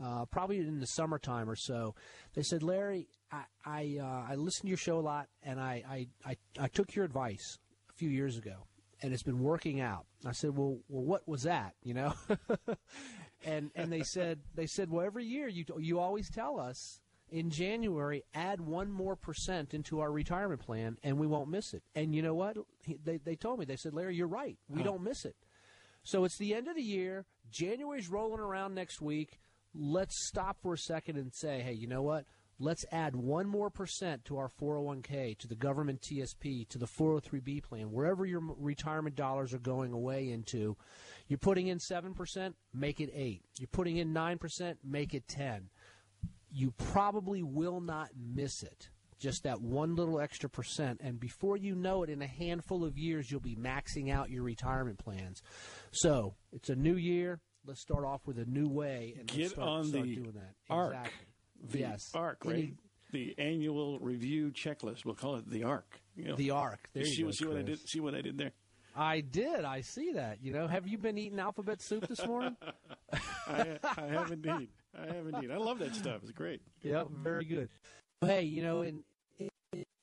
uh, 0.04 0.26
probably 0.26 0.60
in 0.60 0.80
the 0.80 0.88
summertime 0.88 1.50
or 1.50 1.56
so. 1.56 1.94
They 2.34 2.44
said, 2.44 2.64
Larry, 2.64 3.08
I 3.32 3.44
I, 3.66 3.98
uh, 4.02 4.32
I 4.32 4.36
listened 4.36 4.64
to 4.64 4.70
your 4.70 4.78
show 4.78 5.00
a 5.00 5.02
lot, 5.02 5.28
and 5.44 5.60
I, 5.60 5.84
I, 5.88 6.08
I, 6.26 6.38
I 6.60 6.68
took 6.68 6.96
your 6.96 7.06
advice 7.06 7.60
a 7.90 7.94
few 7.94 8.10
years 8.10 8.38
ago 8.38 8.66
and 9.04 9.14
it's 9.14 9.22
been 9.22 9.40
working 9.40 9.82
out. 9.82 10.06
I 10.26 10.32
said, 10.32 10.58
well, 10.58 10.80
well, 10.88 11.04
what 11.04 11.28
was 11.28 11.44
that? 11.44 11.76
You 11.84 11.94
know, 11.94 12.14
and 13.46 13.70
and 13.76 13.92
they 13.92 14.02
said 14.02 14.40
they 14.56 14.66
said, 14.66 14.90
well, 14.90 15.06
every 15.06 15.26
year 15.26 15.48
you 15.48 15.66
you 15.78 16.00
always 16.00 16.30
tell 16.30 16.60
us 16.60 17.02
in 17.30 17.50
January 17.50 18.24
add 18.34 18.62
one 18.62 18.92
more 18.92 19.16
percent 19.16 19.74
into 19.74 20.00
our 20.00 20.12
retirement 20.12 20.62
plan, 20.62 20.98
and 21.04 21.20
we 21.20 21.28
won't 21.28 21.50
miss 21.50 21.74
it. 21.74 21.84
And 21.94 22.16
you 22.16 22.22
know 22.22 22.34
what? 22.34 22.58
They 23.04 23.18
they 23.18 23.36
told 23.36 23.60
me 23.60 23.66
they 23.66 23.76
said, 23.76 23.94
Larry, 23.94 24.16
you're 24.16 24.28
right. 24.28 24.58
We 24.70 24.80
huh. 24.80 24.86
don't 24.86 25.04
miss 25.04 25.26
it. 25.26 25.36
So 26.04 26.24
it's 26.24 26.38
the 26.38 26.56
end 26.56 26.68
of 26.68 26.76
the 26.76 26.82
year. 26.82 27.26
January's 27.52 28.10
rolling 28.10 28.40
around 28.40 28.74
next 28.74 29.02
week. 29.02 29.40
Let's 29.76 30.28
stop 30.28 30.58
for 30.62 30.74
a 30.74 30.78
second 30.78 31.18
and 31.18 31.34
say, 31.34 31.62
hey, 31.62 31.74
you 31.74 31.88
know 31.88 32.02
what? 32.02 32.26
Let's 32.60 32.86
add 32.92 33.16
one 33.16 33.48
more 33.48 33.70
percent 33.70 34.26
to 34.26 34.38
our 34.38 34.48
401k, 34.48 35.38
to 35.40 35.48
the 35.48 35.56
government 35.56 36.02
TSP, 36.02 36.68
to 36.70 36.78
the 36.78 36.86
403b 36.86 37.64
plan, 37.64 37.92
wherever 37.92 38.26
your 38.26 38.42
retirement 38.58 39.16
dollars 39.16 39.54
are 39.54 39.60
going 39.60 39.92
away 39.92 40.30
into. 40.30 40.78
You're 41.28 41.40
putting 41.40 41.68
in 41.68 41.80
7%, 41.80 42.54
make 42.74 43.00
it 43.00 43.10
8. 43.14 43.42
You're 43.60 43.68
putting 43.68 43.98
in 43.98 44.14
9%, 44.14 44.76
make 44.84 45.14
it 45.14 45.28
10. 45.28 45.70
You 46.52 46.72
probably 46.72 47.42
will 47.42 47.82
not 47.82 48.10
miss 48.16 48.62
it. 48.62 48.90
Just 49.20 49.44
that 49.44 49.62
one 49.62 49.96
little 49.96 50.20
extra 50.20 50.50
percent, 50.50 51.00
and 51.02 51.18
before 51.20 51.56
you 51.56 51.76
know 51.76 52.04
it, 52.04 52.10
in 52.10 52.22
a 52.22 52.28
handful 52.28 52.84
of 52.84 52.98
years, 52.98 53.32
you'll 53.32 53.40
be 53.40 53.56
maxing 53.56 54.12
out 54.12 54.30
your 54.30 54.44
retirement 54.44 55.00
plans. 55.00 55.42
So 55.92 56.36
it's 56.52 56.70
a 56.70 56.76
new 56.76 56.96
year. 56.96 57.40
Let's 57.66 57.80
start 57.80 58.04
off 58.04 58.28
with 58.28 58.38
a 58.38 58.46
new 58.46 58.68
way 58.68 59.16
and 59.18 59.28
get 59.28 59.52
start, 59.52 59.68
on 59.68 59.86
start 59.86 60.04
the 60.04 60.16
doing 60.16 60.34
that. 60.34 60.56
arc. 60.70 60.94
Exactly 60.94 61.33
the 61.64 61.80
yes. 61.80 62.12
ARC, 62.14 62.46
right? 62.46 62.74
The 63.12 63.36
annual 63.38 64.00
review 64.00 64.52
checklist. 64.52 65.06
We'll 65.06 65.16
call 65.16 65.36
it 65.36 65.50
the 65.50 65.64
ARC. 65.64 66.02
You 66.16 66.30
know. 66.30 66.36
The 66.36 66.52
ARC. 66.52 66.90
There 66.94 67.06
you, 67.06 67.12
see, 67.12 67.24
go, 67.24 67.32
see 67.32 67.46
what 67.46 67.58
I 67.58 67.62
did. 67.62 67.90
See 67.90 68.00
what 68.00 68.16
I 68.16 68.22
did 68.22 68.38
there. 68.38 68.52
I 68.96 69.22
did. 69.22 69.66
I 69.66 69.82
see 69.82 70.14
that. 70.14 70.40
You 70.42 70.54
know, 70.54 70.68
have 70.68 70.88
you 70.88 70.98
been 70.98 71.18
eating 71.18 71.40
alphabet 71.40 71.82
soup 71.82 72.08
this 72.08 72.26
morning? 72.26 72.56
I, 73.48 73.80
I, 73.84 74.08
have 74.08 74.32
indeed. 74.32 74.70
I 74.96 75.08
have 75.08 75.28
indeed. 75.28 75.52
I 75.52 75.58
love 75.58 75.80
that 75.80 75.96
stuff. 75.96 76.22
It's 76.22 76.32
great. 76.32 76.62
Yep, 76.84 77.08
very 77.24 77.46
good. 77.46 77.70
Hey, 78.22 78.44
you 78.44 78.62
know, 78.62 78.82
in, 78.82 79.04
in 79.40 79.50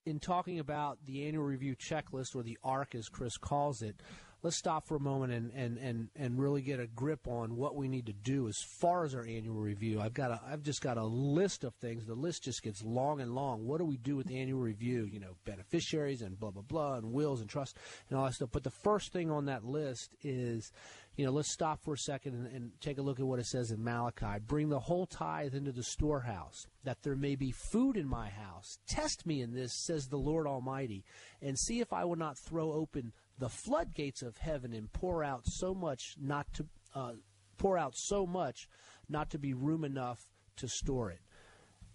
in 0.06 0.18
talking 0.18 0.58
about 0.58 0.98
the 1.06 1.26
annual 1.26 1.44
review 1.44 1.76
checklist, 1.76 2.34
or 2.34 2.42
the 2.42 2.58
ARC 2.64 2.94
as 2.94 3.08
Chris 3.08 3.36
calls 3.36 3.82
it, 3.82 4.02
let's 4.42 4.56
stop 4.56 4.86
for 4.86 4.96
a 4.96 5.00
moment 5.00 5.32
and, 5.32 5.50
and, 5.52 5.78
and, 5.78 6.08
and 6.16 6.38
really 6.38 6.62
get 6.62 6.80
a 6.80 6.86
grip 6.86 7.26
on 7.26 7.56
what 7.56 7.76
we 7.76 7.88
need 7.88 8.06
to 8.06 8.12
do 8.12 8.48
as 8.48 8.58
far 8.80 9.04
as 9.04 9.14
our 9.14 9.24
annual 9.24 9.56
review. 9.56 10.00
I've 10.00 10.14
got 10.14 10.30
a, 10.30 10.40
I've 10.46 10.62
just 10.62 10.80
got 10.80 10.96
a 10.96 11.04
list 11.04 11.64
of 11.64 11.74
things. 11.74 12.06
The 12.06 12.14
list 12.14 12.44
just 12.44 12.62
gets 12.62 12.82
long 12.82 13.20
and 13.20 13.34
long. 13.34 13.66
What 13.66 13.78
do 13.78 13.84
we 13.84 13.96
do 13.96 14.16
with 14.16 14.26
the 14.26 14.40
annual 14.40 14.60
review? 14.60 15.04
You 15.04 15.20
know, 15.20 15.36
beneficiaries 15.44 16.22
and 16.22 16.38
blah 16.38 16.50
blah 16.50 16.62
blah 16.62 16.94
and 16.94 17.12
wills 17.12 17.40
and 17.40 17.50
trust 17.50 17.76
and 18.08 18.18
all 18.18 18.24
that 18.24 18.34
stuff. 18.34 18.50
But 18.52 18.64
the 18.64 18.70
first 18.70 19.12
thing 19.12 19.30
on 19.30 19.46
that 19.46 19.64
list 19.64 20.14
is, 20.22 20.72
you 21.16 21.26
know, 21.26 21.32
let's 21.32 21.52
stop 21.52 21.82
for 21.82 21.94
a 21.94 21.98
second 21.98 22.34
and, 22.34 22.46
and 22.46 22.70
take 22.80 22.98
a 22.98 23.02
look 23.02 23.20
at 23.20 23.26
what 23.26 23.38
it 23.38 23.46
says 23.46 23.70
in 23.70 23.84
Malachi. 23.84 24.38
Bring 24.46 24.68
the 24.68 24.80
whole 24.80 25.06
tithe 25.06 25.54
into 25.54 25.72
the 25.72 25.82
storehouse, 25.82 26.66
that 26.84 27.02
there 27.02 27.16
may 27.16 27.34
be 27.34 27.50
food 27.50 27.96
in 27.96 28.08
my 28.08 28.30
house. 28.30 28.78
Test 28.88 29.26
me 29.26 29.42
in 29.42 29.52
this, 29.52 29.72
says 29.84 30.06
the 30.06 30.16
Lord 30.16 30.46
Almighty, 30.46 31.04
and 31.42 31.58
see 31.58 31.80
if 31.80 31.92
I 31.92 32.04
will 32.04 32.16
not 32.16 32.38
throw 32.38 32.72
open 32.72 33.12
the 33.40 33.48
floodgates 33.48 34.22
of 34.22 34.36
heaven 34.36 34.72
and 34.72 34.92
pour 34.92 35.24
out 35.24 35.46
so 35.46 35.74
much 35.74 36.14
not 36.20 36.46
to 36.52 36.66
uh, 36.94 37.12
pour 37.58 37.76
out 37.76 37.96
so 37.96 38.26
much 38.26 38.68
not 39.08 39.30
to 39.30 39.38
be 39.38 39.52
room 39.54 39.82
enough 39.82 40.30
to 40.56 40.68
store 40.68 41.10
it. 41.10 41.20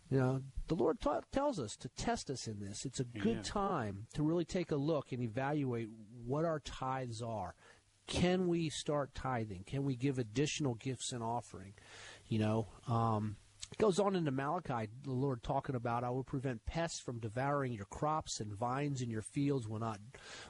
You 0.09 0.19
know, 0.19 0.41
the 0.67 0.75
Lord 0.75 0.97
tells 1.31 1.59
us 1.59 1.75
to 1.77 1.89
test 1.89 2.29
us 2.29 2.47
in 2.47 2.59
this. 2.59 2.85
It's 2.85 2.99
a 2.99 3.05
good 3.05 3.43
time 3.43 4.05
to 4.13 4.21
really 4.21 4.45
take 4.45 4.71
a 4.71 4.75
look 4.75 5.11
and 5.11 5.21
evaluate 5.21 5.89
what 6.25 6.45
our 6.45 6.59
tithes 6.59 7.21
are. 7.21 7.55
Can 8.05 8.47
we 8.47 8.69
start 8.69 9.15
tithing? 9.15 9.63
Can 9.65 9.83
we 9.83 9.95
give 9.95 10.19
additional 10.19 10.75
gifts 10.75 11.11
and 11.11 11.23
offering? 11.23 11.73
You 12.27 12.37
know, 12.37 12.67
um, 12.87 13.37
it 13.71 13.77
goes 13.77 13.99
on 13.99 14.15
into 14.15 14.31
Malachi, 14.31 14.89
the 15.03 15.11
Lord 15.11 15.43
talking 15.43 15.75
about, 15.75 16.03
I 16.03 16.09
will 16.09 16.23
prevent 16.23 16.65
pests 16.65 16.99
from 16.99 17.19
devouring 17.19 17.73
your 17.73 17.85
crops, 17.85 18.39
and 18.39 18.53
vines 18.53 19.01
in 19.01 19.09
your 19.09 19.21
fields 19.21 19.67
will 19.67 19.79
not 19.79 19.99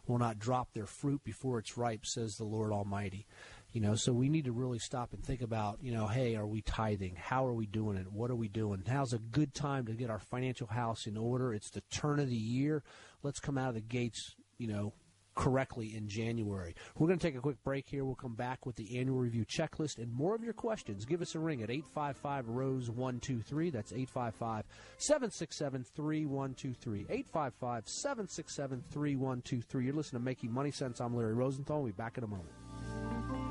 will 0.08 0.18
not 0.18 0.40
drop 0.40 0.74
their 0.74 0.86
fruit 0.86 1.24
before 1.24 1.60
it's 1.60 1.78
ripe, 1.78 2.06
says 2.06 2.38
the 2.38 2.44
Lord 2.44 2.72
Almighty. 2.72 3.26
You 3.72 3.82
know, 3.82 3.96
so 3.96 4.14
we 4.14 4.30
need 4.30 4.46
to 4.46 4.54
really 4.54 4.80
stop 4.80 5.12
and 5.12 5.22
think 5.22 5.42
about, 5.42 5.80
you 5.82 5.92
know, 5.92 6.08
hey, 6.08 6.36
are 6.36 6.48
we 6.48 6.62
tithing? 6.62 7.16
How 7.16 7.46
are 7.46 7.54
we 7.54 7.66
doing 7.66 7.98
it? 7.98 8.10
What 8.10 8.32
are 8.32 8.36
we 8.36 8.48
doing? 8.48 8.84
Now's 8.88 9.12
a 9.12 9.18
good 9.20 9.54
time 9.54 9.86
to 9.88 9.94
get 9.94 10.10
our 10.10 10.20
financial 10.20 10.68
house 10.68 11.08
in 11.08 11.18
order. 11.18 11.54
It's 11.54 11.72
the 11.72 11.82
turn 11.92 12.22
of 12.22 12.30
the 12.30 12.36
year. 12.38 12.84
Let's 13.22 13.42
come 13.42 13.58
out 13.58 13.70
of 13.70 13.76
the 13.76 13.82
gates, 13.82 14.36
you 14.58 14.68
know, 14.68 14.94
correctly 15.36 15.96
in 15.96 16.08
January. 16.08 16.76
We're 16.98 17.08
going 17.08 17.20
to 17.20 17.28
take 17.28 17.36
a 17.36 17.42
quick 17.42 17.64
break 17.64 17.88
here. 17.88 18.06
We'll 18.06 18.16
come 18.16 18.36
back 18.36 18.66
with 18.66 18.76
the 18.76 18.98
annual 18.98 19.18
review 19.18 19.46
checklist 19.46 19.98
and 19.98 20.12
more 20.12 20.36
of 20.36 20.44
your 20.44 20.54
questions. 20.54 21.06
Give 21.06 21.22
us 21.22 21.36
a 21.36 21.40
ring 21.40 21.62
at 21.62 21.70
855 21.70 22.50
Rose 22.50 22.90
123. 22.90 23.70
That's 23.70 23.92
855 23.92 24.66
767 24.98 25.86
3123. 25.96 27.00
855 27.02 27.88
767 27.88 28.84
3123. 28.90 29.86
You're 29.86 29.94
listening 29.94 30.22
to 30.22 30.26
Making 30.26 30.52
Money 30.52 30.72
Sense. 30.72 31.00
I'm 31.00 31.16
Larry 31.16 31.34
Rosenthal. 31.34 31.84
We'll 31.84 31.92
be 31.92 31.98
back 31.98 32.18
in 32.18 32.24
a 32.24 32.28
moment. 32.28 33.45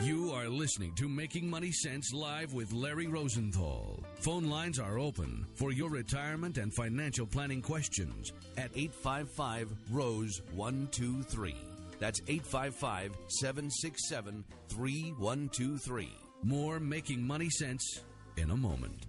You 0.00 0.30
are 0.30 0.48
listening 0.48 0.94
to 0.94 1.08
Making 1.08 1.50
Money 1.50 1.72
Sense 1.72 2.12
live 2.12 2.52
with 2.52 2.72
Larry 2.72 3.08
Rosenthal. 3.08 3.98
Phone 4.20 4.48
lines 4.48 4.78
are 4.78 4.96
open 4.96 5.44
for 5.56 5.72
your 5.72 5.90
retirement 5.90 6.56
and 6.56 6.72
financial 6.72 7.26
planning 7.26 7.60
questions 7.60 8.32
at 8.56 8.70
855 8.76 9.72
Rose 9.90 10.40
123. 10.54 11.56
That's 11.98 12.20
855 12.28 13.10
767 13.26 14.44
3123. 14.68 16.08
More 16.44 16.78
Making 16.78 17.26
Money 17.26 17.50
Sense 17.50 18.02
in 18.36 18.52
a 18.52 18.56
moment. 18.56 19.04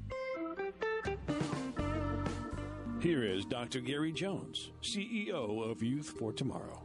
Here 3.00 3.24
is 3.24 3.46
Dr. 3.46 3.80
Gary 3.80 4.12
Jones, 4.12 4.72
CEO 4.82 5.70
of 5.70 5.84
Youth 5.84 6.16
for 6.18 6.34
Tomorrow. 6.34 6.82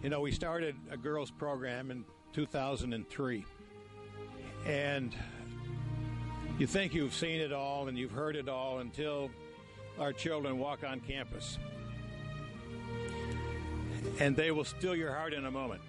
You 0.00 0.10
know, 0.10 0.20
we 0.20 0.30
started 0.30 0.76
a 0.92 0.96
girls 0.96 1.32
program 1.32 1.90
in 1.90 2.04
2003. 2.32 3.44
And 4.66 5.14
you 6.58 6.66
think 6.66 6.94
you've 6.94 7.14
seen 7.14 7.40
it 7.40 7.52
all 7.52 7.88
and 7.88 7.98
you've 7.98 8.12
heard 8.12 8.36
it 8.36 8.48
all 8.48 8.78
until 8.78 9.30
our 9.98 10.12
children 10.12 10.58
walk 10.58 10.84
on 10.84 11.00
campus. 11.00 11.58
And 14.18 14.36
they 14.36 14.50
will 14.50 14.64
steal 14.64 14.94
your 14.94 15.12
heart 15.12 15.32
in 15.32 15.46
a 15.46 15.50
moment. 15.50 15.80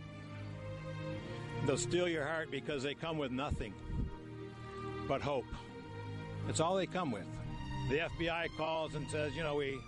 They'll 1.65 1.77
steal 1.77 2.07
your 2.07 2.25
heart 2.25 2.51
because 2.51 2.83
they 2.83 2.93
come 2.93 3.17
with 3.17 3.31
nothing 3.31 3.73
but 5.07 5.21
hope. 5.21 5.45
That's 6.45 6.59
all 6.59 6.75
they 6.75 6.85
come 6.85 7.11
with. 7.11 7.25
The 7.89 7.99
FBI 7.99 8.47
calls 8.57 8.95
and 8.95 9.09
says, 9.09 9.33
you 9.35 9.43
know, 9.43 9.55
we 9.55 9.79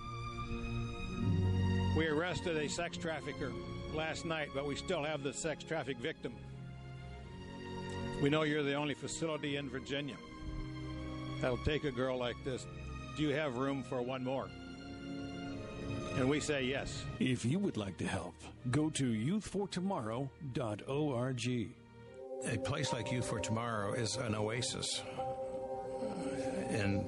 we 1.97 2.07
arrested 2.07 2.57
a 2.57 2.67
sex 2.67 2.97
trafficker 2.97 3.51
last 3.95 4.25
night, 4.25 4.49
but 4.53 4.67
we 4.67 4.75
still 4.75 5.03
have 5.03 5.23
the 5.23 5.33
sex 5.33 5.63
traffic 5.63 5.97
victim. 5.97 6.33
We 8.21 8.29
know 8.29 8.43
you're 8.43 8.61
the 8.63 8.75
only 8.75 8.93
facility 8.93 9.55
in 9.55 9.69
Virginia 9.69 10.15
that'll 11.41 11.57
take 11.57 11.83
a 11.83 11.91
girl 11.91 12.17
like 12.17 12.35
this. 12.43 12.65
Do 13.17 13.23
you 13.23 13.33
have 13.33 13.57
room 13.57 13.83
for 13.83 14.01
one 14.01 14.23
more? 14.23 14.47
And 16.17 16.29
we 16.29 16.39
say 16.39 16.63
yes. 16.63 17.03
If 17.19 17.43
you 17.45 17.59
would 17.59 17.77
like 17.77 17.97
to 17.97 18.07
help, 18.07 18.35
go 18.71 18.89
to 18.91 19.03
youthfortomorrow.org. 19.03 21.69
A 22.51 22.57
place 22.57 22.93
like 22.93 23.11
Youth 23.11 23.27
for 23.27 23.39
Tomorrow 23.39 23.93
is 23.93 24.15
an 24.17 24.35
oasis 24.35 25.01
in 26.69 27.03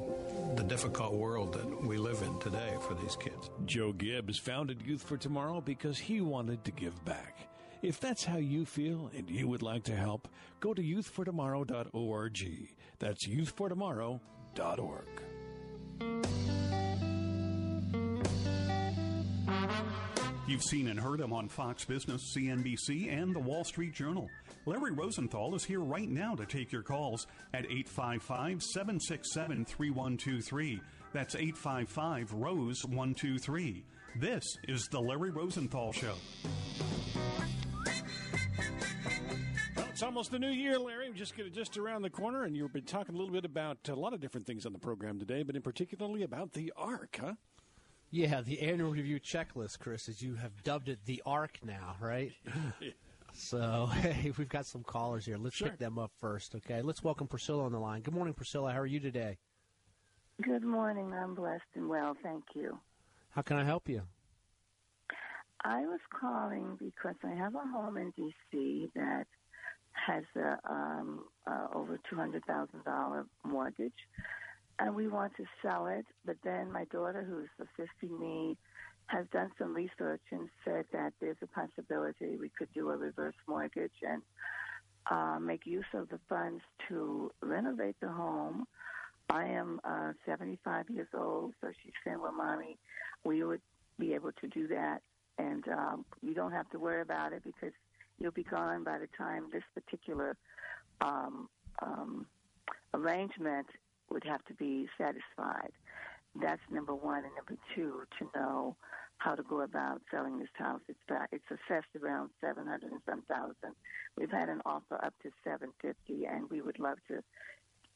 the 0.58 0.64
difficult 0.64 1.14
world 1.14 1.54
that 1.54 1.86
we 1.86 1.98
live 1.98 2.24
in 2.24 2.40
today 2.40 2.76
for 2.82 2.96
these 2.96 3.16
kids. 3.16 3.52
Joe 3.66 3.94
Gibbs 3.94 4.40
founded 4.40 4.82
Youth 4.82 5.04
for 5.04 5.16
Tomorrow 5.16 5.62
because 5.62 6.00
he 6.00 6.20
wanted 6.20 6.66
to 6.66 6.72
give 6.72 7.06
back. 7.06 7.48
If 7.84 8.00
that's 8.00 8.26
how 8.26 8.38
you 8.38 8.66
feel 8.66 9.12
and 9.16 9.30
you 9.30 9.48
would 9.48 9.62
like 9.62 9.84
to 9.84 9.96
help, 9.96 10.28
go 10.60 10.74
to 10.74 10.82
youthfortomorrow.org. 10.82 12.70
That's 12.98 13.28
youthfortomorrow.org. 13.28 15.08
You've 20.48 20.64
seen 20.64 20.88
and 20.88 20.98
heard 20.98 21.20
him 21.20 21.34
on 21.34 21.50
Fox 21.50 21.84
Business, 21.84 22.34
CNBC, 22.34 23.12
and 23.12 23.36
the 23.36 23.40
Wall 23.40 23.66
Street 23.66 23.94
Journal. 23.94 24.30
Larry 24.66 24.94
Rosenthal 24.94 25.54
is 25.56 25.66
here 25.66 25.82
right 25.82 26.10
now 26.10 26.36
to 26.36 26.46
take 26.46 26.72
your 26.72 26.84
calls 26.84 27.28
at 27.54 27.66
855 27.66 28.64
767 28.64 29.66
3123. 29.66 30.82
That's 31.12 31.36
855 31.36 32.32
Rose 32.32 32.86
123. 32.86 33.84
This 34.16 34.46
is 34.70 34.88
The 34.88 35.02
Larry 35.02 35.32
Rosenthal 35.32 35.92
Show. 35.92 36.16
It's 39.90 40.02
almost 40.02 40.32
the 40.32 40.40
new 40.40 40.48
year, 40.48 40.80
Larry. 40.80 41.10
We're 41.10 41.16
just 41.16 41.36
get 41.36 41.54
just 41.54 41.78
around 41.78 42.04
the 42.04 42.10
corner, 42.10 42.46
and 42.46 42.56
you've 42.56 42.72
been 42.72 42.86
talking 42.86 43.16
a 43.16 43.18
little 43.18 43.34
bit 43.34 43.44
about 43.44 43.90
a 43.90 43.96
lot 43.96 44.14
of 44.14 44.22
different 44.22 44.48
things 44.48 44.66
on 44.66 44.72
the 44.72 44.80
program 44.80 45.20
today, 45.20 45.44
but 45.44 45.58
in 45.58 45.62
particularly 45.62 46.24
about 46.24 46.54
the 46.54 46.72
ARC, 46.78 47.20
huh? 47.20 47.34
Yeah, 48.10 48.42
the 48.42 48.62
annual 48.62 48.92
review 48.92 49.20
checklist, 49.20 49.80
Chris, 49.80 50.08
as 50.08 50.22
you 50.22 50.36
have 50.36 50.64
dubbed 50.64 50.88
it, 50.90 51.00
the 51.06 51.22
ARC 51.26 51.60
now, 51.64 51.96
right? 52.00 52.32
so, 53.34 53.86
hey, 53.94 54.32
we've 54.38 54.48
got 54.48 54.66
some 54.66 54.84
callers 54.84 55.26
here. 55.26 55.38
Let's 55.38 55.58
Sure. 55.58 55.70
pick 55.70 55.78
them 55.80 56.00
up 56.00 56.12
first, 56.20 56.56
okay? 56.56 56.82
Let's 56.82 57.04
welcome 57.04 57.28
Priscilla 57.28 57.66
on 57.66 57.74
the 57.74 57.80
line. 57.80 58.02
Good 58.02 58.14
morning, 58.14 58.34
Priscilla. 58.34 58.72
How 58.72 58.80
are 58.80 58.86
you 58.86 59.00
today? 59.02 59.38
Good 60.42 60.64
morning. 60.64 61.14
I'm 61.14 61.36
blessed 61.36 61.64
and 61.76 61.90
well, 61.90 62.16
thank 62.24 62.44
you. 62.56 62.80
How 63.32 63.42
can 63.42 63.58
I 63.58 63.66
help 63.66 63.90
you? 63.90 64.04
I 65.66 65.82
was 65.82 66.00
calling 66.18 66.78
because 66.80 67.16
I 67.26 67.34
have 67.36 67.56
a 67.56 67.60
home 67.74 67.98
in 67.98 68.12
D.C. 68.16 68.90
that 68.96 69.26
has 69.94 70.24
a 70.36 70.58
um, 70.72 71.26
uh, 71.48 71.68
over 71.74 72.00
two 72.10 72.16
hundred 72.16 72.46
thousand 72.46 72.84
dollar 72.86 73.26
mortgage, 73.44 73.92
and 74.80 74.96
we 74.96 75.08
want 75.08 75.36
to 75.38 75.46
sell 75.62 75.88
it. 75.88 76.06
But 76.26 76.38
then 76.44 76.72
my 76.72 76.86
daughter, 76.86 77.26
who's 77.28 77.50
assisting 77.60 78.20
me, 78.20 78.58
has 79.08 79.26
done 79.32 79.52
some 79.58 79.74
research 79.74 80.22
and 80.32 80.50
said 80.66 80.86
that 80.92 81.14
there's 81.22 81.38
a 81.42 81.48
possibility 81.48 82.38
we 82.38 82.52
could 82.58 82.68
do 82.74 82.90
a 82.90 82.98
reverse 82.98 83.36
mortgage 83.48 83.94
and 84.08 84.22
uh, 85.10 85.40
make 85.40 85.66
use 85.66 85.86
of 85.94 86.10
the 86.10 86.20
funds 86.28 86.62
to 86.90 87.32
renovate 87.42 87.96
the 88.02 88.10
home. 88.10 88.66
I 89.30 89.46
am 89.46 89.80
uh, 89.84 90.12
75 90.26 90.90
years 90.90 91.08
old, 91.14 91.54
so 91.62 91.70
she's 91.84 91.94
saying, 92.06 92.20
well, 92.22 92.34
mommy, 92.34 92.78
we 93.24 93.44
would 93.44 93.62
be 93.98 94.14
able 94.14 94.32
to 94.42 94.48
do 94.48 94.68
that, 94.68 95.02
and 95.38 95.68
um, 95.70 96.06
you 96.22 96.34
don't 96.34 96.52
have 96.52 96.70
to 96.72 96.80
worry 96.80 97.02
about 97.02 97.34
it 97.34 97.44
because 97.44 97.74
you'll 98.20 98.32
be 98.32 98.44
gone 98.44 98.84
by 98.84 99.00
the 99.00 99.08
time 99.18 99.46
this 99.52 99.64
particular 99.74 100.36
um, 101.02 101.50
um, 101.82 102.26
arrangement 102.94 103.68
would 104.10 104.24
have 104.24 104.44
to 104.46 104.54
be 104.54 104.88
satisfied. 104.98 105.72
That's 106.40 106.62
number 106.72 106.94
one, 106.94 107.24
and 107.24 107.34
number 107.36 107.62
two, 107.74 108.04
to 108.20 108.30
know 108.38 108.76
how 109.18 109.34
to 109.34 109.44
go 109.44 109.62
about 109.62 110.02
selling 110.12 110.38
this 110.40 110.50
house. 110.54 110.82
It's 110.88 111.00
back, 111.08 111.30
it's 111.32 111.50
assessed 111.50 111.88
around 112.02 112.30
seven 112.40 112.68
hundred 112.68 112.92
and 112.92 113.02
some 113.10 113.24
thousand. 113.24 113.76
We've 114.18 114.32
had 114.32 114.50
an 114.50 114.62
offer 114.66 115.04
up 115.04 115.14
to 115.24 115.32
seven 115.44 115.70
fifty, 115.82 116.26
and 116.26 116.50
we 116.50 116.62
would 116.62 116.80
love 116.80 116.98
to 117.08 117.24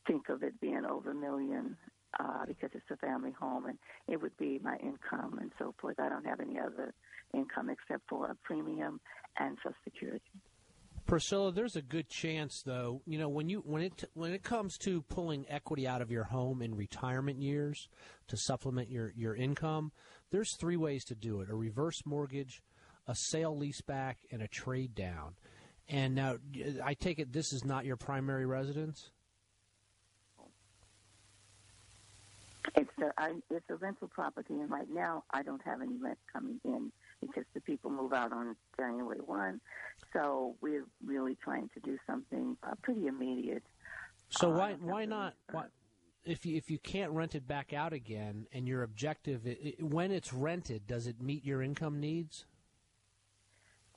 think 0.08 0.30
of 0.30 0.42
it 0.42 0.60
being 0.60 0.86
over 0.86 1.12
a 1.12 1.16
million 1.16 1.78
uh, 2.20 2.46
because 2.48 2.72
it's 2.74 2.90
a 2.90 2.98
family 2.98 3.32
home, 3.32 3.66
and 3.68 3.78
it 4.08 4.20
would 4.22 4.36
be 4.38 4.60
my 4.64 4.78
income 4.78 5.38
and 5.40 5.52
so 5.60 5.74
forth. 5.80 6.00
I 6.00 6.10
don't 6.10 6.26
have 6.26 6.40
any 6.40 6.60
other 6.60 6.94
income 7.34 7.70
except 7.70 8.02
for 8.10 8.26
a 8.26 8.36
premium 8.44 9.00
and 9.38 9.58
Social 9.64 9.76
Security. 9.84 10.22
Priscilla, 11.12 11.52
there's 11.52 11.76
a 11.76 11.82
good 11.82 12.08
chance, 12.08 12.64
though. 12.66 13.02
You 13.06 13.18
know, 13.18 13.28
when 13.28 13.50
you 13.50 13.60
when 13.66 13.82
it 13.82 14.06
when 14.14 14.32
it 14.32 14.44
comes 14.44 14.78
to 14.78 15.02
pulling 15.02 15.46
equity 15.50 15.86
out 15.86 16.02
of 16.02 16.10
your 16.10 16.24
home 16.24 16.62
in 16.62 16.74
retirement 16.74 17.42
years 17.42 17.90
to 18.30 18.38
supplement 18.38 18.90
your 18.90 19.12
your 19.18 19.36
income, 19.36 19.92
there's 20.32 20.56
three 20.56 20.78
ways 20.78 21.04
to 21.04 21.16
do 21.16 21.42
it: 21.42 21.50
a 21.50 21.54
reverse 21.54 22.02
mortgage, 22.06 22.64
a 23.10 23.14
sale 23.14 23.54
leaseback, 23.54 24.20
and 24.32 24.42
a 24.42 24.48
trade 24.48 24.96
down. 24.96 25.34
And 25.90 26.16
now, 26.16 26.38
I 26.82 26.94
take 26.94 27.20
it 27.20 27.34
this 27.34 27.52
is 27.52 27.66
not 27.66 27.84
your 27.84 27.98
primary 27.98 28.46
residence. 28.46 29.12
It's 32.74 32.90
a, 33.02 33.12
I, 33.18 33.34
it's 33.50 33.70
a 33.70 33.76
rental 33.76 34.08
property, 34.08 34.54
and 34.54 34.72
right 34.72 34.90
now 34.90 35.26
I 35.30 35.44
don't 35.44 35.62
have 35.66 35.82
any 35.82 35.98
rent 35.98 36.20
coming 36.32 36.62
in 36.64 36.94
because 37.22 37.46
the 37.54 37.62
people 37.62 37.92
move 37.92 38.14
out 38.14 38.34
on 38.34 38.56
January 38.78 39.20
1. 39.26 39.62
So 40.14 40.56
we're 40.62 40.86
really 41.06 41.38
trying 41.44 41.70
to 41.74 41.80
do 41.80 41.98
something 42.08 42.58
uh, 42.64 42.74
pretty 42.82 43.08
immediate. 43.08 43.64
So 44.30 44.52
Uh, 44.52 44.58
why 44.58 44.74
why 44.74 45.06
not? 45.06 45.36
Why, 45.52 45.66
if 46.24 46.46
you, 46.46 46.56
if 46.56 46.70
you 46.70 46.78
can't 46.80 47.12
rent 47.12 47.34
it 47.36 47.48
back 47.48 47.74
out 47.74 47.94
again, 47.94 48.48
and 48.54 48.68
your 48.68 48.84
objective 48.84 49.42
i 49.46 49.58
i 49.80 49.84
when 49.84 50.12
it's 50.12 50.34
rented, 50.34 50.88
does 50.88 51.08
it 51.08 51.22
meet 51.22 51.46
your 51.46 51.62
income 51.62 52.00
needs? 52.00 52.46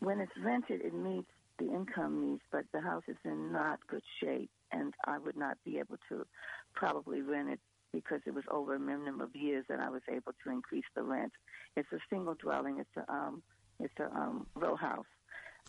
When 0.01 0.21
it's 0.21 0.37
rented, 0.43 0.83
it 0.83 0.95
meets 0.95 1.31
the 1.59 1.67
income 1.67 2.31
needs, 2.31 2.43
but 2.51 2.65
the 2.73 2.81
house 2.81 3.05
is 3.09 3.17
in 3.25 3.53
not 3.53 3.79
good 3.87 4.03
shape, 4.21 4.51
and 4.73 4.93
I 5.07 5.19
would 5.19 5.37
not 5.37 5.57
be 5.65 5.79
able 5.79 5.99
to 6.09 6.27
probably 6.75 7.23
rent 7.23 7.49
it 7.51 7.61
because 7.95 8.21
it 8.27 8.35
was 8.35 8.45
over 8.51 8.75
a 8.75 8.81
minimum 8.81 9.21
of 9.21 9.35
years 9.35 9.65
that 9.69 9.79
I 9.79 9.89
was 9.89 10.03
able 10.11 10.33
to 10.45 10.51
increase 10.51 10.85
the 10.97 11.03
rent. 11.03 11.33
It's 11.77 11.93
a 11.93 11.99
single 12.11 12.35
dwelling. 12.35 12.79
It's 12.81 12.97
a 12.97 13.13
um, 13.13 13.43
It's 13.81 13.95
a 14.01 14.07
um, 14.15 14.47
row 14.55 14.77
house, 14.77 15.13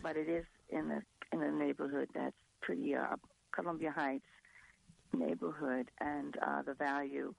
but 0.02 0.16
it 0.16 0.28
is 0.28 0.44
in 0.68 0.88
the 0.88 1.00
in 1.32 1.42
a 1.42 1.52
neighborhood 1.52 2.08
that's 2.14 2.36
pretty 2.60 2.94
uh, 2.94 3.16
Columbia 3.52 3.92
Heights 3.92 4.24
neighborhood, 5.12 5.90
and 6.00 6.36
uh, 6.46 6.62
the 6.62 6.74
value. 6.74 7.32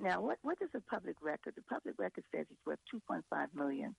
Now, 0.00 0.20
what 0.20 0.38
what 0.42 0.58
does 0.58 0.70
the 0.72 0.80
public 0.80 1.16
record? 1.22 1.54
The 1.56 1.62
public 1.62 1.94
record 1.98 2.24
says 2.34 2.46
it's 2.50 2.66
worth 2.66 2.78
2.5 3.10 3.46
million. 3.54 3.94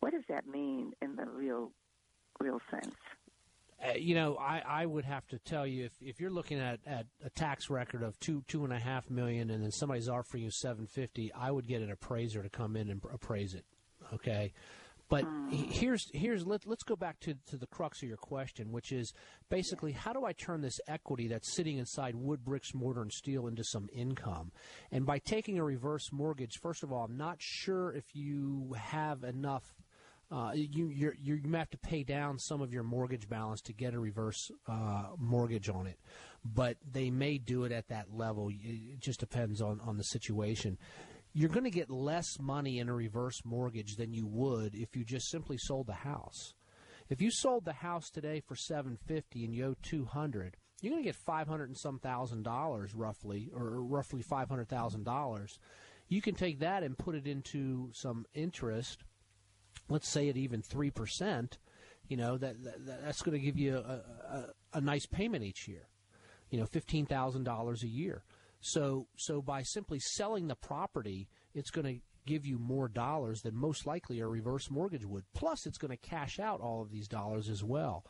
What 0.00 0.12
does 0.12 0.24
that 0.28 0.46
mean 0.46 0.92
in 1.00 1.16
the 1.16 1.24
real 1.24 1.72
real 2.40 2.60
sense? 2.70 2.94
Uh, 3.84 3.92
you 3.94 4.14
know, 4.14 4.36
I, 4.36 4.62
I 4.66 4.86
would 4.86 5.04
have 5.04 5.26
to 5.28 5.38
tell 5.38 5.66
you 5.66 5.84
if, 5.84 5.92
if 6.00 6.18
you're 6.18 6.30
looking 6.30 6.58
at, 6.58 6.80
at 6.86 7.06
a 7.22 7.28
tax 7.30 7.68
record 7.68 8.02
of 8.02 8.18
two 8.20 8.42
two 8.48 8.64
and 8.64 8.72
a 8.72 8.78
half 8.78 9.10
million, 9.10 9.50
and 9.50 9.62
then 9.62 9.70
somebody's 9.70 10.08
offering 10.08 10.44
you 10.44 10.50
seven 10.50 10.86
fifty, 10.86 11.30
I 11.32 11.50
would 11.50 11.66
get 11.66 11.82
an 11.82 11.90
appraiser 11.90 12.42
to 12.42 12.48
come 12.48 12.74
in 12.74 12.88
and 12.88 13.02
appraise 13.12 13.54
it. 13.54 13.66
Okay, 14.14 14.54
but 15.10 15.26
here's 15.50 16.10
here's 16.14 16.46
let, 16.46 16.66
let's 16.66 16.84
go 16.84 16.96
back 16.96 17.20
to 17.20 17.34
to 17.50 17.58
the 17.58 17.66
crux 17.66 18.02
of 18.02 18.08
your 18.08 18.16
question, 18.16 18.72
which 18.72 18.92
is 18.92 19.12
basically 19.50 19.92
how 19.92 20.14
do 20.14 20.24
I 20.24 20.32
turn 20.32 20.62
this 20.62 20.80
equity 20.88 21.28
that's 21.28 21.52
sitting 21.52 21.76
inside 21.76 22.14
wood, 22.14 22.44
bricks, 22.46 22.72
mortar, 22.72 23.02
and 23.02 23.12
steel 23.12 23.46
into 23.46 23.62
some 23.62 23.88
income? 23.92 24.52
And 24.90 25.04
by 25.04 25.18
taking 25.18 25.58
a 25.58 25.64
reverse 25.64 26.10
mortgage, 26.12 26.58
first 26.62 26.82
of 26.82 26.92
all, 26.92 27.04
I'm 27.04 27.18
not 27.18 27.36
sure 27.40 27.92
if 27.92 28.04
you 28.14 28.74
have 28.78 29.22
enough 29.22 29.74
uh, 30.30 30.50
you 30.54 30.88
you 30.88 31.40
may 31.44 31.58
have 31.58 31.70
to 31.70 31.78
pay 31.78 32.02
down 32.02 32.38
some 32.38 32.60
of 32.60 32.72
your 32.72 32.82
mortgage 32.82 33.28
balance 33.28 33.60
to 33.62 33.72
get 33.72 33.94
a 33.94 33.98
reverse 33.98 34.50
uh, 34.66 35.04
mortgage 35.18 35.68
on 35.68 35.86
it, 35.86 36.00
but 36.44 36.76
they 36.90 37.10
may 37.10 37.38
do 37.38 37.64
it 37.64 37.70
at 37.70 37.88
that 37.88 38.12
level. 38.12 38.50
It 38.50 38.98
just 38.98 39.20
depends 39.20 39.60
on, 39.60 39.80
on 39.84 39.96
the 39.96 40.02
situation. 40.02 40.78
You're 41.32 41.50
going 41.50 41.64
to 41.64 41.70
get 41.70 41.90
less 41.90 42.38
money 42.40 42.78
in 42.78 42.88
a 42.88 42.94
reverse 42.94 43.42
mortgage 43.44 43.96
than 43.96 44.12
you 44.12 44.26
would 44.26 44.74
if 44.74 44.96
you 44.96 45.04
just 45.04 45.28
simply 45.28 45.58
sold 45.58 45.86
the 45.86 45.92
house. 45.92 46.54
If 47.08 47.20
you 47.20 47.30
sold 47.30 47.64
the 47.64 47.74
house 47.74 48.10
today 48.10 48.40
for 48.40 48.56
750 48.56 49.44
and 49.44 49.54
you 49.54 49.66
owe 49.66 49.74
200, 49.82 50.56
you're 50.80 50.90
going 50.90 51.02
to 51.02 51.08
get 51.08 51.14
500 51.14 51.68
and 51.68 51.78
some 51.78 51.98
thousand 52.00 52.42
dollars 52.42 52.94
roughly, 52.94 53.50
or 53.54 53.82
roughly 53.82 54.24
$500,000. 54.24 55.58
You 56.08 56.22
can 56.22 56.34
take 56.34 56.60
that 56.60 56.82
and 56.82 56.98
put 56.98 57.14
it 57.14 57.26
into 57.26 57.90
some 57.92 58.26
interest 58.34 59.04
let's 59.88 60.08
say 60.08 60.28
at 60.28 60.36
even 60.36 60.62
three 60.62 60.90
percent, 60.90 61.58
you 62.08 62.16
know 62.16 62.36
that, 62.38 62.62
that 62.64 62.86
that's 63.04 63.22
going 63.22 63.38
to 63.38 63.44
give 63.44 63.58
you 63.58 63.76
a, 63.76 64.02
a, 64.30 64.44
a 64.74 64.80
nice 64.80 65.06
payment 65.06 65.44
each 65.44 65.68
year. 65.68 65.88
You 66.50 66.60
know, 66.60 66.66
fifteen 66.66 67.06
thousand 67.06 67.44
dollars 67.44 67.82
a 67.82 67.88
year. 67.88 68.24
So 68.60 69.06
so 69.16 69.42
by 69.42 69.62
simply 69.62 69.98
selling 69.98 70.48
the 70.48 70.56
property, 70.56 71.28
it's 71.54 71.70
going 71.70 71.86
to 71.86 72.00
give 72.26 72.44
you 72.44 72.58
more 72.58 72.88
dollars 72.88 73.42
than 73.42 73.54
most 73.54 73.86
likely 73.86 74.20
a 74.20 74.26
reverse 74.26 74.70
mortgage 74.70 75.06
would. 75.06 75.24
Plus, 75.34 75.64
it's 75.64 75.78
going 75.78 75.96
to 75.96 75.96
cash 75.96 76.38
out 76.38 76.60
all 76.60 76.82
of 76.82 76.90
these 76.90 77.08
dollars 77.08 77.48
as 77.48 77.62
well. 77.62 78.04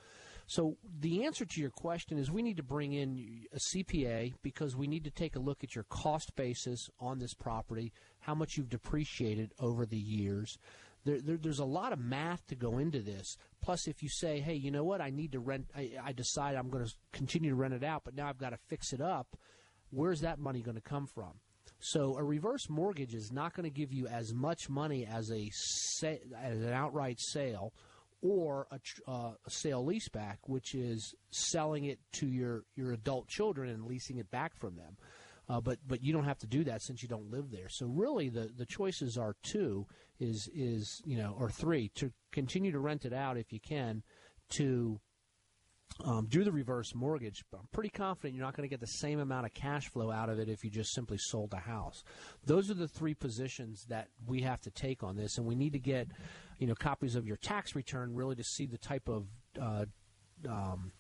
So 0.49 0.77
the 1.01 1.25
answer 1.25 1.45
to 1.45 1.61
your 1.61 1.71
question 1.71 2.19
is 2.19 2.31
we 2.31 2.43
need 2.43 2.57
to 2.57 2.63
bring 2.63 2.93
in 2.93 3.47
a 3.53 3.59
CPA 3.59 4.35
because 4.43 4.77
we 4.77 4.87
need 4.87 5.05
to 5.05 5.11
take 5.11 5.35
a 5.35 5.41
look 5.41 5.65
at 5.65 5.75
your 5.75 5.85
cost 5.85 6.37
basis 6.37 6.89
on 7.01 7.19
this 7.19 7.35
property, 7.35 7.93
how 8.21 8.35
much 8.35 8.57
you've 8.57 8.69
depreciated 8.69 9.53
over 9.59 9.85
the 9.85 9.99
years 9.99 10.57
there, 11.07 11.21
there, 11.21 11.37
there's 11.37 11.61
a 11.61 11.65
lot 11.65 11.93
of 11.93 11.99
math 11.99 12.47
to 12.49 12.55
go 12.55 12.79
into 12.79 13.01
this. 13.01 13.37
Plus, 13.63 13.87
if 13.87 14.03
you 14.03 14.09
say, 14.09 14.41
hey, 14.41 14.55
you 14.55 14.71
know 14.71 14.85
what, 14.85 15.01
I 15.01 15.11
need 15.11 15.33
to 15.33 15.41
rent, 15.41 15.71
I, 15.75 15.93
I 16.05 16.13
decide 16.13 16.57
I'm 16.57 16.69
going 16.69 16.85
to 16.85 16.93
continue 17.13 17.51
to 17.51 17.57
rent 17.57 17.75
it 17.75 17.85
out, 17.85 18.03
but 18.05 18.15
now 18.15 18.29
I've 18.29 18.39
got 18.39 18.51
to 18.51 18.59
fix 18.69 18.93
it 18.93 19.01
up, 19.01 19.39
where's 19.91 20.21
that 20.21 20.39
money 20.39 20.61
going 20.61 20.77
to 20.77 20.83
come 20.83 21.07
from? 21.07 21.41
So 21.79 22.17
a 22.17 22.25
reverse 22.25 22.69
mortgage 22.69 23.15
is 23.15 23.31
not 23.33 23.55
going 23.55 23.65
to 23.65 23.71
give 23.71 23.93
you 23.93 24.07
as 24.07 24.35
much 24.35 24.69
money 24.69 25.07
as 25.07 25.31
a 25.31 25.51
sa- 25.53 26.23
as 26.43 26.59
an 26.59 26.73
outright 26.73 27.21
sale 27.21 27.73
or 28.23 28.67
a, 28.71 28.81
uh, 29.11 29.33
a 29.47 29.51
sale 29.51 29.85
leaseback, 29.85 30.37
which 30.47 30.75
is 30.75 31.15
selling 31.31 31.85
it 31.85 31.99
to 32.13 32.27
your, 32.27 32.65
your 32.75 32.93
adult 32.93 33.29
children 33.29 33.69
and 33.71 33.85
leasing 33.87 34.17
it 34.17 34.31
back 34.31 34.57
from 34.57 34.77
them. 34.77 34.97
Uh, 35.49 35.61
but 35.61 35.79
but 35.87 36.03
you 36.03 36.13
don't 36.13 36.25
have 36.25 36.39
to 36.39 36.47
do 36.47 36.65
that 36.65 36.83
since 36.83 37.03
you 37.03 37.09
don't 37.09 37.31
live 37.31 37.51
there. 37.51 37.69
So 37.69 37.87
really, 37.87 38.29
the 38.29 38.51
the 38.57 38.67
choices 38.67 39.17
are 39.17 39.37
two 39.43 39.87
is 40.19 40.49
is 40.55 41.01
you 41.05 41.17
know 41.17 41.37
or 41.39 41.51
three 41.51 41.89
to 41.97 42.13
continue 42.33 42.73
to 42.73 42.81
rent 42.81 43.05
it 43.05 43.13
out 43.13 43.37
if 43.37 43.53
you 43.53 43.61
can 43.61 44.03
to 44.51 45.01
um, 46.05 46.27
do 46.29 46.45
the 46.45 46.53
reverse 46.53 46.95
mortgage. 46.95 47.45
But 47.51 47.61
I'm 47.61 47.69
pretty 47.73 47.91
confident 47.91 48.35
you're 48.35 48.45
not 48.45 48.57
going 48.57 48.69
to 48.69 48.73
get 48.73 48.81
the 48.81 48.87
same 48.87 49.21
amount 49.21 49.47
of 49.47 49.55
cash 49.55 49.89
flow 49.89 50.11
out 50.11 50.29
of 50.29 50.39
it 50.39 50.49
if 50.49 50.65
you 50.65 50.71
just 50.71 50.93
simply 50.93 51.19
sold 51.19 51.53
a 51.53 51.59
house. 51.59 52.03
Those 52.45 52.71
are 52.71 52.75
the 52.75 52.89
three 52.89 53.15
positions 53.15 53.87
that 53.89 54.09
we 54.27 54.43
have 54.43 54.61
to 54.63 54.71
take 54.71 55.03
on 55.03 55.17
this, 55.17 55.39
and 55.39 55.47
we 55.47 55.55
need 55.55 55.73
to 55.75 55.79
get 55.79 56.09
you 56.59 56.67
know 56.67 56.75
copies 56.75 57.15
of 57.15 57.27
your 57.27 57.37
tax 57.37 57.75
return 57.75 58.15
really 58.15 58.37
to 58.37 58.45
see 58.45 58.67
the 58.67 58.79
type 58.79 59.09
of 59.09 59.27
uh, 59.61 59.85
um, 60.49 60.93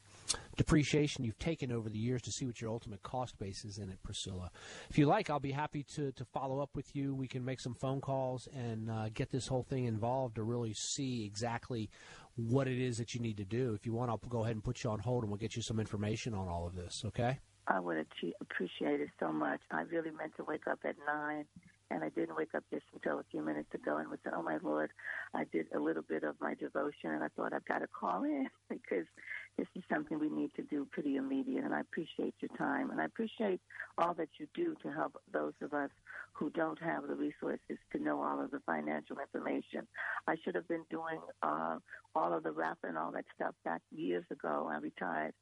depreciation 0.56 1.24
you've 1.24 1.38
taken 1.38 1.72
over 1.72 1.88
the 1.88 1.98
years 1.98 2.22
to 2.22 2.32
see 2.32 2.46
what 2.46 2.60
your 2.60 2.70
ultimate 2.70 3.02
cost 3.02 3.38
base 3.38 3.64
is 3.64 3.78
in 3.78 3.90
it, 3.90 4.02
Priscilla. 4.02 4.50
If 4.90 4.98
you 4.98 5.06
like, 5.06 5.30
I'll 5.30 5.40
be 5.40 5.52
happy 5.52 5.82
to, 5.94 6.12
to 6.12 6.24
follow 6.24 6.60
up 6.60 6.70
with 6.74 6.94
you. 6.94 7.14
We 7.14 7.28
can 7.28 7.44
make 7.44 7.60
some 7.60 7.74
phone 7.74 8.00
calls 8.00 8.48
and 8.54 8.90
uh, 8.90 9.08
get 9.12 9.30
this 9.30 9.46
whole 9.46 9.62
thing 9.62 9.84
involved 9.84 10.36
to 10.36 10.42
really 10.42 10.74
see 10.74 11.24
exactly 11.24 11.90
what 12.36 12.68
it 12.68 12.78
is 12.78 12.98
that 12.98 13.14
you 13.14 13.20
need 13.20 13.36
to 13.38 13.44
do. 13.44 13.74
If 13.74 13.86
you 13.86 13.92
want, 13.92 14.10
I'll 14.10 14.20
go 14.28 14.44
ahead 14.44 14.54
and 14.54 14.64
put 14.64 14.84
you 14.84 14.90
on 14.90 14.98
hold 14.98 15.22
and 15.22 15.30
we'll 15.30 15.38
get 15.38 15.56
you 15.56 15.62
some 15.62 15.80
information 15.80 16.34
on 16.34 16.48
all 16.48 16.66
of 16.66 16.74
this, 16.74 17.02
okay? 17.06 17.38
I 17.66 17.80
would 17.80 18.06
appreciate 18.40 19.00
it 19.00 19.08
so 19.18 19.32
much. 19.32 19.60
I 19.70 19.82
really 19.82 20.10
meant 20.10 20.36
to 20.36 20.44
wake 20.44 20.66
up 20.68 20.78
at 20.84 20.94
9 21.06 21.44
and 21.90 22.02
I 22.02 22.08
didn't 22.08 22.36
wake 22.36 22.54
up 22.54 22.64
just 22.70 22.84
until 22.94 23.20
a 23.20 23.24
few 23.30 23.42
minutes 23.42 23.72
ago 23.74 23.96
and 23.98 24.08
was, 24.08 24.18
oh 24.34 24.42
my 24.42 24.58
Lord, 24.62 24.90
I 25.34 25.44
did 25.44 25.66
a 25.74 25.78
little 25.78 26.02
bit 26.02 26.24
of 26.24 26.34
my 26.40 26.54
devotion 26.54 27.10
and 27.10 27.22
I 27.22 27.28
thought 27.36 27.52
I've 27.52 27.64
got 27.64 27.78
to 27.78 27.86
call 27.86 28.24
in 28.24 28.48
because 28.68 29.06
this 29.56 29.66
is 29.74 29.82
something 29.92 30.18
we 30.18 30.28
need 30.28 30.52
to 30.56 30.62
do 30.62 30.86
pretty 30.90 31.16
immediate. 31.16 31.64
And 31.64 31.74
I 31.74 31.80
appreciate 31.80 32.34
your 32.40 32.56
time 32.56 32.90
and 32.90 33.00
I 33.00 33.04
appreciate 33.04 33.60
all 33.98 34.14
that 34.14 34.28
you 34.38 34.46
do 34.54 34.74
to 34.82 34.92
help 34.92 35.20
those 35.32 35.54
of 35.62 35.72
us 35.72 35.90
who 36.32 36.50
don't 36.50 36.80
have 36.82 37.06
the 37.06 37.14
resources 37.14 37.78
to 37.92 38.02
know 38.02 38.20
all 38.20 38.42
of 38.42 38.50
the 38.50 38.60
financial 38.66 39.18
information. 39.18 39.86
I 40.26 40.36
should 40.44 40.54
have 40.54 40.68
been 40.68 40.84
doing 40.90 41.20
uh, 41.42 41.78
all 42.14 42.32
of 42.34 42.42
the 42.42 42.52
rap 42.52 42.78
and 42.82 42.98
all 42.98 43.12
that 43.12 43.24
stuff 43.34 43.54
back 43.64 43.80
years 43.90 44.24
ago. 44.30 44.68
I 44.70 44.78
retired. 44.78 45.34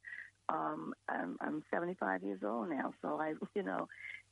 Um, 0.47 0.93
I'm, 1.09 1.37
I'm 1.41 1.63
75 1.73 2.23
years 2.23 2.39
old 2.45 2.69
now, 2.69 2.93
so 3.01 3.19
I, 3.19 3.33
you 3.55 3.63
know, 3.63 3.87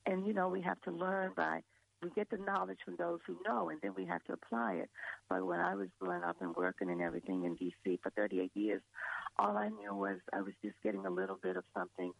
and 0.05 0.27
you 0.27 0.33
know, 0.33 0.47
we 0.47 0.61
have 0.61 0.79
to 0.81 0.91
learn 0.91 1.31
by 1.35 1.63
we 2.03 2.09
get 2.11 2.29
the 2.29 2.37
knowledge 2.37 2.79
from 2.83 2.95
those 2.97 3.19
who 3.25 3.37
know, 3.47 3.69
and 3.69 3.79
then 3.81 3.93
we 3.95 4.05
have 4.05 4.23
to 4.25 4.33
apply 4.33 4.73
it. 4.73 4.89
But 5.29 5.45
when 5.45 5.59
I 5.59 5.75
was 5.75 5.87
growing 5.99 6.23
up 6.23 6.37
and 6.41 6.55
working 6.55 6.89
and 6.89 7.01
everything 7.01 7.45
in 7.45 7.55
D.C. 7.55 7.99
for 8.03 8.09
38 8.11 8.51
years, 8.53 8.81
all 9.37 9.57
I 9.57 9.69
knew 9.69 9.93
was 9.93 10.19
I 10.31 10.41
was 10.41 10.53
just 10.63 10.75
getting 10.83 11.05
a 11.05 11.09
little 11.09 11.37
bit 11.41 11.55
of 11.55 11.63
something 11.75 12.11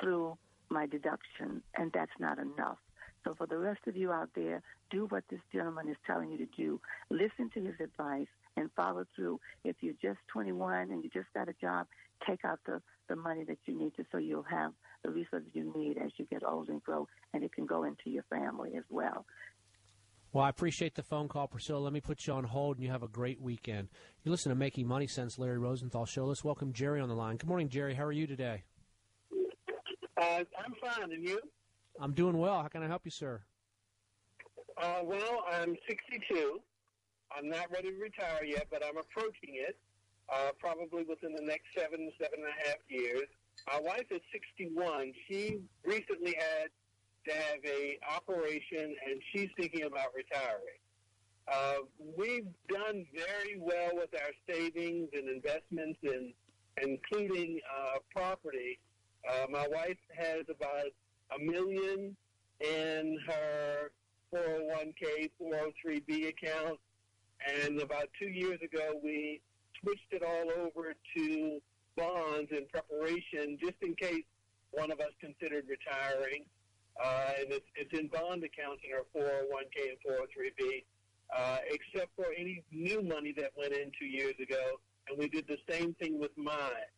through 0.00 0.38
my 0.70 0.86
deduction, 0.86 1.62
and 1.76 1.90
that's 1.92 2.12
not 2.18 2.38
enough. 2.38 2.78
So 3.24 3.34
for 3.34 3.46
the 3.46 3.58
rest 3.58 3.80
of 3.86 3.96
you 3.96 4.10
out 4.10 4.30
there, 4.34 4.62
do 4.90 5.06
what 5.08 5.24
this 5.30 5.40
gentleman 5.52 5.88
is 5.88 5.96
telling 6.06 6.32
you 6.32 6.38
to 6.38 6.48
do. 6.56 6.80
Listen 7.10 7.50
to 7.54 7.60
his 7.60 7.74
advice 7.80 8.26
and 8.56 8.70
follow 8.76 9.04
through. 9.14 9.40
If 9.64 9.76
you're 9.80 9.94
just 10.02 10.18
21 10.32 10.90
and 10.90 11.04
you 11.04 11.10
just 11.10 11.32
got 11.34 11.48
a 11.48 11.54
job, 11.60 11.86
take 12.26 12.44
out 12.44 12.60
the, 12.66 12.82
the 13.12 13.20
money 13.20 13.44
that 13.44 13.58
you 13.66 13.78
need 13.78 13.94
to 13.94 14.04
so 14.10 14.16
you'll 14.16 14.42
have 14.44 14.72
the 15.04 15.10
resources 15.10 15.48
you 15.52 15.70
need 15.76 15.98
as 15.98 16.10
you 16.16 16.24
get 16.24 16.42
older 16.42 16.72
and 16.72 16.82
grow, 16.82 17.06
and 17.34 17.44
it 17.44 17.52
can 17.52 17.66
go 17.66 17.84
into 17.84 18.08
your 18.08 18.22
family 18.30 18.70
as 18.76 18.84
well. 18.88 19.26
Well, 20.32 20.44
I 20.44 20.48
appreciate 20.48 20.94
the 20.94 21.02
phone 21.02 21.28
call, 21.28 21.46
Priscilla. 21.46 21.78
Let 21.80 21.92
me 21.92 22.00
put 22.00 22.26
you 22.26 22.32
on 22.32 22.44
hold, 22.44 22.78
and 22.78 22.86
you 22.86 22.90
have 22.90 23.02
a 23.02 23.08
great 23.08 23.38
weekend. 23.38 23.88
You 24.24 24.30
listen 24.30 24.48
to 24.48 24.56
Making 24.56 24.86
Money 24.86 25.06
Sense, 25.06 25.38
Larry 25.38 25.58
Rosenthal 25.58 26.06
Show. 26.06 26.24
Let's 26.24 26.42
welcome 26.42 26.72
Jerry 26.72 27.02
on 27.02 27.10
the 27.10 27.14
line. 27.14 27.36
Good 27.36 27.48
morning, 27.48 27.68
Jerry. 27.68 27.92
How 27.92 28.04
are 28.04 28.12
you 28.12 28.26
today? 28.26 28.62
Uh, 30.18 30.44
I'm 30.64 30.74
fine, 30.80 31.12
and 31.12 31.22
you? 31.22 31.38
I'm 32.00 32.14
doing 32.14 32.38
well. 32.38 32.62
How 32.62 32.68
can 32.68 32.82
I 32.82 32.86
help 32.86 33.02
you, 33.04 33.10
sir? 33.10 33.42
Uh, 34.80 35.00
well, 35.04 35.44
I'm 35.52 35.76
62. 35.86 36.60
I'm 37.36 37.50
not 37.50 37.70
ready 37.70 37.90
to 37.90 37.98
retire 37.98 38.42
yet, 38.42 38.68
but 38.70 38.82
I'm 38.82 38.96
approaching 38.96 39.56
it. 39.68 39.76
Uh, 40.32 40.50
probably 40.58 41.04
within 41.04 41.34
the 41.34 41.42
next 41.42 41.66
seven, 41.76 42.10
seven 42.18 42.38
and 42.38 42.48
a 42.48 42.68
half 42.68 42.78
years. 42.88 43.26
My 43.70 43.78
wife 43.80 44.06
is 44.10 44.22
61. 44.32 45.12
She 45.28 45.60
recently 45.84 46.34
had 46.38 46.68
to 47.26 47.34
have 47.34 47.58
a 47.66 47.98
operation, 48.16 48.96
and 49.06 49.20
she's 49.30 49.50
thinking 49.58 49.82
about 49.82 50.06
retiring. 50.16 50.80
Uh, 51.52 51.84
we've 52.16 52.46
done 52.68 53.04
very 53.14 53.58
well 53.58 53.90
with 53.92 54.08
our 54.14 54.32
savings 54.48 55.10
and 55.12 55.28
investments, 55.28 55.98
and 56.02 56.32
including 56.82 57.60
uh, 57.68 57.98
property. 58.10 58.78
Uh, 59.28 59.46
my 59.50 59.68
wife 59.68 59.98
has 60.16 60.46
about 60.48 60.86
a 61.36 61.38
million 61.38 62.16
in 62.60 63.18
her 63.26 63.90
401k, 64.34 65.30
403b 65.42 66.28
account, 66.28 66.78
and 67.62 67.82
about 67.82 68.08
two 68.18 68.28
years 68.28 68.60
ago 68.62 68.98
we 69.04 69.42
switched 69.82 70.12
it 70.12 70.22
all 70.22 70.50
over 70.64 70.94
to 71.16 71.60
bonds 71.96 72.50
in 72.50 72.66
preparation, 72.72 73.58
just 73.60 73.76
in 73.82 73.94
case 73.96 74.24
one 74.70 74.90
of 74.90 75.00
us 75.00 75.12
considered 75.20 75.64
retiring. 75.68 76.44
Uh, 77.02 77.30
and 77.40 77.52
it's, 77.52 77.66
it's 77.74 77.98
in 77.98 78.06
bond 78.08 78.44
accounts 78.44 78.82
in 78.86 78.92
our 78.94 79.04
401k 79.16 79.90
and 79.90 79.98
403b. 80.06 80.84
uh, 81.36 81.58
except 81.70 82.10
for 82.16 82.26
any 82.36 82.62
new 82.70 83.02
money 83.02 83.32
that 83.36 83.50
went 83.56 83.72
in 83.72 83.90
two 83.98 84.06
years 84.06 84.34
ago. 84.40 84.78
And 85.08 85.18
we 85.18 85.28
did 85.28 85.46
the 85.48 85.58
same 85.68 85.94
thing 85.94 86.18
with 86.20 86.30
mine. 86.36 86.90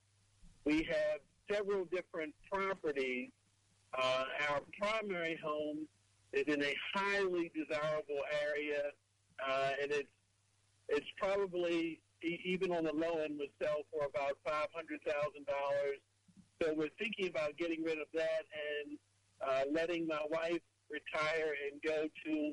We 0.65 0.83
have 0.85 1.21
several 1.51 1.85
different 1.87 2.35
properties. 2.51 3.31
Uh, 3.97 4.25
our 4.51 4.61
primary 4.79 5.39
home 5.43 5.87
is 6.33 6.45
in 6.49 6.63
a 6.63 6.75
highly 6.95 7.51
desirable 7.55 8.21
area, 8.45 8.83
uh, 9.49 9.71
and 9.81 9.93
it's 9.93 10.09
it's 10.89 11.07
probably 11.17 12.01
even 12.25 12.73
on 12.73 12.85
the 12.85 12.93
low 12.93 13.21
end 13.23 13.39
would 13.39 13.53
sell 13.63 13.83
for 13.93 14.07
about 14.07 14.39
five 14.45 14.69
hundred 14.75 15.01
thousand 15.05 15.47
dollars. 15.47 16.01
So 16.63 16.73
we're 16.77 16.95
thinking 16.99 17.29
about 17.29 17.57
getting 17.59 17.83
rid 17.83 17.99
of 17.99 18.07
that 18.15 18.45
and 18.55 18.99
uh, 19.45 19.63
letting 19.73 20.07
my 20.07 20.23
wife 20.31 20.63
retire 20.91 21.55
and 21.71 21.83
go 21.83 22.07
to 22.27 22.53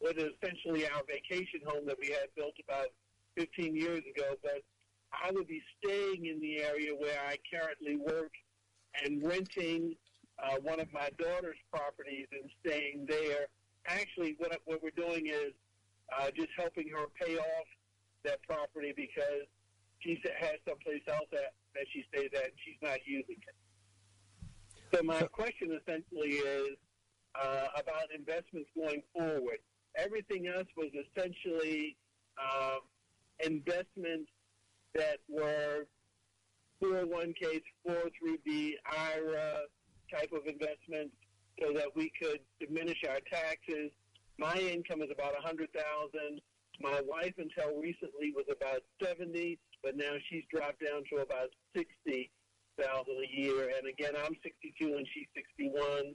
what 0.00 0.16
is 0.16 0.30
essentially 0.40 0.86
our 0.86 1.02
vacation 1.06 1.60
home 1.66 1.86
that 1.86 1.96
we 2.00 2.08
had 2.08 2.28
built 2.36 2.54
about 2.62 2.88
15 3.36 3.74
years 3.74 4.02
ago. 4.14 4.34
But 4.42 4.62
I 5.12 5.32
would 5.32 5.48
be 5.48 5.62
staying 5.82 6.26
in 6.26 6.40
the 6.40 6.62
area 6.62 6.92
where 6.96 7.18
I 7.26 7.36
currently 7.52 7.96
work 7.96 8.32
and 9.02 9.24
renting 9.24 9.96
uh, 10.42 10.56
one 10.62 10.80
of 10.80 10.92
my 10.92 11.08
daughter's 11.18 11.58
properties 11.72 12.26
and 12.32 12.48
staying 12.64 13.06
there. 13.08 13.46
Actually, 13.86 14.36
what, 14.38 14.56
what 14.66 14.82
we're 14.82 14.90
doing 14.90 15.26
is 15.26 15.52
uh, 16.16 16.30
just 16.36 16.50
helping 16.56 16.88
her 16.88 17.06
pay 17.20 17.36
off 17.36 17.66
that 18.24 18.42
property 18.42 18.92
because 18.96 19.46
she 20.00 20.20
has 20.38 20.56
someplace 20.66 21.02
else 21.08 21.28
that, 21.32 21.54
that 21.74 21.86
she 21.92 22.04
stays 22.12 22.30
at 22.34 22.44
and 22.44 22.58
she's 22.64 22.78
not 22.82 22.98
using 23.06 23.36
it. 23.36 23.54
So 24.94 25.02
my 25.02 25.20
question 25.22 25.78
essentially 25.80 26.36
is 26.36 26.76
uh, 27.34 27.66
about 27.76 28.08
investments 28.14 28.70
going 28.76 29.02
forward. 29.12 29.58
Everything 29.96 30.46
else 30.46 30.68
was 30.76 30.88
essentially 30.94 31.96
uh, 32.38 32.78
investments 33.44 34.30
that 34.94 35.18
were 35.28 35.86
401ks, 36.82 37.62
403b, 37.86 38.72
IRA 38.96 39.58
type 40.12 40.32
of 40.32 40.46
investments 40.46 41.14
so 41.60 41.72
that 41.72 41.88
we 41.94 42.10
could 42.20 42.40
diminish 42.60 42.98
our 43.08 43.20
taxes. 43.30 43.90
My 44.38 44.54
income 44.54 45.02
is 45.02 45.10
about 45.12 45.34
100000 45.34 46.40
My 46.80 47.00
wife 47.06 47.34
until 47.38 47.80
recently 47.80 48.32
was 48.34 48.46
about 48.50 48.82
70 49.02 49.58
but 49.82 49.96
now 49.96 50.14
she's 50.28 50.44
dropped 50.52 50.82
down 50.84 51.02
to 51.12 51.22
about 51.22 51.50
60000 51.76 51.94
a 52.10 53.40
year. 53.40 53.70
And 53.76 53.88
again, 53.88 54.14
I'm 54.18 54.34
62 54.42 54.96
and 54.96 55.06
she's 55.14 55.28
61. 55.34 56.14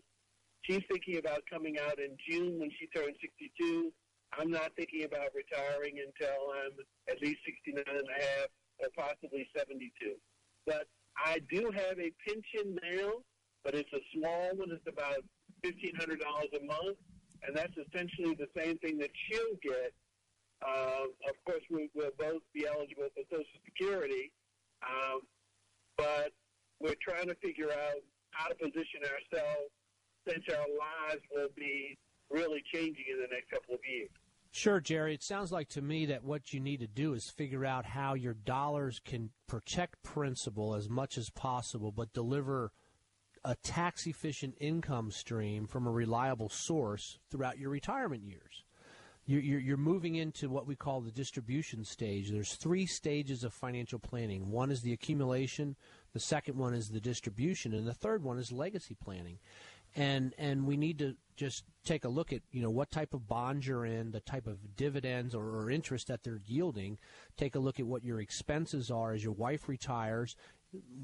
She's 0.63 0.83
thinking 0.91 1.17
about 1.17 1.43
coming 1.51 1.77
out 1.79 1.99
in 1.99 2.15
June 2.27 2.59
when 2.59 2.71
she 2.79 2.87
turns 2.87 3.15
62. 3.21 3.91
I'm 4.37 4.49
not 4.49 4.71
thinking 4.75 5.03
about 5.03 5.35
retiring 5.35 5.99
until 5.99 6.37
I'm 6.63 6.73
at 7.09 7.21
least 7.21 7.39
69 7.45 7.83
and 7.87 8.07
a 8.07 8.21
half 8.21 8.47
or 8.79 8.87
possibly 8.97 9.47
72. 9.55 9.89
But 10.65 10.87
I 11.17 11.39
do 11.51 11.71
have 11.75 11.99
a 11.99 12.11
pension 12.25 12.75
now, 12.81 13.21
but 13.63 13.75
it's 13.75 13.91
a 13.93 14.01
small 14.15 14.55
one. 14.55 14.71
It's 14.71 14.87
about 14.87 15.23
$1,500 15.63 16.17
a 16.19 16.65
month, 16.65 16.97
and 17.45 17.55
that's 17.55 17.75
essentially 17.77 18.35
the 18.35 18.49
same 18.57 18.77
thing 18.79 18.97
that 18.99 19.11
she'll 19.27 19.57
get. 19.61 19.93
Uh, 20.63 21.05
of 21.29 21.35
course, 21.45 21.63
we 21.69 21.89
will 21.93 22.11
both 22.17 22.41
be 22.53 22.65
eligible 22.65 23.09
for 23.13 23.23
Social 23.29 23.59
Security, 23.65 24.31
um, 24.81 25.21
but 25.97 26.31
we're 26.79 26.95
trying 27.01 27.27
to 27.27 27.35
figure 27.35 27.71
out 27.71 27.99
how 28.31 28.47
to 28.47 28.55
position 28.55 29.01
ourselves 29.03 29.71
since 30.27 30.43
our 30.49 30.65
lives 30.65 31.21
will 31.35 31.49
be 31.55 31.97
really 32.29 32.63
changing 32.73 33.05
in 33.11 33.19
the 33.19 33.27
next 33.31 33.49
couple 33.51 33.75
of 33.75 33.81
years. 33.89 34.09
Sure, 34.51 34.79
Jerry. 34.79 35.15
It 35.15 35.23
sounds 35.23 35.51
like 35.51 35.69
to 35.69 35.81
me 35.81 36.05
that 36.05 36.23
what 36.23 36.53
you 36.53 36.59
need 36.59 36.79
to 36.81 36.87
do 36.87 37.13
is 37.13 37.29
figure 37.29 37.65
out 37.65 37.85
how 37.85 38.13
your 38.13 38.35
dollars 38.35 39.01
can 39.03 39.31
protect 39.47 40.03
principal 40.03 40.75
as 40.75 40.87
much 40.87 41.17
as 41.17 41.29
possible, 41.31 41.91
but 41.91 42.13
deliver 42.13 42.71
a 43.43 43.55
tax 43.55 44.05
efficient 44.05 44.55
income 44.61 45.11
stream 45.11 45.65
from 45.65 45.87
a 45.87 45.91
reliable 45.91 46.49
source 46.49 47.17
throughout 47.29 47.57
your 47.57 47.71
retirement 47.71 48.23
years. 48.23 48.63
You're, 49.25 49.41
you're, 49.41 49.59
you're, 49.59 49.77
moving 49.77 50.15
into 50.15 50.49
what 50.49 50.67
we 50.67 50.75
call 50.75 50.99
the 50.99 51.11
distribution 51.11 51.85
stage. 51.85 52.29
There's 52.29 52.55
three 52.55 52.85
stages 52.85 53.45
of 53.45 53.53
financial 53.53 53.97
planning. 53.97 54.51
One 54.51 54.69
is 54.69 54.81
the 54.81 54.91
accumulation, 54.91 55.77
the 56.11 56.19
second 56.19 56.57
one 56.57 56.73
is 56.73 56.89
the 56.89 56.99
distribution, 56.99 57.73
and 57.73 57.87
the 57.87 57.93
third 57.93 58.21
one 58.21 58.37
is 58.37 58.51
legacy 58.51 58.95
planning 58.95 59.39
and 59.95 60.33
and 60.37 60.65
we 60.65 60.77
need 60.77 60.99
to 60.99 61.15
just 61.35 61.63
take 61.85 62.05
a 62.05 62.09
look 62.09 62.33
at 62.33 62.41
you 62.51 62.61
know 62.61 62.69
what 62.69 62.91
type 62.91 63.13
of 63.13 63.27
bonds 63.27 63.67
you're 63.67 63.85
in, 63.85 64.11
the 64.11 64.19
type 64.19 64.47
of 64.47 64.75
dividends 64.75 65.33
or, 65.35 65.43
or, 65.43 65.69
interest 65.69 66.07
that 66.07 66.23
they're 66.23 66.41
yielding. 66.45 66.97
Take 67.37 67.55
a 67.55 67.59
look 67.59 67.79
at 67.79 67.85
what 67.85 68.03
your 68.03 68.19
expenses 68.19 68.91
are 68.91 69.13
as 69.13 69.23
your 69.23 69.33
wife 69.33 69.67
retires. 69.67 70.35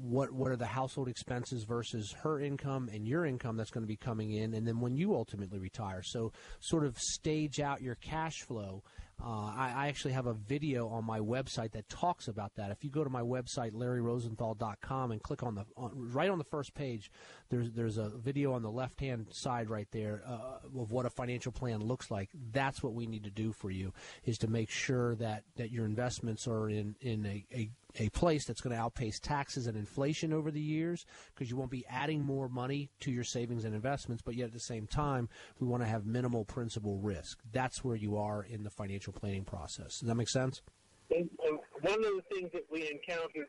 What 0.00 0.32
what 0.32 0.50
are 0.50 0.56
the 0.56 0.66
household 0.66 1.08
expenses 1.08 1.64
versus 1.64 2.14
her 2.22 2.40
income 2.40 2.88
and 2.92 3.06
your 3.06 3.24
income 3.24 3.56
that's 3.56 3.70
going 3.70 3.82
to 3.82 3.88
be 3.88 3.96
coming 3.96 4.32
in, 4.32 4.54
and 4.54 4.66
then 4.66 4.80
when 4.80 4.96
you 4.96 5.14
ultimately 5.14 5.58
retire. 5.58 6.02
So 6.02 6.32
sort 6.58 6.84
of 6.84 6.98
stage 6.98 7.60
out 7.60 7.82
your 7.82 7.94
cash 7.94 8.42
flow 8.42 8.82
uh, 9.22 9.52
I, 9.54 9.72
I, 9.76 9.88
actually 9.88 10.12
have 10.12 10.26
a 10.26 10.32
video 10.32 10.88
on 10.88 11.04
my 11.04 11.20
website 11.20 11.72
that 11.72 11.88
talks 11.88 12.28
about 12.28 12.54
that. 12.56 12.70
If 12.70 12.82
you 12.84 12.90
go 12.90 13.04
to 13.04 13.10
my 13.10 13.20
website, 13.20 13.72
LarryRosenthal.com, 13.72 15.10
and 15.10 15.22
click 15.22 15.42
on 15.42 15.54
the 15.54 15.66
on, 15.76 15.92
right 15.94 16.30
on 16.30 16.38
the 16.38 16.44
first 16.44 16.74
page, 16.74 17.10
there's 17.50 17.70
there's 17.72 17.98
a 17.98 18.08
video 18.08 18.54
on 18.54 18.62
the 18.62 18.70
left 18.70 19.00
hand 19.00 19.26
side 19.30 19.68
right 19.68 19.88
there 19.92 20.22
uh, 20.26 20.80
of 20.80 20.90
what 20.90 21.04
a 21.04 21.10
financial 21.10 21.52
plan 21.52 21.80
looks 21.80 22.10
like. 22.10 22.30
That's 22.52 22.82
what 22.82 22.94
we 22.94 23.06
need 23.06 23.24
to 23.24 23.30
do 23.30 23.52
for 23.52 23.70
you 23.70 23.92
is 24.24 24.38
to 24.38 24.48
make 24.48 24.70
sure 24.70 25.14
that, 25.16 25.44
that 25.56 25.70
your 25.70 25.84
investments 25.84 26.46
are 26.46 26.70
in 26.70 26.96
in 27.00 27.26
a, 27.26 27.44
a 27.52 27.70
a 27.98 28.08
place 28.10 28.46
that's 28.46 28.60
going 28.60 28.74
to 28.74 28.80
outpace 28.80 29.18
taxes 29.18 29.66
and 29.66 29.76
inflation 29.76 30.32
over 30.32 30.50
the 30.50 30.60
years 30.60 31.04
because 31.34 31.50
you 31.50 31.56
won't 31.56 31.70
be 31.70 31.84
adding 31.88 32.24
more 32.24 32.48
money 32.48 32.90
to 33.00 33.10
your 33.10 33.24
savings 33.24 33.64
and 33.64 33.74
investments, 33.74 34.22
but 34.22 34.34
yet 34.34 34.46
at 34.46 34.52
the 34.52 34.60
same 34.60 34.86
time, 34.86 35.28
we 35.58 35.66
want 35.66 35.82
to 35.82 35.88
have 35.88 36.06
minimal 36.06 36.44
principal 36.44 36.98
risk. 36.98 37.38
That's 37.52 37.84
where 37.84 37.96
you 37.96 38.16
are 38.16 38.42
in 38.42 38.62
the 38.62 38.70
financial 38.70 39.12
planning 39.12 39.44
process. 39.44 39.98
Does 39.98 40.08
that 40.08 40.14
make 40.14 40.28
sense? 40.28 40.62
And, 41.10 41.28
and 41.44 41.58
one 41.82 41.98
of 41.98 42.12
the 42.14 42.24
things 42.32 42.50
that 42.52 42.66
we 42.70 42.90
encountered 42.90 43.48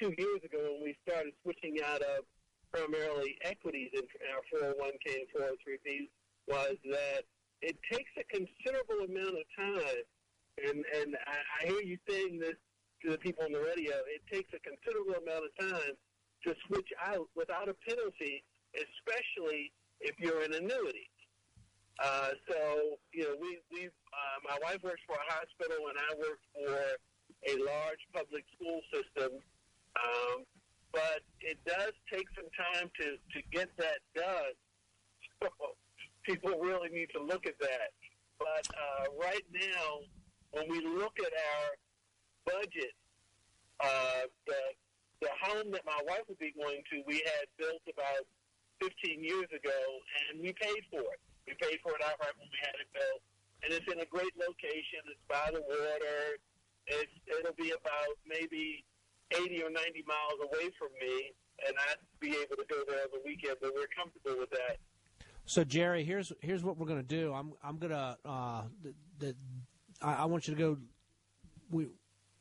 two 0.00 0.14
years 0.18 0.40
ago 0.44 0.58
when 0.74 0.82
we 0.82 0.96
started 1.06 1.32
switching 1.42 1.78
out 1.84 2.02
of 2.02 2.24
primarily 2.72 3.36
equities 3.42 3.90
in 3.94 4.02
our 4.34 4.42
401k 4.52 5.14
and 5.14 5.26
403bs 5.34 6.08
was 6.46 6.76
that 6.90 7.22
it 7.62 7.76
takes 7.90 8.10
a 8.18 8.24
considerable 8.24 9.04
amount 9.04 9.36
of 9.36 9.44
time. 9.56 10.04
And, 10.58 10.84
and 11.00 11.16
I, 11.26 11.64
I 11.64 11.66
hear 11.66 11.80
you 11.80 11.98
saying 12.08 12.38
this 12.38 12.56
to 13.02 13.10
the 13.10 13.18
people 13.18 13.44
on 13.44 13.52
the 13.52 13.60
radio, 13.60 13.94
it 14.08 14.22
takes 14.30 14.50
a 14.54 14.60
considerable 14.60 15.14
amount 15.22 15.46
of 15.46 15.52
time 15.58 15.94
to 16.44 16.54
switch 16.66 16.88
out 17.04 17.28
without 17.34 17.68
a 17.68 17.74
penalty, 17.86 18.44
especially 18.74 19.72
if 20.00 20.18
you're 20.18 20.42
an 20.42 20.54
annuity. 20.54 21.10
Uh, 21.98 22.30
so, 22.46 22.98
you 23.12 23.24
know, 23.24 23.34
we, 23.40 23.58
we 23.74 23.86
uh, 23.86 24.38
my 24.46 24.56
wife 24.62 24.78
works 24.84 25.02
for 25.06 25.18
a 25.18 25.26
hospital 25.34 25.90
and 25.90 25.98
I 25.98 26.10
work 26.14 26.38
for 26.54 26.70
a 27.46 27.54
large 27.58 28.02
public 28.14 28.44
school 28.54 28.80
system. 28.94 29.42
Um, 29.98 30.46
but 30.92 31.20
it 31.40 31.58
does 31.66 31.92
take 32.10 32.26
some 32.34 32.48
time 32.54 32.90
to, 33.00 33.18
to 33.18 33.38
get 33.52 33.68
that 33.78 33.98
done. 34.14 34.54
So 35.40 35.48
people 36.24 36.58
really 36.58 36.90
need 36.90 37.10
to 37.14 37.22
look 37.22 37.46
at 37.46 37.58
that. 37.60 37.94
But 38.40 38.66
uh, 38.74 39.04
right 39.20 39.46
now, 39.54 40.02
when 40.50 40.68
we 40.68 40.80
look 40.84 41.14
at 41.20 41.30
our 41.30 41.68
budget. 42.48 42.96
Uh, 43.78 44.26
the 44.48 44.60
the 45.20 45.32
home 45.42 45.70
that 45.74 45.82
my 45.84 45.98
wife 46.06 46.22
would 46.30 46.38
be 46.38 46.54
going 46.54 46.78
to, 46.90 47.02
we 47.06 47.18
had 47.26 47.46
built 47.58 47.82
about 47.90 48.22
15 48.78 49.18
years 49.18 49.50
ago, 49.50 49.80
and 50.30 50.38
we 50.38 50.54
paid 50.54 50.82
for 50.94 51.02
it. 51.02 51.20
We 51.46 51.58
paid 51.58 51.82
for 51.82 51.90
it 51.98 52.02
outright 52.06 52.38
when 52.38 52.46
we 52.46 52.58
had 52.62 52.78
it 52.78 52.86
built, 52.94 53.22
and 53.66 53.68
it's 53.74 53.88
in 53.90 53.98
a 53.98 54.06
great 54.06 54.30
location. 54.38 55.02
It's 55.10 55.24
by 55.26 55.50
the 55.50 55.62
water. 55.62 56.38
It's 56.86 57.14
it'll 57.26 57.58
be 57.58 57.74
about 57.74 58.14
maybe 58.24 58.84
80 59.34 59.62
or 59.66 59.70
90 59.70 60.04
miles 60.06 60.38
away 60.38 60.70
from 60.78 60.94
me, 61.02 61.34
and 61.66 61.74
I'd 61.90 62.02
be 62.20 62.30
able 62.38 62.56
to 62.56 62.66
go 62.70 62.86
there 62.86 63.10
the 63.10 63.20
weekend. 63.26 63.58
But 63.60 63.74
we're 63.74 63.90
comfortable 63.90 64.38
with 64.38 64.50
that. 64.50 64.78
So 65.46 65.64
Jerry, 65.64 66.04
here's 66.04 66.32
here's 66.40 66.62
what 66.62 66.76
we're 66.76 66.86
going 66.86 67.02
to 67.02 67.08
do. 67.08 67.32
I'm 67.32 67.52
I'm 67.64 67.78
going 67.78 67.92
to 67.92 68.16
uh, 68.24 68.62
the, 68.82 68.94
the 69.18 69.36
I, 70.02 70.22
I 70.22 70.24
want 70.26 70.46
you 70.46 70.54
to 70.54 70.60
go. 70.60 70.76
We 71.70 71.88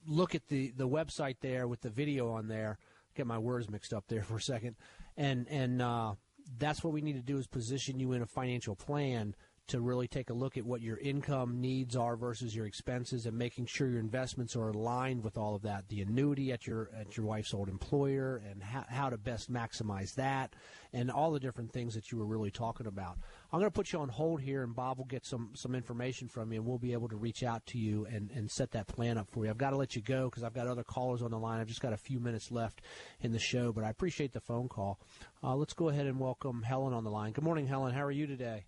look 0.08 0.34
at 0.34 0.48
the, 0.48 0.72
the 0.76 0.88
website 0.88 1.38
there 1.42 1.68
with 1.68 1.82
the 1.82 1.90
video 1.90 2.30
on 2.32 2.48
there. 2.48 2.78
Get 3.16 3.28
my 3.28 3.38
words 3.38 3.70
mixed 3.70 3.94
up 3.94 4.06
there 4.08 4.24
for 4.24 4.38
a 4.38 4.42
second, 4.42 4.76
and 5.16 5.48
and 5.50 5.82
uh, 5.82 6.14
that's 6.58 6.84
what 6.84 6.94
we 6.94 7.02
need 7.02 7.16
to 7.16 7.22
do 7.22 7.38
is 7.38 7.48
position 7.48 8.00
you 8.00 8.14
in 8.14 8.22
a 8.22 8.28
financial 8.28 8.76
plan 8.76 9.36
to 9.68 9.82
really 9.82 10.08
take 10.08 10.30
a 10.30 10.34
look 10.34 10.56
at 10.56 10.66
what 10.66 10.82
your 10.82 10.98
income 11.00 11.60
needs 11.60 11.96
are 11.98 12.16
versus 12.16 12.56
your 12.56 12.66
expenses 12.66 13.26
and 13.26 13.38
making 13.38 13.66
sure 13.66 13.90
your 13.90 14.00
investments 14.00 14.56
are 14.56 14.70
aligned 14.70 15.22
with 15.22 15.38
all 15.38 15.56
of 15.56 15.62
that. 15.64 15.90
The 15.90 16.02
annuity 16.02 16.54
at 16.54 16.66
your 16.66 16.90
at 16.98 17.18
your 17.18 17.26
wife's 17.26 17.54
old 17.54 17.68
employer 17.68 18.42
and 18.50 18.64
how, 18.64 18.86
how 18.88 19.10
to 19.10 19.18
best 19.18 19.52
maximize 19.52 20.16
that 20.16 20.54
and 20.94 21.12
all 21.12 21.32
the 21.32 21.40
different 21.40 21.74
things 21.74 21.94
that 21.96 22.12
you 22.12 22.18
were 22.18 22.26
really 22.26 22.52
talking 22.52 22.88
about 22.88 23.18
I'm 23.52 23.60
going 23.60 23.72
to 23.72 23.74
put 23.74 23.94
you 23.94 24.00
on 24.00 24.10
hold 24.10 24.42
here, 24.42 24.64
and 24.64 24.76
Bob 24.76 24.98
will 24.98 25.06
get 25.06 25.26
some 25.26 25.52
some 25.54 25.74
information 25.74 26.28
from 26.28 26.52
you, 26.52 26.60
and 26.60 26.68
we'll 26.68 26.78
be 26.78 26.92
able 26.92 27.08
to 27.08 27.16
reach 27.16 27.44
out 27.44 27.66
to 27.68 27.78
you 27.78 28.06
and 28.06 28.30
and 28.36 28.52
set 28.52 28.72
that 28.72 28.88
plan 28.88 29.18
up 29.18 29.30
for 29.30 29.46
you. 29.46 29.50
I've 29.50 29.58
got 29.58 29.70
to 29.70 29.78
let 29.78 29.96
you 29.96 30.02
go 30.02 30.26
because 30.30 30.44
I've 30.44 30.54
got 30.54 30.68
other 30.68 30.84
callers 30.84 31.22
on 31.22 31.32
the 31.32 31.40
line. 31.40 31.62
I've 31.62 31.68
just 31.68 31.82
got 31.82 31.94
a 31.94 31.98
few 31.98 32.20
minutes 32.20 32.52
left 32.52 32.82
in 33.22 33.32
the 33.32 33.40
show, 33.40 33.72
but 33.72 33.86
I 33.86 33.90
appreciate 33.90 34.34
the 34.34 34.42
phone 34.42 34.68
call. 34.68 35.00
Uh, 35.42 35.56
let's 35.56 35.74
go 35.74 35.88
ahead 35.88 36.08
and 36.08 36.20
welcome 36.20 36.62
Helen 36.62 36.94
on 36.94 37.06
the 37.06 37.10
line. 37.10 37.32
Good 37.32 37.46
morning, 37.46 37.68
Helen. 37.68 37.94
How 37.94 38.04
are 38.04 38.12
you 38.12 38.28
today? 38.28 38.66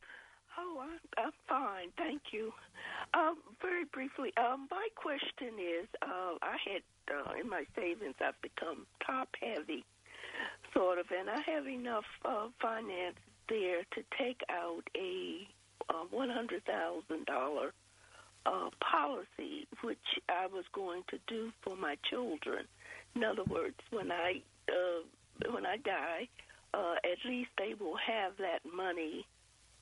Oh, 0.57 0.81
I'm, 1.17 1.31
fine, 1.47 1.89
thank 1.97 2.21
you. 2.31 2.53
Um, 3.13 3.37
very 3.61 3.85
briefly, 3.85 4.31
um, 4.37 4.67
my 4.71 4.87
question 4.95 5.59
is, 5.59 5.87
uh, 6.01 6.35
I 6.41 6.57
had 6.63 6.81
uh, 7.13 7.39
in 7.41 7.49
my 7.49 7.63
savings, 7.75 8.15
I've 8.21 8.39
become 8.41 8.85
top 9.05 9.29
heavy, 9.41 9.83
sort 10.73 10.99
of, 10.99 11.07
and 11.17 11.29
I 11.29 11.41
have 11.51 11.67
enough 11.67 12.05
uh, 12.23 12.47
finance 12.61 13.17
there 13.49 13.83
to 13.95 14.01
take 14.17 14.41
out 14.49 14.83
a 14.95 15.47
uh, 15.89 16.05
one 16.11 16.29
hundred 16.29 16.63
thousand 16.65 17.25
dollar 17.25 17.73
uh, 18.45 18.69
policy, 18.79 19.67
which 19.83 19.97
I 20.29 20.47
was 20.47 20.65
going 20.73 21.03
to 21.09 21.17
do 21.27 21.51
for 21.63 21.75
my 21.75 21.95
children. 22.09 22.65
In 23.15 23.23
other 23.23 23.43
words, 23.43 23.75
when 23.91 24.11
I 24.11 24.41
uh, 24.69 25.51
when 25.51 25.65
I 25.65 25.77
die, 25.77 26.27
uh, 26.73 26.95
at 27.03 27.29
least 27.29 27.49
they 27.57 27.73
will 27.79 27.97
have 27.97 28.33
that 28.37 28.59
money 28.71 29.25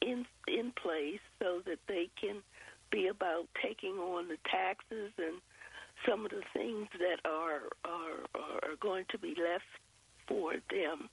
in 0.02 0.26
in 0.48 0.72
place 0.82 1.20
so 1.40 1.62
that 1.66 1.80
they 1.88 2.10
can 2.20 2.42
be 2.92 3.08
about 3.08 3.48
taking 3.62 3.96
on 3.96 4.28
the 4.28 4.38
taxes 4.50 5.12
and 5.18 5.42
some 6.08 6.26
of 6.26 6.32
the 6.32 6.44
things 6.54 6.88
that 7.00 7.30
are 7.30 7.64
are 7.84 8.24
are 8.36 8.76
going 8.80 9.06
to 9.10 9.18
be 9.18 9.30
left 9.30 9.66
for 10.28 10.54
them. 10.70 11.10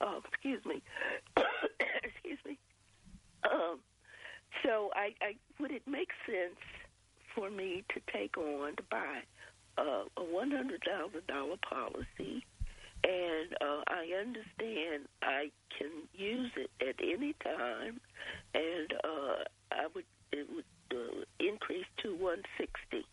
Uh, 0.00 0.20
excuse 0.24 0.64
me. 0.64 0.82
excuse 2.04 2.38
me. 2.46 2.58
Um, 3.50 3.78
so 4.64 4.90
I, 4.94 5.14
I 5.20 5.36
would 5.60 5.70
it 5.70 5.82
make 5.86 6.10
sense 6.26 6.58
for 7.34 7.50
me 7.50 7.84
to 7.94 8.00
take 8.12 8.36
on 8.36 8.76
to 8.76 8.82
buy 8.90 9.20
uh, 9.78 10.04
a 10.16 10.22
one 10.22 10.50
hundred 10.50 10.82
thousand 10.86 11.26
dollar 11.26 11.56
policy 11.68 12.44
and 13.04 13.52
uh, 13.60 13.82
I 13.88 14.08
understand 14.18 15.06
I 15.22 15.50
can 15.78 15.90
use 16.14 16.50
it 16.56 16.70
at 16.80 16.96
any 17.02 17.34
time, 17.34 18.00
and 18.54 18.92
uh, 19.04 19.44
I 19.70 19.86
would 19.94 20.04
it 20.32 20.48
would 20.52 20.64
uh, 20.90 21.24
increase 21.38 21.86
to 22.02 22.14
160. 22.16 23.06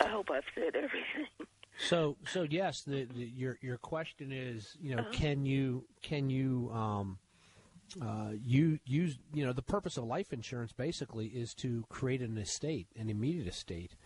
I 0.00 0.08
hope 0.08 0.30
I've 0.30 0.44
said 0.54 0.76
everything. 0.76 1.46
So, 1.78 2.16
so 2.26 2.42
yes, 2.42 2.82
the, 2.82 3.04
the, 3.04 3.24
your 3.24 3.58
your 3.60 3.78
question 3.78 4.32
is, 4.32 4.76
you 4.80 4.94
know, 4.94 5.02
Uh-huh. 5.02 5.12
can 5.12 5.44
you 5.46 5.84
can 6.02 6.30
you 6.30 6.70
um, 6.72 7.18
uh, 8.00 8.30
you 8.42 8.78
use 8.86 9.18
you 9.32 9.44
know 9.44 9.52
the 9.52 9.62
purpose 9.62 9.96
of 9.96 10.04
life 10.04 10.32
insurance 10.32 10.72
basically 10.72 11.26
is 11.26 11.54
to 11.54 11.84
create 11.88 12.22
an 12.22 12.38
estate, 12.38 12.86
an 12.96 13.10
immediate 13.10 13.48
estate, 13.48 13.96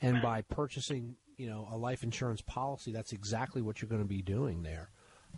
and 0.00 0.22
by 0.22 0.42
purchasing 0.42 1.16
you 1.36 1.48
know 1.48 1.68
a 1.70 1.76
life 1.76 2.02
insurance 2.02 2.40
policy, 2.42 2.92
that's 2.92 3.12
exactly 3.12 3.60
what 3.60 3.82
you're 3.82 3.88
going 3.88 4.02
to 4.02 4.08
be 4.08 4.22
doing 4.22 4.62
there. 4.62 4.90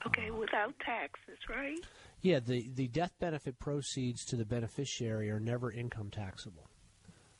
Okay, 0.06 0.30
without 0.30 0.74
taxes, 0.78 1.38
right? 1.48 1.80
Yeah, 2.20 2.40
the 2.40 2.68
the 2.74 2.88
death 2.88 3.14
benefit 3.18 3.58
proceeds 3.58 4.24
to 4.26 4.36
the 4.36 4.44
beneficiary 4.44 5.30
are 5.30 5.40
never 5.40 5.72
income 5.72 6.10
taxable. 6.10 6.68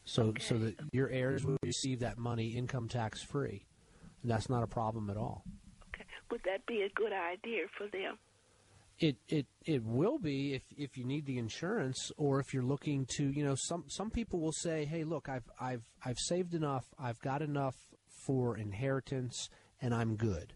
So 0.05 0.35
so 0.41 0.59
that 0.59 0.77
your 0.93 1.09
heirs 1.11 1.45
will 1.45 1.59
receive 1.63 2.01
that 2.01 2.19
money 2.19 2.49
income 2.49 2.89
tax 2.89 3.23
free. 3.23 3.67
And 4.23 4.31
that's 4.31 4.49
not 4.49 4.63
a 4.63 4.67
problem 4.67 5.11
at 5.11 5.17
all. 5.17 5.45
Okay. 5.95 6.05
Would 6.31 6.43
that 6.45 6.67
be 6.67 6.83
a 6.83 6.89
good 6.91 7.13
idea 7.13 7.65
for 7.77 7.87
them? 7.89 8.19
It 8.99 9.17
it 9.29 9.47
it 9.65 9.85
will 9.85 10.19
be 10.19 10.55
if 10.55 10.63
if 10.77 10.99
you 10.99 11.05
need 11.05 11.25
the 11.25 11.39
insurance 11.39 12.11
or 12.17 12.41
if 12.41 12.53
you're 12.53 12.65
looking 12.65 13.07
to 13.17 13.31
you 13.31 13.45
know 13.45 13.55
some 13.55 13.85
some 13.87 14.11
people 14.11 14.41
will 14.41 14.53
say 14.53 14.87
hey 14.87 15.05
look 15.05 15.29
I've 15.29 15.49
I've 15.61 15.85
I've 16.05 16.19
saved 16.19 16.53
enough 16.53 16.85
I've 16.99 17.21
got 17.21 17.41
enough 17.41 17.77
for 18.27 18.57
inheritance 18.57 19.51
and 19.81 19.95
I'm 19.95 20.17
good. 20.17 20.55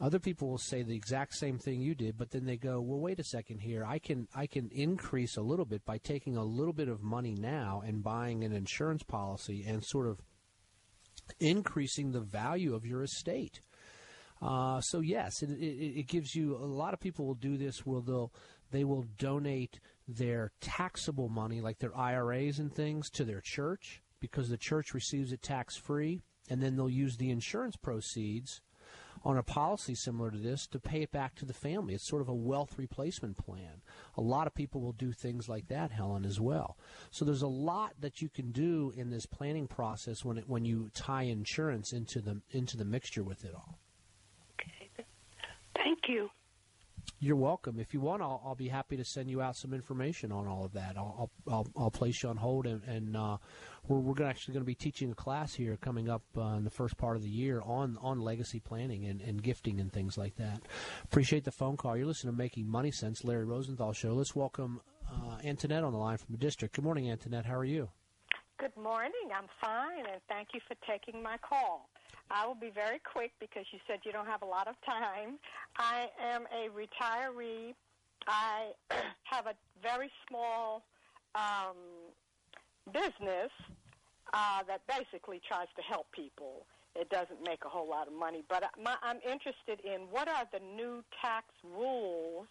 Other 0.00 0.18
people 0.18 0.48
will 0.48 0.58
say 0.58 0.82
the 0.82 0.96
exact 0.96 1.34
same 1.34 1.58
thing 1.58 1.80
you 1.80 1.94
did, 1.94 2.18
but 2.18 2.30
then 2.30 2.46
they 2.46 2.56
go, 2.56 2.80
"Well, 2.80 2.98
wait 2.98 3.20
a 3.20 3.24
second 3.24 3.60
here. 3.60 3.84
I 3.84 3.98
can 3.98 4.28
I 4.34 4.46
can 4.46 4.68
increase 4.70 5.36
a 5.36 5.42
little 5.42 5.64
bit 5.64 5.84
by 5.84 5.98
taking 5.98 6.36
a 6.36 6.44
little 6.44 6.72
bit 6.72 6.88
of 6.88 7.02
money 7.02 7.34
now 7.34 7.82
and 7.86 8.02
buying 8.02 8.42
an 8.44 8.52
insurance 8.52 9.02
policy 9.02 9.62
and 9.66 9.84
sort 9.84 10.06
of 10.08 10.20
increasing 11.40 12.12
the 12.12 12.20
value 12.20 12.74
of 12.74 12.86
your 12.86 13.02
estate." 13.02 13.60
Uh, 14.42 14.80
so 14.80 15.00
yes, 15.00 15.42
it, 15.42 15.50
it, 15.50 16.00
it 16.00 16.08
gives 16.08 16.34
you. 16.34 16.56
A 16.56 16.58
lot 16.58 16.94
of 16.94 17.00
people 17.00 17.26
will 17.26 17.34
do 17.34 17.56
this. 17.56 17.86
Where 17.86 18.00
they'll 18.00 18.32
they 18.70 18.84
will 18.84 19.04
donate 19.18 19.80
their 20.06 20.52
taxable 20.60 21.28
money, 21.28 21.60
like 21.60 21.78
their 21.78 21.96
IRAs 21.96 22.58
and 22.58 22.74
things, 22.74 23.08
to 23.10 23.24
their 23.24 23.40
church 23.40 24.02
because 24.20 24.48
the 24.48 24.56
church 24.56 24.94
receives 24.94 25.32
it 25.32 25.42
tax 25.42 25.76
free, 25.76 26.22
and 26.48 26.62
then 26.62 26.76
they'll 26.76 26.88
use 26.88 27.16
the 27.16 27.30
insurance 27.30 27.76
proceeds 27.76 28.62
on 29.24 29.38
a 29.38 29.42
policy 29.42 29.94
similar 29.94 30.30
to 30.30 30.38
this 30.38 30.66
to 30.66 30.78
pay 30.78 31.02
it 31.02 31.10
back 31.10 31.34
to 31.36 31.44
the 31.44 31.54
family. 31.54 31.94
It's 31.94 32.06
sort 32.06 32.22
of 32.22 32.28
a 32.28 32.34
wealth 32.34 32.74
replacement 32.76 33.36
plan. 33.36 33.80
A 34.16 34.20
lot 34.20 34.46
of 34.46 34.54
people 34.54 34.80
will 34.80 34.92
do 34.92 35.12
things 35.12 35.48
like 35.48 35.68
that, 35.68 35.90
Helen, 35.90 36.24
as 36.24 36.40
well. 36.40 36.76
So 37.10 37.24
there's 37.24 37.42
a 37.42 37.48
lot 37.48 37.94
that 38.00 38.20
you 38.20 38.28
can 38.28 38.52
do 38.52 38.92
in 38.96 39.10
this 39.10 39.26
planning 39.26 39.66
process 39.66 40.24
when 40.24 40.38
it, 40.38 40.48
when 40.48 40.64
you 40.64 40.90
tie 40.94 41.22
insurance 41.22 41.92
into 41.92 42.20
the 42.20 42.42
into 42.50 42.76
the 42.76 42.84
mixture 42.84 43.22
with 43.22 43.44
it 43.44 43.54
all. 43.54 43.78
Okay. 44.60 44.90
Thank 45.74 46.00
you. 46.08 46.30
You're 47.24 47.36
welcome. 47.36 47.80
If 47.80 47.94
you 47.94 48.00
want, 48.00 48.20
I'll, 48.20 48.42
I'll 48.44 48.54
be 48.54 48.68
happy 48.68 48.98
to 48.98 49.04
send 49.04 49.30
you 49.30 49.40
out 49.40 49.56
some 49.56 49.72
information 49.72 50.30
on 50.30 50.46
all 50.46 50.62
of 50.62 50.74
that. 50.74 50.98
I'll 50.98 51.30
I'll, 51.48 51.66
I'll, 51.74 51.90
place 51.90 52.22
you 52.22 52.28
on 52.28 52.36
hold, 52.36 52.66
and, 52.66 52.84
and 52.84 53.16
uh, 53.16 53.38
we're 53.88 53.98
we're 53.98 54.22
actually 54.22 54.52
going 54.52 54.62
to 54.62 54.66
be 54.66 54.74
teaching 54.74 55.10
a 55.10 55.14
class 55.14 55.54
here 55.54 55.78
coming 55.80 56.10
up 56.10 56.20
uh, 56.36 56.48
in 56.58 56.64
the 56.64 56.70
first 56.70 56.98
part 56.98 57.16
of 57.16 57.22
the 57.22 57.30
year 57.30 57.62
on 57.64 57.96
on 58.02 58.20
legacy 58.20 58.60
planning 58.60 59.06
and, 59.06 59.22
and 59.22 59.42
gifting 59.42 59.80
and 59.80 59.90
things 59.90 60.18
like 60.18 60.36
that. 60.36 60.60
Appreciate 61.04 61.44
the 61.44 61.50
phone 61.50 61.78
call. 61.78 61.96
You're 61.96 62.04
listening 62.04 62.34
to 62.34 62.36
Making 62.36 62.68
Money 62.68 62.90
Sense, 62.90 63.24
Larry 63.24 63.46
Rosenthal 63.46 63.94
show. 63.94 64.12
Let's 64.12 64.36
welcome 64.36 64.82
uh, 65.10 65.38
Antoinette 65.42 65.82
on 65.82 65.92
the 65.92 65.98
line 65.98 66.18
from 66.18 66.32
the 66.32 66.38
district. 66.38 66.74
Good 66.74 66.84
morning, 66.84 67.10
Antoinette. 67.10 67.46
How 67.46 67.56
are 67.56 67.64
you? 67.64 67.88
Good 68.60 68.76
morning. 68.76 69.30
I'm 69.34 69.48
fine, 69.62 70.04
and 70.12 70.20
thank 70.28 70.48
you 70.52 70.60
for 70.68 70.76
taking 70.86 71.22
my 71.22 71.38
call. 71.38 71.88
I 72.30 72.46
will 72.46 72.54
be 72.54 72.70
very 72.70 73.00
quick 73.00 73.32
because 73.40 73.64
you 73.72 73.78
said 73.86 74.00
you 74.04 74.12
don't 74.12 74.26
have 74.26 74.42
a 74.42 74.46
lot 74.46 74.68
of 74.68 74.74
time. 74.84 75.38
I 75.76 76.08
am 76.20 76.46
a 76.52 76.68
retiree. 76.70 77.74
I 78.26 78.72
have 79.24 79.46
a 79.46 79.54
very 79.82 80.10
small 80.28 80.82
um, 81.34 81.76
business 82.92 83.50
uh, 84.32 84.62
that 84.66 84.80
basically 84.88 85.40
tries 85.46 85.68
to 85.76 85.82
help 85.82 86.10
people. 86.12 86.66
It 86.96 87.10
doesn't 87.10 87.42
make 87.44 87.64
a 87.64 87.68
whole 87.68 87.88
lot 87.88 88.06
of 88.06 88.14
money, 88.14 88.44
but 88.48 88.62
my, 88.80 88.94
I'm 89.02 89.18
interested 89.28 89.80
in 89.84 90.02
what 90.10 90.28
are 90.28 90.46
the 90.52 90.60
new 90.60 91.02
tax 91.20 91.46
rules 91.64 92.46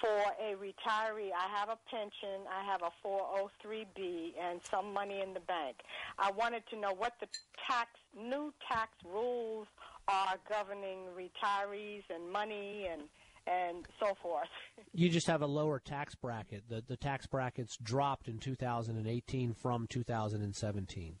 for 0.00 0.08
a 0.08 0.54
retiree. 0.54 1.30
I 1.32 1.48
have 1.56 1.68
a 1.68 1.78
pension, 1.90 2.46
I 2.50 2.64
have 2.64 2.82
a 2.82 2.92
403b, 3.06 4.32
and 4.40 4.60
some 4.70 4.92
money 4.92 5.20
in 5.20 5.34
the 5.34 5.40
bank. 5.40 5.76
I 6.18 6.30
wanted 6.30 6.62
to 6.70 6.76
know 6.76 6.92
what 6.92 7.14
the 7.20 7.26
tax 7.68 7.90
new 8.16 8.52
tax 8.68 8.92
rules 9.04 9.66
are 10.08 10.36
governing 10.48 11.06
retirees 11.16 12.02
and 12.14 12.30
money 12.30 12.88
and 12.90 13.02
and 13.46 13.86
so 13.98 14.14
forth. 14.22 14.48
You 14.94 15.08
just 15.08 15.26
have 15.28 15.42
a 15.42 15.46
lower 15.46 15.78
tax 15.78 16.14
bracket. 16.14 16.64
The 16.68 16.82
the 16.86 16.96
tax 16.96 17.26
brackets 17.26 17.76
dropped 17.76 18.28
in 18.28 18.38
2018 18.38 19.54
from 19.54 19.86
2017, 19.86 21.16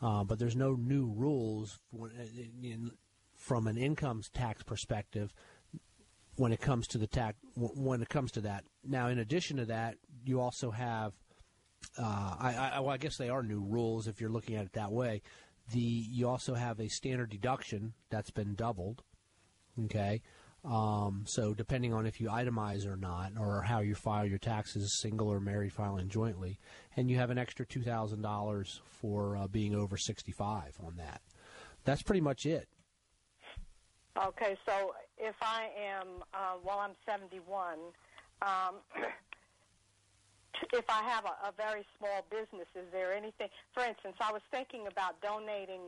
uh, 0.00 0.24
but 0.24 0.38
there's 0.38 0.56
no 0.56 0.74
new 0.74 1.06
rules 1.06 1.78
for, 1.90 2.10
in, 2.62 2.92
from 3.34 3.66
an 3.66 3.76
income 3.76 4.22
tax 4.32 4.62
perspective 4.62 5.34
when 6.36 6.52
it 6.52 6.60
comes 6.60 6.86
to 6.88 6.98
the 6.98 7.06
tax 7.06 7.36
when 7.56 8.02
it 8.02 8.08
comes 8.08 8.32
to 8.32 8.40
that. 8.42 8.64
Now, 8.84 9.08
in 9.08 9.18
addition 9.18 9.56
to 9.58 9.66
that, 9.66 9.96
you 10.24 10.40
also 10.40 10.70
have. 10.70 11.12
Uh, 11.98 12.36
I, 12.38 12.70
I, 12.74 12.80
well, 12.80 12.90
I 12.90 12.96
guess 12.96 13.16
they 13.16 13.28
are 13.28 13.42
new 13.42 13.60
rules 13.60 14.06
if 14.06 14.20
you're 14.20 14.30
looking 14.30 14.54
at 14.54 14.64
it 14.64 14.72
that 14.74 14.92
way. 14.92 15.22
The 15.72 15.80
you 15.80 16.28
also 16.28 16.54
have 16.54 16.80
a 16.80 16.88
standard 16.88 17.30
deduction 17.30 17.94
that's 18.08 18.30
been 18.30 18.54
doubled. 18.54 19.02
Okay, 19.84 20.22
um, 20.64 21.24
so 21.26 21.54
depending 21.54 21.92
on 21.92 22.06
if 22.06 22.20
you 22.20 22.28
itemize 22.28 22.86
or 22.86 22.96
not, 22.96 23.32
or 23.38 23.62
how 23.62 23.80
you 23.80 23.94
file 23.94 24.26
your 24.26 24.38
taxes, 24.38 25.00
single 25.00 25.28
or 25.28 25.40
married 25.40 25.72
filing 25.72 26.08
jointly, 26.08 26.58
and 26.96 27.10
you 27.10 27.16
have 27.16 27.30
an 27.30 27.38
extra 27.38 27.66
two 27.66 27.82
thousand 27.82 28.22
dollars 28.22 28.80
for 28.84 29.36
uh, 29.36 29.48
being 29.48 29.74
over 29.74 29.96
sixty-five 29.96 30.76
on 30.84 30.96
that. 30.96 31.20
That's 31.84 32.02
pretty 32.02 32.20
much 32.20 32.46
it. 32.46 32.68
Okay, 34.16 34.56
so 34.66 34.92
if 35.22 35.36
I 35.40 35.68
am, 35.80 36.08
uh, 36.34 36.58
well, 36.64 36.80
I'm 36.80 36.96
71, 37.06 37.78
um, 38.42 38.74
if 40.72 40.84
I 40.90 41.02
have 41.04 41.24
a, 41.24 41.48
a 41.48 41.52
very 41.56 41.86
small 41.96 42.26
business, 42.28 42.66
is 42.74 42.90
there 42.92 43.12
anything? 43.12 43.48
For 43.72 43.84
instance, 43.84 44.16
I 44.20 44.32
was 44.32 44.42
thinking 44.50 44.88
about 44.90 45.20
donating 45.22 45.80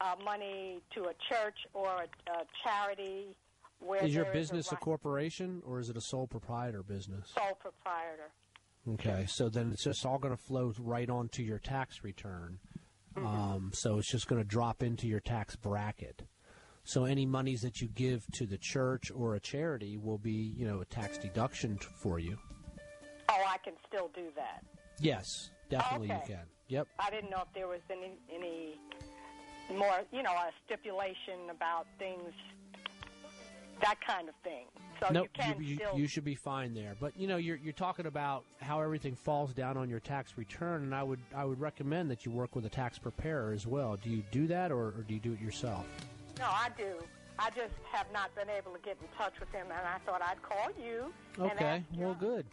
uh, 0.00 0.14
money 0.24 0.80
to 0.94 1.02
a 1.02 1.14
church 1.28 1.58
or 1.74 1.88
a, 1.88 2.30
a 2.30 2.44
charity 2.62 3.34
where 3.80 4.04
Is 4.04 4.14
your 4.14 4.26
business 4.26 4.70
a, 4.72 4.76
a 4.76 4.78
corporation 4.78 5.62
or 5.66 5.80
is 5.80 5.88
it 5.88 5.96
a 5.96 6.00
sole 6.00 6.26
proprietor 6.26 6.82
business? 6.82 7.30
sole 7.36 7.58
proprietor. 7.60 8.30
Okay, 8.94 9.26
so 9.28 9.48
then 9.48 9.70
it's 9.72 9.84
just 9.84 10.06
all 10.06 10.18
going 10.18 10.34
to 10.34 10.42
flow 10.42 10.72
right 10.78 11.10
onto 11.10 11.42
your 11.42 11.58
tax 11.58 12.02
return. 12.02 12.58
Um, 13.16 13.72
so 13.74 13.98
it's 13.98 14.10
just 14.10 14.28
going 14.28 14.40
to 14.40 14.46
drop 14.46 14.82
into 14.82 15.08
your 15.08 15.20
tax 15.20 15.56
bracket. 15.56 16.22
So 16.88 17.04
any 17.04 17.26
monies 17.26 17.60
that 17.60 17.82
you 17.82 17.88
give 17.88 18.24
to 18.32 18.46
the 18.46 18.56
church 18.56 19.12
or 19.14 19.34
a 19.34 19.40
charity 19.40 19.98
will 19.98 20.16
be, 20.16 20.54
you 20.56 20.66
know, 20.66 20.80
a 20.80 20.86
tax 20.86 21.18
deduction 21.18 21.76
t- 21.76 21.86
for 21.94 22.18
you. 22.18 22.38
Oh, 23.28 23.44
I 23.46 23.58
can 23.58 23.74
still 23.86 24.08
do 24.14 24.28
that. 24.36 24.64
Yes, 24.98 25.50
definitely 25.68 26.10
Okay. 26.10 26.22
you 26.26 26.34
can. 26.36 26.46
Yep. 26.68 26.88
I 26.98 27.10
didn't 27.10 27.28
know 27.28 27.42
if 27.46 27.52
there 27.52 27.68
was 27.68 27.82
any 27.90 28.12
any 28.34 28.80
more, 29.78 30.00
you 30.10 30.22
know, 30.22 30.30
a 30.30 30.50
stipulation 30.64 31.50
about 31.50 31.86
things, 31.98 32.32
that 33.82 33.96
kind 34.00 34.30
of 34.30 34.34
thing. 34.42 34.64
So 34.98 35.12
nope, 35.12 35.28
you 35.36 35.42
can 35.42 35.62
you, 35.62 35.76
still. 35.76 35.98
you 35.98 36.06
should 36.06 36.24
be 36.24 36.36
fine 36.36 36.72
there. 36.72 36.96
But 36.98 37.14
you 37.18 37.26
know, 37.26 37.36
you're 37.36 37.56
you're 37.56 37.74
talking 37.74 38.06
about 38.06 38.44
how 38.62 38.80
everything 38.80 39.14
falls 39.14 39.52
down 39.52 39.76
on 39.76 39.90
your 39.90 40.00
tax 40.00 40.38
return, 40.38 40.84
and 40.84 40.94
I 40.94 41.02
would 41.02 41.20
I 41.36 41.44
would 41.44 41.60
recommend 41.60 42.10
that 42.12 42.24
you 42.24 42.32
work 42.32 42.56
with 42.56 42.64
a 42.64 42.70
tax 42.70 42.98
preparer 42.98 43.52
as 43.52 43.66
well. 43.66 43.98
Do 44.02 44.08
you 44.08 44.22
do 44.30 44.46
that, 44.46 44.72
or, 44.72 44.86
or 44.86 45.04
do 45.06 45.12
you 45.12 45.20
do 45.20 45.34
it 45.34 45.40
yourself? 45.42 45.84
No, 46.38 46.46
I 46.46 46.70
do. 46.76 46.94
I 47.38 47.50
just 47.50 47.74
have 47.92 48.06
not 48.12 48.34
been 48.34 48.48
able 48.50 48.72
to 48.72 48.80
get 48.80 48.96
in 49.00 49.08
touch 49.16 49.34
with 49.38 49.50
him, 49.50 49.66
and 49.66 49.86
I 49.86 49.98
thought 50.04 50.22
I'd 50.22 50.42
call 50.42 50.70
you. 50.82 51.12
Okay, 51.38 51.64
ask 51.64 51.84
you. 51.92 52.02
well, 52.04 52.16
good, 52.18 52.44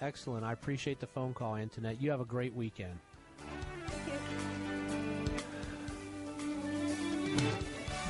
excellent. 0.00 0.44
I 0.44 0.52
appreciate 0.52 0.98
the 0.98 1.06
phone 1.06 1.32
call, 1.32 1.56
Antoinette. 1.56 2.00
You 2.00 2.10
have 2.10 2.20
a 2.20 2.24
great 2.24 2.54
weekend. 2.54 2.98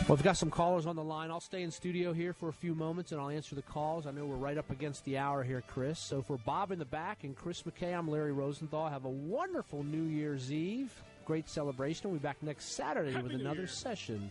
Well, 0.09 0.15
we've 0.15 0.23
got 0.23 0.37
some 0.37 0.51
callers 0.51 0.87
on 0.87 0.95
the 0.95 1.03
line. 1.03 1.33
I'll 1.33 1.41
stay 1.41 1.63
in 1.63 1.71
studio 1.73 2.13
here 2.13 2.33
for 2.33 2.49
a 2.49 2.53
few 2.53 2.77
moments 2.77 3.11
and 3.11 3.21
I'll 3.21 3.29
answer 3.29 3.57
the 3.57 3.63
calls. 3.63 4.07
I 4.07 4.13
know 4.13 4.25
we're 4.25 4.37
right 4.37 4.57
up 4.57 4.71
against 4.71 5.05
the 5.05 5.19
hour 5.19 5.43
here, 5.43 5.65
Chris. 5.67 5.99
So 5.99 6.23
for 6.23 6.39
Bob 6.39 6.71
in 6.71 6.79
the 6.79 6.85
back 6.85 7.25
and 7.25 7.35
Chris 7.35 7.65
McKay, 7.65 7.93
I'm 7.93 8.09
Larry 8.09 8.31
Rosenthal. 8.31 8.89
Have 8.89 9.05
a 9.05 9.11
wonderful 9.11 9.83
New 9.83 10.05
Year's 10.05 10.53
Eve. 10.53 10.93
Great 11.25 11.49
celebration. 11.49 12.09
We'll 12.09 12.21
be 12.21 12.23
back 12.23 12.41
next 12.41 12.77
Saturday 12.77 13.21
with 13.21 13.33
another 13.33 13.67
session 13.67 14.31